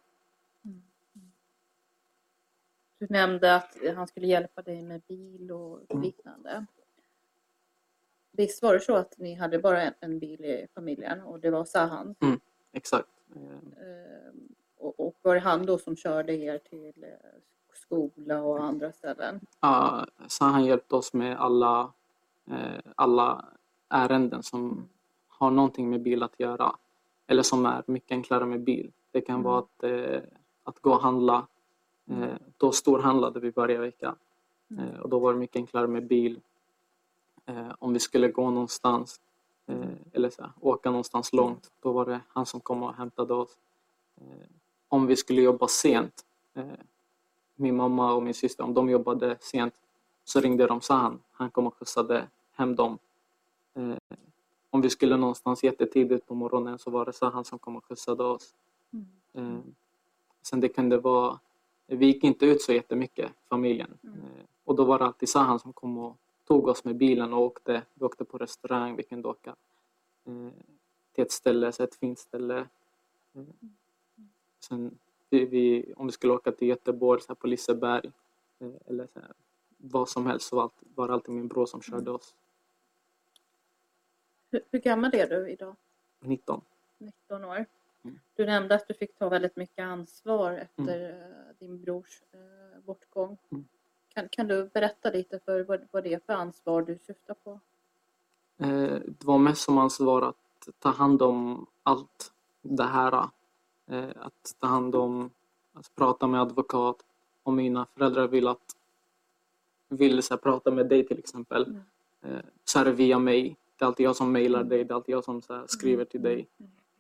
Du 2.99 3.07
nämnde 3.11 3.55
att 3.57 3.77
han 3.97 4.07
skulle 4.09 4.27
hjälpa 4.27 4.63
dig 4.63 4.83
med 4.83 5.01
bil 5.09 5.51
och 5.53 5.81
Mm. 5.91 6.03
liknande. 6.03 6.67
Visst 8.31 8.63
var 8.63 8.75
det 8.75 8.81
så 8.81 8.95
att 8.97 9.19
ni 9.19 9.35
hade 9.35 9.59
bara 9.59 9.83
en, 9.83 9.95
en 10.01 10.19
bil 10.19 10.45
i 10.45 10.67
familjen 10.75 11.21
och 11.21 11.41
det 11.41 11.51
var 11.51 11.65
Sahan? 11.65 12.15
exakt. 12.73 13.09
Eh, 13.35 13.43
Eh, 13.87 14.33
och, 14.77 15.01
och 15.01 15.15
var 15.23 15.35
det 15.35 15.41
han 15.41 15.67
då 15.67 15.79
som 15.79 15.97
körde 15.97 16.33
er 16.37 16.59
till 16.59 17.05
eh, 17.05 17.11
skola 17.73 18.43
och 18.43 18.65
andra 18.65 18.93
ställen? 18.93 19.41
Ja, 19.61 20.07
så 20.29 20.45
han 20.45 20.65
hjälpte 20.65 20.95
oss 20.95 21.13
med 21.13 21.41
alla, 21.41 21.93
eh, 22.47 22.81
alla 22.97 23.45
ärenden 23.89 24.43
som 24.43 24.89
har 25.39 25.51
någonting 25.51 25.91
med 25.91 26.03
bil 26.03 26.23
att 26.23 26.41
göra. 26.41 26.77
Eller 27.27 27.43
som 27.43 27.67
är 27.67 27.83
mycket 27.87 28.11
enklare 28.13 28.47
med 28.47 28.61
bil. 28.61 28.93
Det 29.11 29.21
kan 29.21 29.35
Mm. 29.35 29.45
vara 29.45 29.59
att, 29.59 29.83
eh, 29.83 30.21
att 30.65 30.81
gå 30.81 30.91
och 30.93 31.01
handla. 31.03 31.47
Eh, 32.11 32.35
då 32.57 32.73
storhandlade 32.73 33.41
vi 33.41 33.51
varje 33.51 33.79
vecka. 33.79 34.15
Mm. 34.71 34.89
Eh, 34.89 35.01
och 35.01 35.09
då 35.09 35.19
var 35.19 35.33
det 35.33 35.39
mycket 35.39 35.57
enklare 35.57 35.87
med 35.87 36.07
bil. 36.07 36.41
Eh, 37.47 37.73
om 37.79 37.93
vi 37.93 37.99
skulle 38.01 38.29
gå 38.29 38.51
någonstans 38.51 39.21
eh, 39.67 39.89
eller 40.13 40.31
så 40.31 40.43
här, 40.43 40.51
åka 40.61 40.91
någonstans 40.91 41.33
långt, 41.33 41.71
då 41.81 41.93
var 41.93 42.05
det 42.07 42.21
han 42.29 42.47
som 42.47 42.61
kom 42.61 42.83
och 42.83 42.95
hämtade 42.95 43.35
oss. 43.35 43.57
Eh, 44.21 44.47
om 44.89 45.07
vi 45.07 45.17
skulle 45.17 45.43
jobba 45.43 45.69
sent, 45.69 46.25
eh, 46.55 46.65
min 47.55 47.77
mamma 47.77 48.13
och 48.13 48.23
min 48.23 48.35
syster, 48.35 48.65
om 48.65 48.75
de 48.75 48.89
jobbade 48.91 49.37
sent 49.41 49.75
så 50.25 50.41
ringde 50.41 50.67
de 50.67 50.81
Sahan. 50.81 51.21
Han 51.33 51.51
kom 51.51 51.67
och 51.67 51.75
skjutsade 51.79 52.29
hem 52.53 52.77
dem. 52.77 52.99
Om 54.71 54.81
vi 54.81 54.91
skulle 54.91 55.17
någonstans 55.17 55.65
jättetidigt 55.65 56.27
på 56.27 56.35
morgonen 56.35 56.79
så 56.79 56.91
var 56.91 57.05
det 57.05 57.13
Sahan 57.13 57.45
som 57.45 57.59
kom 57.59 57.77
och 57.77 57.85
skjutsade 57.85 58.25
oss. 58.25 58.55
Mm. 58.93 59.57
Eh, 59.57 59.61
sen 60.43 60.61
det 60.61 60.69
kunde 60.69 60.99
vara, 60.99 61.39
vi 61.87 62.07
gick 62.07 62.25
inte 62.25 62.47
ut 62.47 62.63
så 62.63 62.73
jättemycket, 62.73 63.33
familjen. 63.49 63.99
Mm. 64.03 64.17
Eh, 64.17 64.45
och 64.65 64.77
då 64.77 64.85
var 64.85 64.99
det 64.99 65.05
alltid 65.05 65.29
Sahan 65.29 65.59
som 65.59 65.73
kom 65.73 65.99
och 65.99 66.17
tog 66.45 66.69
oss 66.69 66.85
med 66.85 66.97
bilen 66.97 67.33
och 67.33 67.41
åkte. 67.41 67.83
Vi 67.95 68.05
åkte 68.05 68.25
på 68.25 68.39
restaurang, 68.39 68.97
vi 68.97 69.03
kunde 69.03 69.29
åka 69.29 69.57
eh, 70.25 70.49
till 71.13 71.23
ett 71.23 71.33
ställe, 71.33 71.73
så 71.73 71.83
ett 71.83 71.95
fint 71.95 72.19
ställe. 72.19 72.59
Eh, 73.35 73.43
sen 74.61 74.99
vi, 75.31 75.45
vi, 75.45 75.93
om 75.97 76.07
vi 76.07 76.13
skulle 76.13 76.33
åka 76.33 76.53
till 76.53 76.69
Göteborg, 76.69 77.21
så 77.21 77.35
på 77.35 77.47
Liseberg 77.47 78.11
eh, 78.59 78.71
eller 78.87 79.07
så 79.07 79.21
här, 79.21 79.33
vad 79.77 80.09
som 80.09 80.27
helst 80.27 80.49
så 80.49 80.71
var, 80.95 81.07
det 81.07 81.15
alltid 81.15 81.35
min 81.35 81.49
bror 81.49 81.67
som 81.67 81.83
körde 81.83 82.11
oss. 82.11 82.35
Hur, 84.51 84.61
hur 84.71 84.79
gammal 84.79 85.15
är 85.15 85.27
du 85.27 85.51
idag? 85.51 85.77
19. 86.21 86.61
19 86.99 87.45
år. 87.45 87.65
Mm. 88.05 88.21
Du 88.35 88.47
nämnde 88.47 88.75
att 88.75 88.89
du 88.89 88.95
fick 88.95 89.19
ta 89.19 89.29
väldigt 89.29 89.57
mycket 89.57 89.85
ansvar 89.85 90.53
efter 90.53 91.11
eh, 91.11 91.57
din 91.59 91.83
brors 91.83 92.23
eh, 92.33 92.81
bortgång. 92.85 93.37
Mm. 93.51 93.65
Kan, 94.09 94.29
kan 94.29 94.49
du 94.49 94.65
berätta 94.65 95.11
lite 95.11 95.39
för 95.39 95.65
vad, 95.65 95.81
vad 95.91 96.05
det 96.05 96.15
är 96.15 96.21
för 96.27 96.33
ansvar 96.33 96.83
du 96.83 96.99
syftar 97.07 97.35
på? 97.35 97.61
Eh, 98.59 99.01
det 99.07 99.25
var 99.25 99.39
mest 99.39 99.63
som 99.63 99.79
ansvar 99.79 100.23
att 100.23 100.69
ta 100.79 100.89
hand 100.89 101.23
om 101.23 101.67
allt 101.83 102.33
det 102.63 102.85
här. 102.85 103.29
Eh, 103.87 104.09
att 104.17 104.57
ta 104.59 104.67
hand 104.67 104.95
om, 104.95 105.31
att 105.73 105.95
prata 105.95 106.27
med 106.27 106.41
advokat. 106.41 106.97
Om 107.43 107.57
mina 107.57 107.87
föräldrar 107.95 108.29
vill 108.29 108.49
att 108.49 108.77
vill 109.89 110.23
så 110.23 110.35
här, 110.35 110.39
prata 110.39 110.71
med 110.71 110.89
dig 110.89 111.07
till 111.07 111.19
exempel. 111.19 111.65
Mm. 111.65 111.83
Eh, 112.23 112.45
så 112.65 112.79
är 112.79 112.85
det 112.85 112.93
via 112.93 113.19
mig. 113.19 113.57
Det 113.79 113.85
är 113.85 113.87
alltid 113.87 114.07
jag 114.07 114.17
som 114.17 114.33
mejlar 114.33 114.65
dig, 114.65 114.85
det 114.85 114.93
är 114.93 114.95
alltid 114.95 115.13
jag 115.15 115.25
som 115.25 115.43
så 115.43 115.55
här, 115.55 115.65
skriver 115.67 116.05
till 116.05 116.23
dig. 116.23 116.49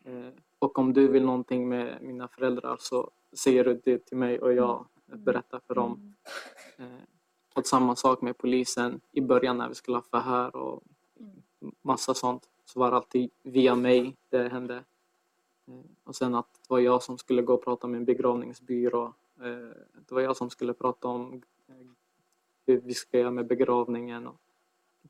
Eh, 0.05 0.29
och 0.59 0.79
om 0.79 0.93
du 0.93 1.09
vill 1.09 1.25
någonting 1.25 1.69
med 1.69 1.99
mina 2.03 2.29
föräldrar 2.29 2.77
så 2.81 3.11
säger 3.33 3.65
du 3.65 3.81
det 3.85 3.99
till 4.07 4.17
mig 4.17 4.41
och 4.41 4.53
jag 4.53 4.87
berättar 5.07 5.61
för 5.67 5.75
dem. 5.75 6.15
Eh, 6.77 6.87
och 7.55 7.67
samma 7.67 7.97
sak 7.97 8.23
med 8.23 8.39
polisen 8.39 9.01
i 9.13 9.21
början 9.21 9.59
när 9.59 9.69
vi 9.69 9.75
skulle 9.75 9.97
ha 9.97 10.03
förhör 10.03 10.57
och 10.57 10.83
massa 11.83 12.15
sånt. 12.15 12.49
Så 12.65 12.81
var 12.81 12.91
det 12.91 12.97
alltid 12.97 13.31
via 13.43 13.75
mig 13.75 14.17
det 14.29 14.49
hände. 14.49 14.85
Eh, 15.67 15.75
Och 16.05 16.17
sen 16.17 16.35
att 16.35 16.53
det 16.53 16.71
var 16.71 16.79
jag 16.79 17.03
som 17.03 17.19
skulle 17.19 17.43
gå 17.43 17.55
och 17.55 17.65
prata 17.65 17.87
med 17.87 17.99
en 17.99 18.05
begravningsbyrå. 18.05 19.05
Eh, 19.41 19.73
Det 20.09 20.15
var 20.15 20.21
jag 20.21 20.37
som 20.37 20.51
skulle 20.51 20.73
prata 20.75 21.09
om 21.09 21.43
eh, 21.69 21.75
hur 22.67 22.81
vi 22.81 22.95
ska 22.95 23.19
göra 23.19 23.31
med 23.31 23.47
begravningen. 23.47 24.27
Och 24.27 24.41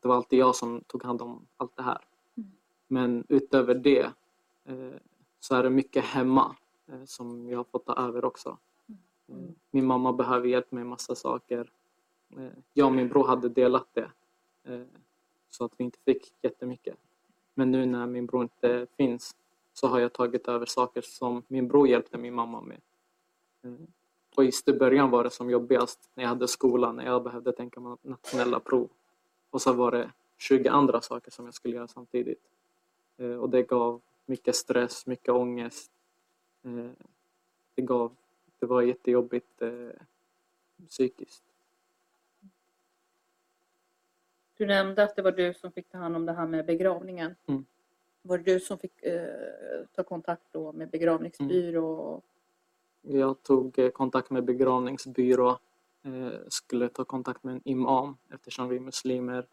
det 0.01 0.09
var 0.09 0.16
alltid 0.16 0.38
jag 0.38 0.57
som 0.57 0.80
tog 0.86 1.05
hand 1.05 1.22
om 1.22 1.46
allt 1.57 1.76
det 1.76 1.82
här. 1.82 2.05
Mm. 2.36 2.51
Men 2.86 3.24
utöver 3.28 3.74
det 3.74 4.12
eh, 4.64 4.94
så 5.40 5.55
är 5.55 5.62
det 5.62 5.70
mycket 5.70 6.05
hemma 6.05 6.57
eh, 6.86 7.05
som 7.05 7.49
jag 7.49 7.59
har 7.59 7.64
fått 7.64 7.86
ta 7.86 7.94
över 7.94 8.24
också. 8.24 8.59
Eh, 9.28 9.34
Min 9.70 9.86
mamma 9.86 10.12
behöver 10.12 10.49
hjälp 10.49 10.72
med 10.72 10.86
massa 10.86 11.14
saker. 11.14 11.70
Jag 12.72 12.86
och 12.86 12.92
min 12.92 13.09
bror 13.09 13.26
hade 13.26 13.49
delat 13.49 13.88
det. 13.92 14.11
Så 15.51 15.64
att 15.64 15.72
vi 15.76 15.84
inte 15.84 15.99
fick 16.05 16.34
jättemycket. 16.42 16.96
Men 17.55 17.70
nu 17.70 17.86
när 17.86 18.07
min 18.07 18.26
bror 18.26 18.42
inte 18.42 18.86
finns 18.96 19.36
så 19.72 19.86
har 19.86 19.99
jag 19.99 20.12
tagit 20.12 20.49
över 20.49 20.66
saker 20.66 21.03
som 21.03 21.42
min 21.49 21.68
bror 21.68 21.88
hjälpte 21.88 22.18
min 22.18 22.34
mamma 22.34 22.61
med. 22.61 22.80
Och 24.36 24.44
just 24.44 24.68
i 24.68 24.72
början 24.72 25.11
var 25.11 25.24
det 25.24 25.30
som 25.30 25.51
jobbigast 25.51 26.11
när 26.14 26.24
jag 26.24 26.28
hade 26.28 26.49
skolan, 26.49 26.96
när 26.96 27.05
jag 27.05 27.22
behövde 27.22 27.53
tänka 27.53 27.80
på 27.80 27.99
nationella 28.03 28.61
prov. 28.61 28.88
Och 29.51 29.62
så 29.62 29.72
var 29.72 29.90
det 29.90 30.11
20 30.38 30.68
andra 30.68 31.01
saker 31.01 31.30
som 31.30 31.44
jag 31.44 31.55
skulle 31.55 31.74
göra 31.76 31.88
samtidigt. 31.88 32.42
Eh, 33.16 33.30
Och 33.34 33.51
det 33.51 33.62
gav 33.62 34.01
mycket 34.26 34.57
stress, 34.57 35.07
mycket 35.07 35.28
ångest. 35.28 35.90
Eh, 36.64 36.90
Det, 37.74 37.82
gav, 37.82 38.16
det 38.59 38.66
var 38.66 38.82
jättejobbigt 38.82 39.62
eh, 39.62 39.88
psykiskt. 40.88 41.42
Du 44.57 44.66
nämnde 44.66 45.03
att 45.03 45.16
det 45.16 45.22
var 45.22 45.32
du 45.32 45.55
som 45.55 45.72
fick 45.72 45.88
ta 45.88 45.99
hand 45.99 46.16
om 46.16 46.26
det 46.26 46.32
här 46.32 46.46
med 46.46 46.66
begravningen. 46.66 47.34
Mm. 47.46 47.64
Var 48.22 48.38
det 48.38 48.44
du 48.44 48.61
som 48.61 48.78
fick 48.78 49.03
eh, 49.03 49.84
ta 49.94 50.03
kontakt 50.03 50.42
då 50.53 50.72
med 50.72 50.90
begravningsbyrå? 50.90 52.22
Jag 53.03 53.42
tog 53.42 53.90
kontakt 53.94 54.30
med 54.30 54.44
begravningsbyrå, 54.44 55.59
skulle 56.48 56.88
ta 56.88 57.04
kontakt 57.04 57.44
med 57.44 57.54
en 57.54 57.61
imam 57.64 58.16
eftersom 58.30 58.68
vi 58.68 58.76
är 58.76 58.80
muslimer. 58.80 59.46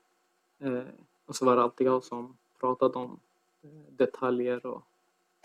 Eh, 0.59 0.83
och 1.25 1.35
så 1.35 1.45
var 1.45 1.55
det 1.55 1.63
alltid 1.63 1.87
jag 1.87 2.03
som 2.03 2.37
pratade 2.59 2.99
om 2.99 3.19
eh, 3.61 3.69
detaljer 3.89 4.65
och 4.65 4.83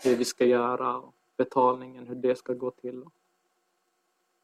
hur 0.03 0.15
vi 0.15 0.25
ska 0.25 0.45
göra 0.45 0.97
och 0.97 1.13
betalningen, 1.37 2.07
hur 2.07 2.15
det 2.15 2.35
ska 2.35 2.53
gå 2.53 2.71
till. 2.71 3.05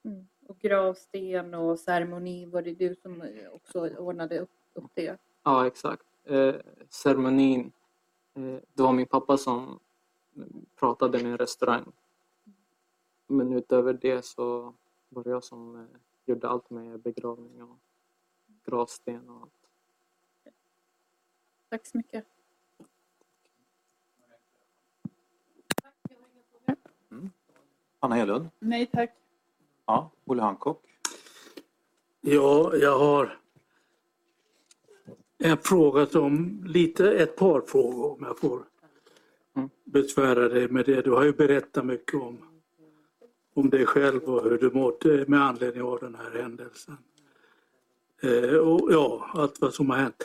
Mm. 0.03 0.28
Och 0.47 0.59
gravsten 0.59 1.53
och 1.53 1.80
ceremoni, 1.80 2.45
var 2.45 2.61
det 2.61 2.74
du 2.74 2.95
som 2.95 3.22
eh, 3.22 3.53
också 3.53 3.89
ordnade 3.97 4.39
upp, 4.39 4.49
upp 4.74 4.91
det? 4.93 5.18
Ja, 5.43 5.68
exakt. 5.68 6.05
Eh, 6.24 6.55
ceremonin, 6.89 7.72
eh, 8.34 8.57
det 8.74 8.84
var 8.84 8.93
min 8.93 9.05
pappa 9.05 9.38
som 9.38 9.80
pratade 10.80 11.24
med 11.24 11.32
en 11.32 11.38
restaurang. 11.38 11.91
Men 13.28 13.53
utöver 13.53 13.93
det 13.93 14.26
så 14.26 14.74
var 15.09 15.24
det 15.24 15.30
jag 15.30 15.43
som 15.43 15.76
eh, 15.76 15.99
gjorde 16.28 16.50
allt 16.50 16.70
med 16.70 17.00
begravning 17.00 17.64
och 17.64 17.80
gravsten 18.66 19.30
och 19.30 19.42
allt. 19.42 19.54
Tack 21.70 21.86
så 21.86 21.98
mycket. 21.98 22.26
Anna 28.00 28.16
Hedlund? 28.16 28.50
Nej 28.60 28.86
tack. 28.86 29.14
Ja. 29.86 30.12
Olle 30.26 30.42
Hancock? 30.42 30.84
Ja, 32.22 32.76
jag 32.76 33.00
har 33.00 33.40
en 35.38 35.58
fråga 35.58 36.06
som 36.06 36.64
lite, 36.68 37.12
ett 37.12 37.36
par 37.36 37.62
frågor 37.62 38.12
om 38.18 38.24
jag 38.24 38.40
får 38.40 38.64
Mm. 39.56 39.70
besvära 39.84 40.50
dig 40.50 40.68
med 40.68 40.86
det. 40.86 41.02
Du 41.02 41.12
har 41.12 41.24
ju 41.24 41.34
berättat 41.34 41.86
mycket 41.86 42.14
om, 42.22 42.57
om 43.58 43.70
dig 43.70 43.86
själv 43.86 44.24
och 44.24 44.43
hur 44.43 44.58
du 44.58 44.72
mådde 44.72 45.26
med 45.28 45.41
anledning 45.41 45.84
av 45.84 45.99
den 45.99 46.16
här 46.16 46.41
händelsen. 46.41 46.97
Eh, 48.22 48.55
och 48.55 48.93
ja, 48.93 49.30
allt 49.34 49.62
vad 49.62 49.74
som 49.74 49.89
har 49.89 49.97
hänt. 49.97 50.24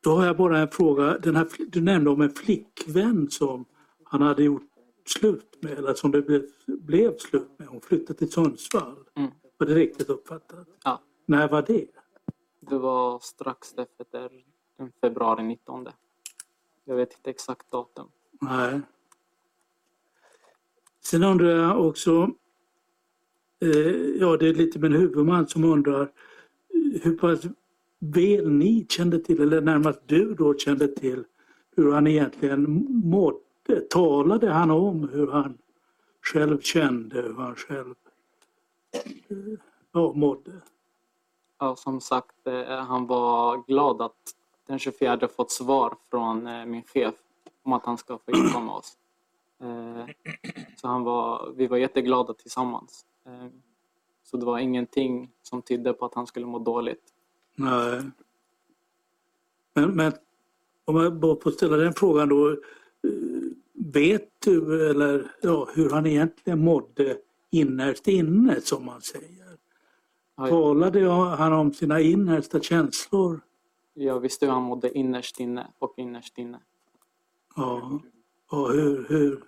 Då 0.00 0.10
har 0.10 0.26
jag 0.26 0.36
bara 0.36 0.58
en 0.58 0.68
fråga. 0.68 1.18
Den 1.18 1.36
här, 1.36 1.48
du 1.68 1.80
nämnde 1.80 2.10
om 2.10 2.20
en 2.20 2.30
flickvän 2.30 3.30
som 3.30 3.64
han 4.04 4.22
hade 4.22 4.42
gjort 4.42 4.62
slut 5.04 5.58
med, 5.62 5.78
eller 5.78 5.94
som 5.94 6.10
det 6.10 6.22
blev, 6.22 6.46
blev 6.66 7.18
slut 7.18 7.58
med. 7.58 7.68
Hon 7.68 7.80
flyttade 7.80 8.18
till 8.18 8.32
Sundsvall. 8.32 8.96
Mm. 9.14 9.30
Var 9.56 9.66
det 9.66 9.74
riktigt 9.74 10.08
uppfattat? 10.08 10.68
Ja. 10.84 11.00
När 11.26 11.48
var 11.48 11.62
det? 11.62 11.86
Det 12.60 12.78
var 12.78 13.18
strax 13.18 13.74
efter 13.76 14.06
den 14.76 14.92
februari 15.00 15.42
19. 15.42 15.88
Jag 16.84 16.96
vet 16.96 17.12
inte 17.12 17.30
exakt 17.30 17.70
datum. 17.70 18.08
Nej. 18.40 18.80
Sen 21.04 21.24
undrar 21.24 21.48
jag 21.48 21.86
också, 21.86 22.30
Eh, 23.62 24.20
ja 24.20 24.36
det 24.36 24.48
är 24.48 24.54
lite 24.54 24.78
min 24.78 24.92
huvudman 24.92 25.48
som 25.48 25.64
undrar 25.64 26.02
eh, 26.02 27.02
hur 27.02 27.16
pass 27.16 27.40
väl 27.98 28.50
ni 28.50 28.86
kände 28.88 29.18
till, 29.18 29.40
eller 29.40 29.60
närmast 29.60 30.00
du 30.06 30.34
då 30.34 30.58
kände 30.58 30.88
till, 30.88 31.24
hur 31.76 31.92
han 31.92 32.06
egentligen 32.06 32.86
mådde. 33.04 33.40
Talade 33.90 34.50
han 34.50 34.70
om 34.70 35.08
hur 35.08 35.26
han 35.26 35.58
själv 36.22 36.60
kände, 36.60 37.22
hur 37.22 37.34
han 37.34 37.54
själv 37.54 37.94
eh, 38.92 39.36
ja, 39.92 40.12
mådde? 40.12 40.52
Ja, 41.58 41.76
som 41.76 42.00
sagt, 42.00 42.46
eh, 42.46 42.64
han 42.64 43.06
var 43.06 43.66
glad 43.66 44.02
att 44.02 44.34
den 44.66 44.78
24 44.78 45.28
fått 45.36 45.50
svar 45.50 45.94
från 46.10 46.70
min 46.70 46.82
chef 46.82 47.14
om 47.62 47.72
att 47.72 47.86
han 47.86 47.98
ska 47.98 48.18
få 48.18 48.30
inkomma 48.30 48.76
oss. 48.76 48.96
Så 50.76 50.88
han 50.88 51.04
var, 51.04 51.52
vi 51.56 51.66
var 51.66 51.76
jätteglada 51.76 52.34
tillsammans. 52.34 53.04
Eh, 53.26 53.46
Så 54.22 54.36
det 54.36 54.46
var 54.46 54.58
ingenting 54.58 55.30
som 55.42 55.62
tydde 55.62 55.92
på 55.92 56.04
att 56.04 56.14
han 56.14 56.26
skulle 56.26 56.46
må 56.46 56.58
dåligt. 56.58 57.02
Nej. 57.56 58.02
Men, 59.74 59.90
men 59.90 60.12
om 60.84 60.96
jag 60.96 61.14
bara 61.16 61.40
får 61.40 61.50
ställa 61.50 61.76
den 61.76 61.92
frågan 61.94 62.28
då. 62.28 62.50
eh, 62.50 62.56
Vet 63.72 64.28
du 64.44 64.90
eller, 64.90 65.32
ja, 65.42 65.68
hur 65.74 65.90
han 65.90 66.06
egentligen 66.06 66.64
mådde 66.64 67.18
innerst 67.50 68.08
inne 68.08 68.60
som 68.60 68.84
man 68.84 69.00
säger? 69.02 69.56
Ja, 70.36 70.48
Talade 70.48 71.08
han 71.10 71.52
om 71.52 71.72
sina 71.72 72.00
innersta 72.00 72.60
känslor? 72.60 73.40
Jag 73.94 74.20
visste 74.20 74.46
hur 74.46 74.52
han 74.52 74.62
mådde 74.62 74.98
innerst 74.98 75.40
inne 75.40 75.72
och 75.78 75.94
innerst 75.96 76.38
inne. 76.38 76.60
Ja. 77.56 78.00
Och 78.50 78.72
hur, 78.72 79.06
hur, 79.08 79.44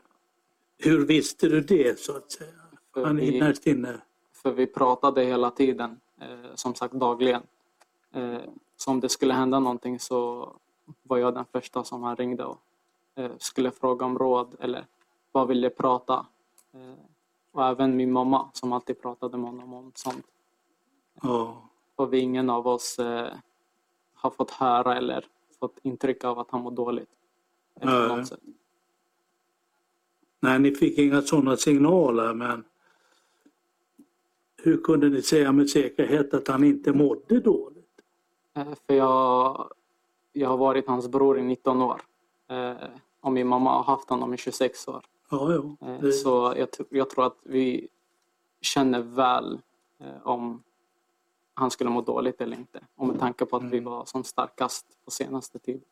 hur 0.79 1.07
visste 1.07 1.49
du 1.49 1.61
det 1.61 1.99
så 2.01 2.17
att 2.17 2.33
säga? 2.33 2.62
För 2.95 3.05
Han 3.05 3.17
vi- 3.17 3.37
innerst 3.37 3.67
inne? 3.67 4.01
För 4.33 4.53
vi 4.53 4.67
pratade 4.67 5.25
hela 5.25 5.51
tiden, 5.51 6.01
eh, 6.21 6.55
som 6.55 6.75
sagt 6.75 6.95
dagligen. 6.95 7.43
Eh, 8.13 8.39
så 8.77 8.91
om 8.91 9.01
det 9.01 9.09
skulle 9.09 9.35
hända 9.35 9.61
någonting 9.61 9.99
så 9.99 10.49
var 11.03 11.19
jag 11.19 11.35
den 11.35 11.45
första 11.53 11.85
som 11.85 12.03
han 12.03 12.17
ringde 12.17 12.45
och 12.45 12.59
eh, 13.15 13.31
skulle 13.39 13.71
fråga 13.71 14.07
om 14.07 14.19
råd 14.19 14.55
eller 14.61 14.87
bara 15.33 15.45
ville 15.47 15.71
prata. 15.71 16.27
Eh, 16.73 16.95
och 17.53 17.67
även 17.67 17.97
min 17.97 18.13
mamma 18.13 18.51
som 18.53 18.73
alltid 18.73 19.03
pratade 19.03 19.37
med 19.39 19.51
honom 19.51 19.75
om 19.75 19.93
sånt. 19.95 20.27
Ja. 21.23 21.69
Och 21.97 22.13
vi 22.13 22.19
ingen 22.19 22.51
av 22.51 22.67
oss 22.67 22.99
eh, 22.99 23.33
har 24.15 24.31
fått 24.31 24.51
höra 24.51 24.97
eller 24.97 25.25
fått 25.61 25.79
intryck 25.83 26.25
av 26.25 26.39
att 26.39 26.51
han 26.51 26.61
mår 26.63 26.71
dåligt. 26.71 27.09
Eller. 27.81 28.25
Nej, 30.41 30.59
ni 30.59 30.75
fick 30.75 30.99
inga 30.99 31.23
sådana 31.23 31.57
signaler 31.57 32.35
men 32.35 32.65
hur 34.63 34.77
kunde 34.83 35.09
ni 35.09 35.23
säga 35.23 35.53
med 35.53 35.71
säkerhet 35.71 36.35
att 36.35 36.49
han 36.49 36.65
inte 36.65 36.93
mådde 36.93 37.41
dåligt? 37.41 37.79
Eh, 38.57 38.75
För 38.87 38.95
jag, 38.95 39.71
jag 40.33 40.49
har 40.49 40.57
varit 40.57 40.87
hans 40.87 41.09
bror 41.09 41.39
i 41.39 41.43
19 41.43 41.83
år. 41.83 42.01
Eh, 42.51 42.73
och 43.21 43.33
min 43.33 43.47
mamma 43.49 43.71
har 43.71 43.83
haft 43.83 44.11
honom 44.11 44.35
i 44.35 44.37
26 44.37 44.89
år. 44.89 45.05
Ja, 45.31 45.53
ja. 45.81 45.89
Eh, 45.89 46.01
Det- 46.01 46.13
Så 46.13 46.55
jag, 46.57 46.69
jag 46.91 47.11
tror 47.11 47.27
att 47.27 47.37
vi 47.43 47.89
känner 48.61 49.01
väl 49.03 49.61
om 50.23 50.63
han 51.55 51.71
skulle 51.71 51.91
må 51.91 52.01
dåligt 52.01 52.41
eller 52.41 52.57
inte. 52.57 52.81
Och 52.95 53.07
med 53.07 53.19
tanke 53.21 53.47
på 53.47 53.57
att 53.57 53.63
vi 53.65 53.79
Mm. 53.79 53.85
var 53.85 54.05
som 54.05 54.25
starkast 54.25 54.87
på 55.05 55.11
senaste 55.11 55.59
tiden. 55.59 55.83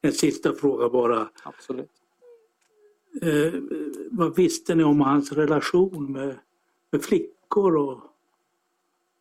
En 0.00 0.12
sista 0.12 0.52
fråga 0.52 0.88
bara. 0.88 1.28
Absolut. 1.42 1.90
Eh, 3.22 3.54
vad 4.10 4.36
visste 4.36 4.74
ni 4.74 4.84
om 4.84 5.00
hans 5.00 5.32
relation 5.32 6.12
med, 6.12 6.38
med 6.90 7.02
flickor 7.48 7.76
och, 7.76 8.00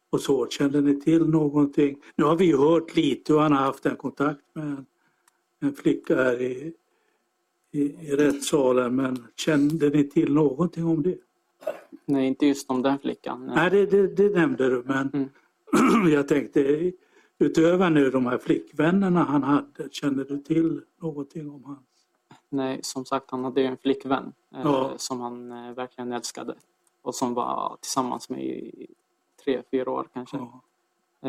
och 0.09 0.21
så? 0.21 0.47
Kände 0.49 0.81
ni 0.81 0.99
till 1.01 1.29
någonting? 1.29 1.97
Nu 2.15 2.23
har 2.23 2.35
vi 2.35 2.51
hört 2.51 2.95
lite 2.95 3.33
hur 3.33 3.39
han 3.39 3.51
har 3.51 3.59
haft 3.59 3.85
en 3.85 3.95
kontakt 3.95 4.41
med 4.53 4.65
en, 4.65 4.85
en 5.59 5.73
flicka 5.73 6.15
här 6.15 6.41
i, 6.41 6.73
i, 7.71 7.81
i 7.81 8.15
rättssalen 8.15 8.95
men 8.95 9.27
kände 9.35 9.89
ni 9.89 10.03
till 10.09 10.33
någonting 10.33 10.85
om 10.85 11.03
det? 11.03 11.17
Nej, 12.05 12.27
inte 12.27 12.45
just 12.45 12.69
om 12.69 12.81
den 12.81 12.99
flickan. 12.99 13.45
Nej, 13.55 13.69
det, 13.69 13.85
det, 13.85 14.07
det 14.07 14.29
nämnde 14.29 14.69
du 14.69 14.83
men 14.85 15.29
Mm. 15.73 16.09
jag 16.13 16.27
tänkte 16.27 16.91
utöver 17.39 17.89
nu 17.89 18.09
de 18.09 18.25
här 18.25 18.37
flickvännerna 18.37 19.23
han 19.23 19.43
hade, 19.43 19.89
känner 19.91 20.23
du 20.23 20.37
till 20.37 20.81
någonting 21.01 21.49
om 21.51 21.63
hans? 21.63 21.79
Nej, 22.49 22.79
som 22.83 23.05
sagt, 23.05 23.31
han 23.31 23.43
hade 23.43 23.61
ju 23.61 23.67
en 23.67 23.77
flickvän 23.77 24.33
eh, 24.55 24.61
Ja. 24.63 24.93
som 24.97 25.19
han 25.21 25.51
eh, 25.51 25.73
verkligen 25.73 26.11
älskade 26.13 26.55
och 27.07 27.15
som 27.15 27.33
var 27.33 27.77
tillsammans 27.81 28.29
med 28.29 28.43
i 28.43 28.87
tre, 29.43 29.63
fyra 29.71 29.91
år 29.91 30.07
kanske. 30.13 30.37
Ja. 30.37 30.61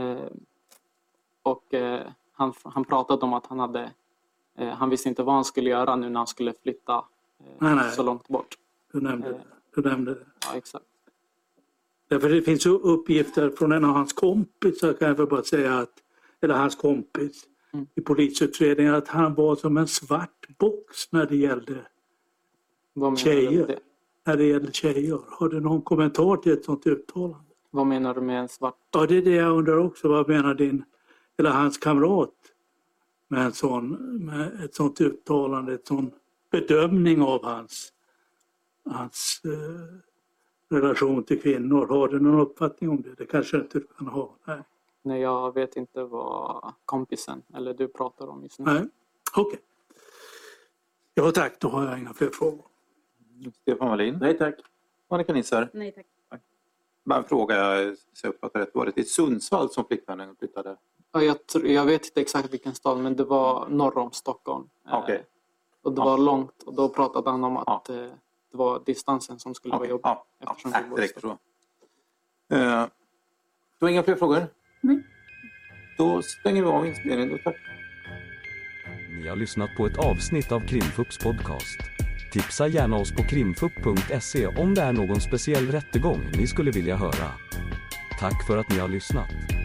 Eh, 0.01 0.31
och 1.43 1.75
eh, 1.75 2.07
han, 2.33 2.53
han 2.65 2.85
pratade 2.85 3.23
om 3.25 3.33
att 3.33 3.47
han 3.47 3.59
hade 3.59 3.93
eh, 4.59 4.69
han 4.69 4.91
visste 4.91 5.09
inte 5.09 5.23
vad 5.23 5.35
han 5.35 5.45
skulle 5.45 5.71
göra 5.71 5.97
nu 5.97 6.09
när 6.09 6.21
han 6.21 6.27
skulle 6.27 6.53
flytta 6.63 6.95
eh, 7.39 7.47
Nej, 7.59 7.75
nej. 7.75 7.93
så 7.93 8.03
långt 8.03 8.29
bort. 8.29 8.55
Du 8.93 9.01
nämnde 9.01 9.29
Eh. 9.29 9.35
det. 9.35 9.83
Du 9.83 9.89
nämnde 9.89 10.15
det. 10.15 10.27
Ja, 10.51 10.57
exakt. 10.57 10.85
Därför 12.09 12.29
det 12.29 12.43
finns 12.43 12.67
ju 12.67 12.71
uppgifter 12.71 13.51
från 13.51 13.73
en 13.73 13.85
av 13.85 13.91
hans 13.91 14.13
kompisar 14.13 14.93
kan 14.93 15.09
jag 15.09 15.15
väl 15.15 15.27
bara 15.27 15.43
säga 15.43 15.79
att, 15.79 16.03
eller 16.41 16.55
hans 16.55 16.77
kompis 16.77 17.45
Mm. 17.73 17.87
i 17.95 18.01
polisutredningen 18.01 18.95
att 18.95 19.09
han 19.09 19.35
var 19.35 19.57
som 19.57 19.77
en 19.77 19.89
svart 19.89 20.47
box 20.59 21.13
när 21.13 21.27
det 21.27 21.37
gällde, 21.37 21.75
Vad 22.93 23.19
Tjejer. 23.19 23.67
det? 23.67 23.79
När 24.29 24.37
det 24.37 24.45
gällde 24.45 24.73
tjejer. 24.73 25.21
Har 25.29 25.49
du 25.49 25.61
någon 25.61 25.83
kommentar 25.83 26.37
till 26.37 26.53
ett 26.53 26.65
sådant 26.65 26.87
uttalande? 26.87 27.45
vad 27.71 27.87
menar 27.87 28.15
du 28.15 28.21
med 28.21 28.41
en 28.41 28.49
svart? 28.49 28.75
Ja, 28.91 29.07
det 29.07 29.17
är 29.17 29.23
det 29.23 29.35
jag 29.35 29.57
undrar 29.57 29.77
också. 29.77 30.09
Vad 30.09 30.29
menar 30.29 30.55
din, 30.55 30.85
eller 31.39 31.51
hans 31.51 31.79
kamrat 31.79 32.35
med, 33.29 33.47
en 33.47 33.53
sån, 33.53 33.91
med 34.25 34.65
ett 34.65 34.75
sådant 34.75 35.01
uttalande, 35.01 35.75
ett 35.75 35.87
sån 35.87 36.11
bedömning 36.51 37.23
av 37.23 37.45
hans, 37.45 37.93
hans 38.85 39.41
eh, 39.45 40.77
relation 40.77 41.25
till 41.25 41.43
kvinnor? 41.43 41.87
Har 41.87 42.09
du 42.09 42.21
någon 42.21 42.41
uppfattning 42.41 42.91
om 42.91 43.03
det? 43.03 43.15
Det 43.15 43.27
kanske 43.27 43.57
inte 43.57 43.79
du 43.79 43.87
kan 43.99 44.07
ha? 44.07 44.37
Nej. 44.45 44.63
Nej, 45.03 45.21
jag 45.21 45.55
vet 45.55 45.77
inte 45.77 46.05
vad 46.05 46.75
kompisen 46.85 47.43
eller 47.55 47.75
du 47.75 47.89
pratar 47.89 48.27
om 48.27 48.43
just 48.43 48.59
nu. 48.59 48.65
Nej. 48.65 48.89
Okej. 49.37 49.61
Ja 51.15 51.31
tack, 51.31 51.61
då 51.61 51.69
har 51.69 51.85
jag 51.85 51.99
inga 51.99 52.15
fler 52.15 52.31
frågor. 52.31 52.68
Stefan 53.63 53.89
Wallin? 53.89 54.19
Nej 54.21 54.39
tack. 54.39 54.55
Annika 55.09 55.33
Nisser? 55.33 55.71
Nej 55.73 55.93
tack. 55.93 56.07
Bara 57.05 57.19
en 57.19 57.25
fråga, 57.25 57.55
jag 57.57 57.97
så 58.13 58.29
uppfattar 58.29 58.61
rätt. 58.61 58.71
Var 58.75 58.87
det 58.87 58.93
till 58.93 59.09
Sundsvall 59.11 59.71
som 59.71 59.85
flickvännen 59.85 60.37
flyttade? 60.39 60.77
Ja, 61.13 61.23
jag, 61.23 61.37
tr- 61.37 61.67
jag 61.67 61.85
vet 61.85 62.05
inte 62.07 62.21
exakt 62.21 62.53
vilken 62.53 62.75
stad, 62.75 62.99
men 62.99 63.17
det 63.17 63.25
var 63.25 63.69
norr 63.69 63.99
om 63.99 64.13
Stockholm. 64.13 64.69
Eh, 64.89 64.95
Okej. 64.99 65.25
Och 65.83 65.93
det 65.93 66.01
Ja. 66.01 66.05
var 66.05 66.19
långt 66.19 66.63
och 66.63 66.75
då 66.75 66.89
pratade 66.89 67.31
han 67.31 67.45
om 67.45 67.57
att 67.57 67.89
eh, 67.89 67.97
det 68.51 68.57
var 68.57 68.83
distansen 68.87 69.39
som 69.39 69.55
skulle 69.55 69.73
vara 69.73 69.79
Okej, 69.81 69.91
jobbig. 69.91 70.03
ja, 70.05 70.27
ja, 70.39 70.51
eftersom 70.51 70.91
bor 70.91 70.97
det 70.97 71.03
räcker 71.03 71.21
så. 71.21 71.29
Eh, 72.55 72.87
Du 73.79 73.85
har 73.87 73.89
inga 73.91 74.03
fler 74.03 74.15
frågor? 74.17 74.47
Nej. 74.81 75.03
Då 75.99 76.23
stänger 76.23 76.63
vi 76.63 76.69
av 76.69 76.87
inspelningen. 76.87 77.39
Tack. 77.45 77.57
Ni 79.23 79.29
har 79.29 79.37
lyssnat 79.37 79.71
på 79.77 79.87
ett 79.87 79.99
avsnitt 79.99 80.53
av 80.53 80.61
Krimfupps 80.69 81.19
podcast. 81.19 81.79
Tipsa 82.39 82.67
gärna 82.67 82.97
oss 82.97 83.13
på 83.13 83.23
krimfupp.se 83.23 84.47
om 84.47 84.75
det 84.75 84.83
är 84.83 84.93
någon 84.93 85.21
speciell 85.21 85.67
rättegång 85.73 86.21
ni 86.39 86.47
skulle 86.47 86.71
vilja 86.71 86.97
höra. 86.97 87.33
Tack 88.21 88.47
för 88.47 88.59
att 88.59 88.71
ni 88.71 88.79
har 88.79 88.89
lyssnat. 88.89 89.58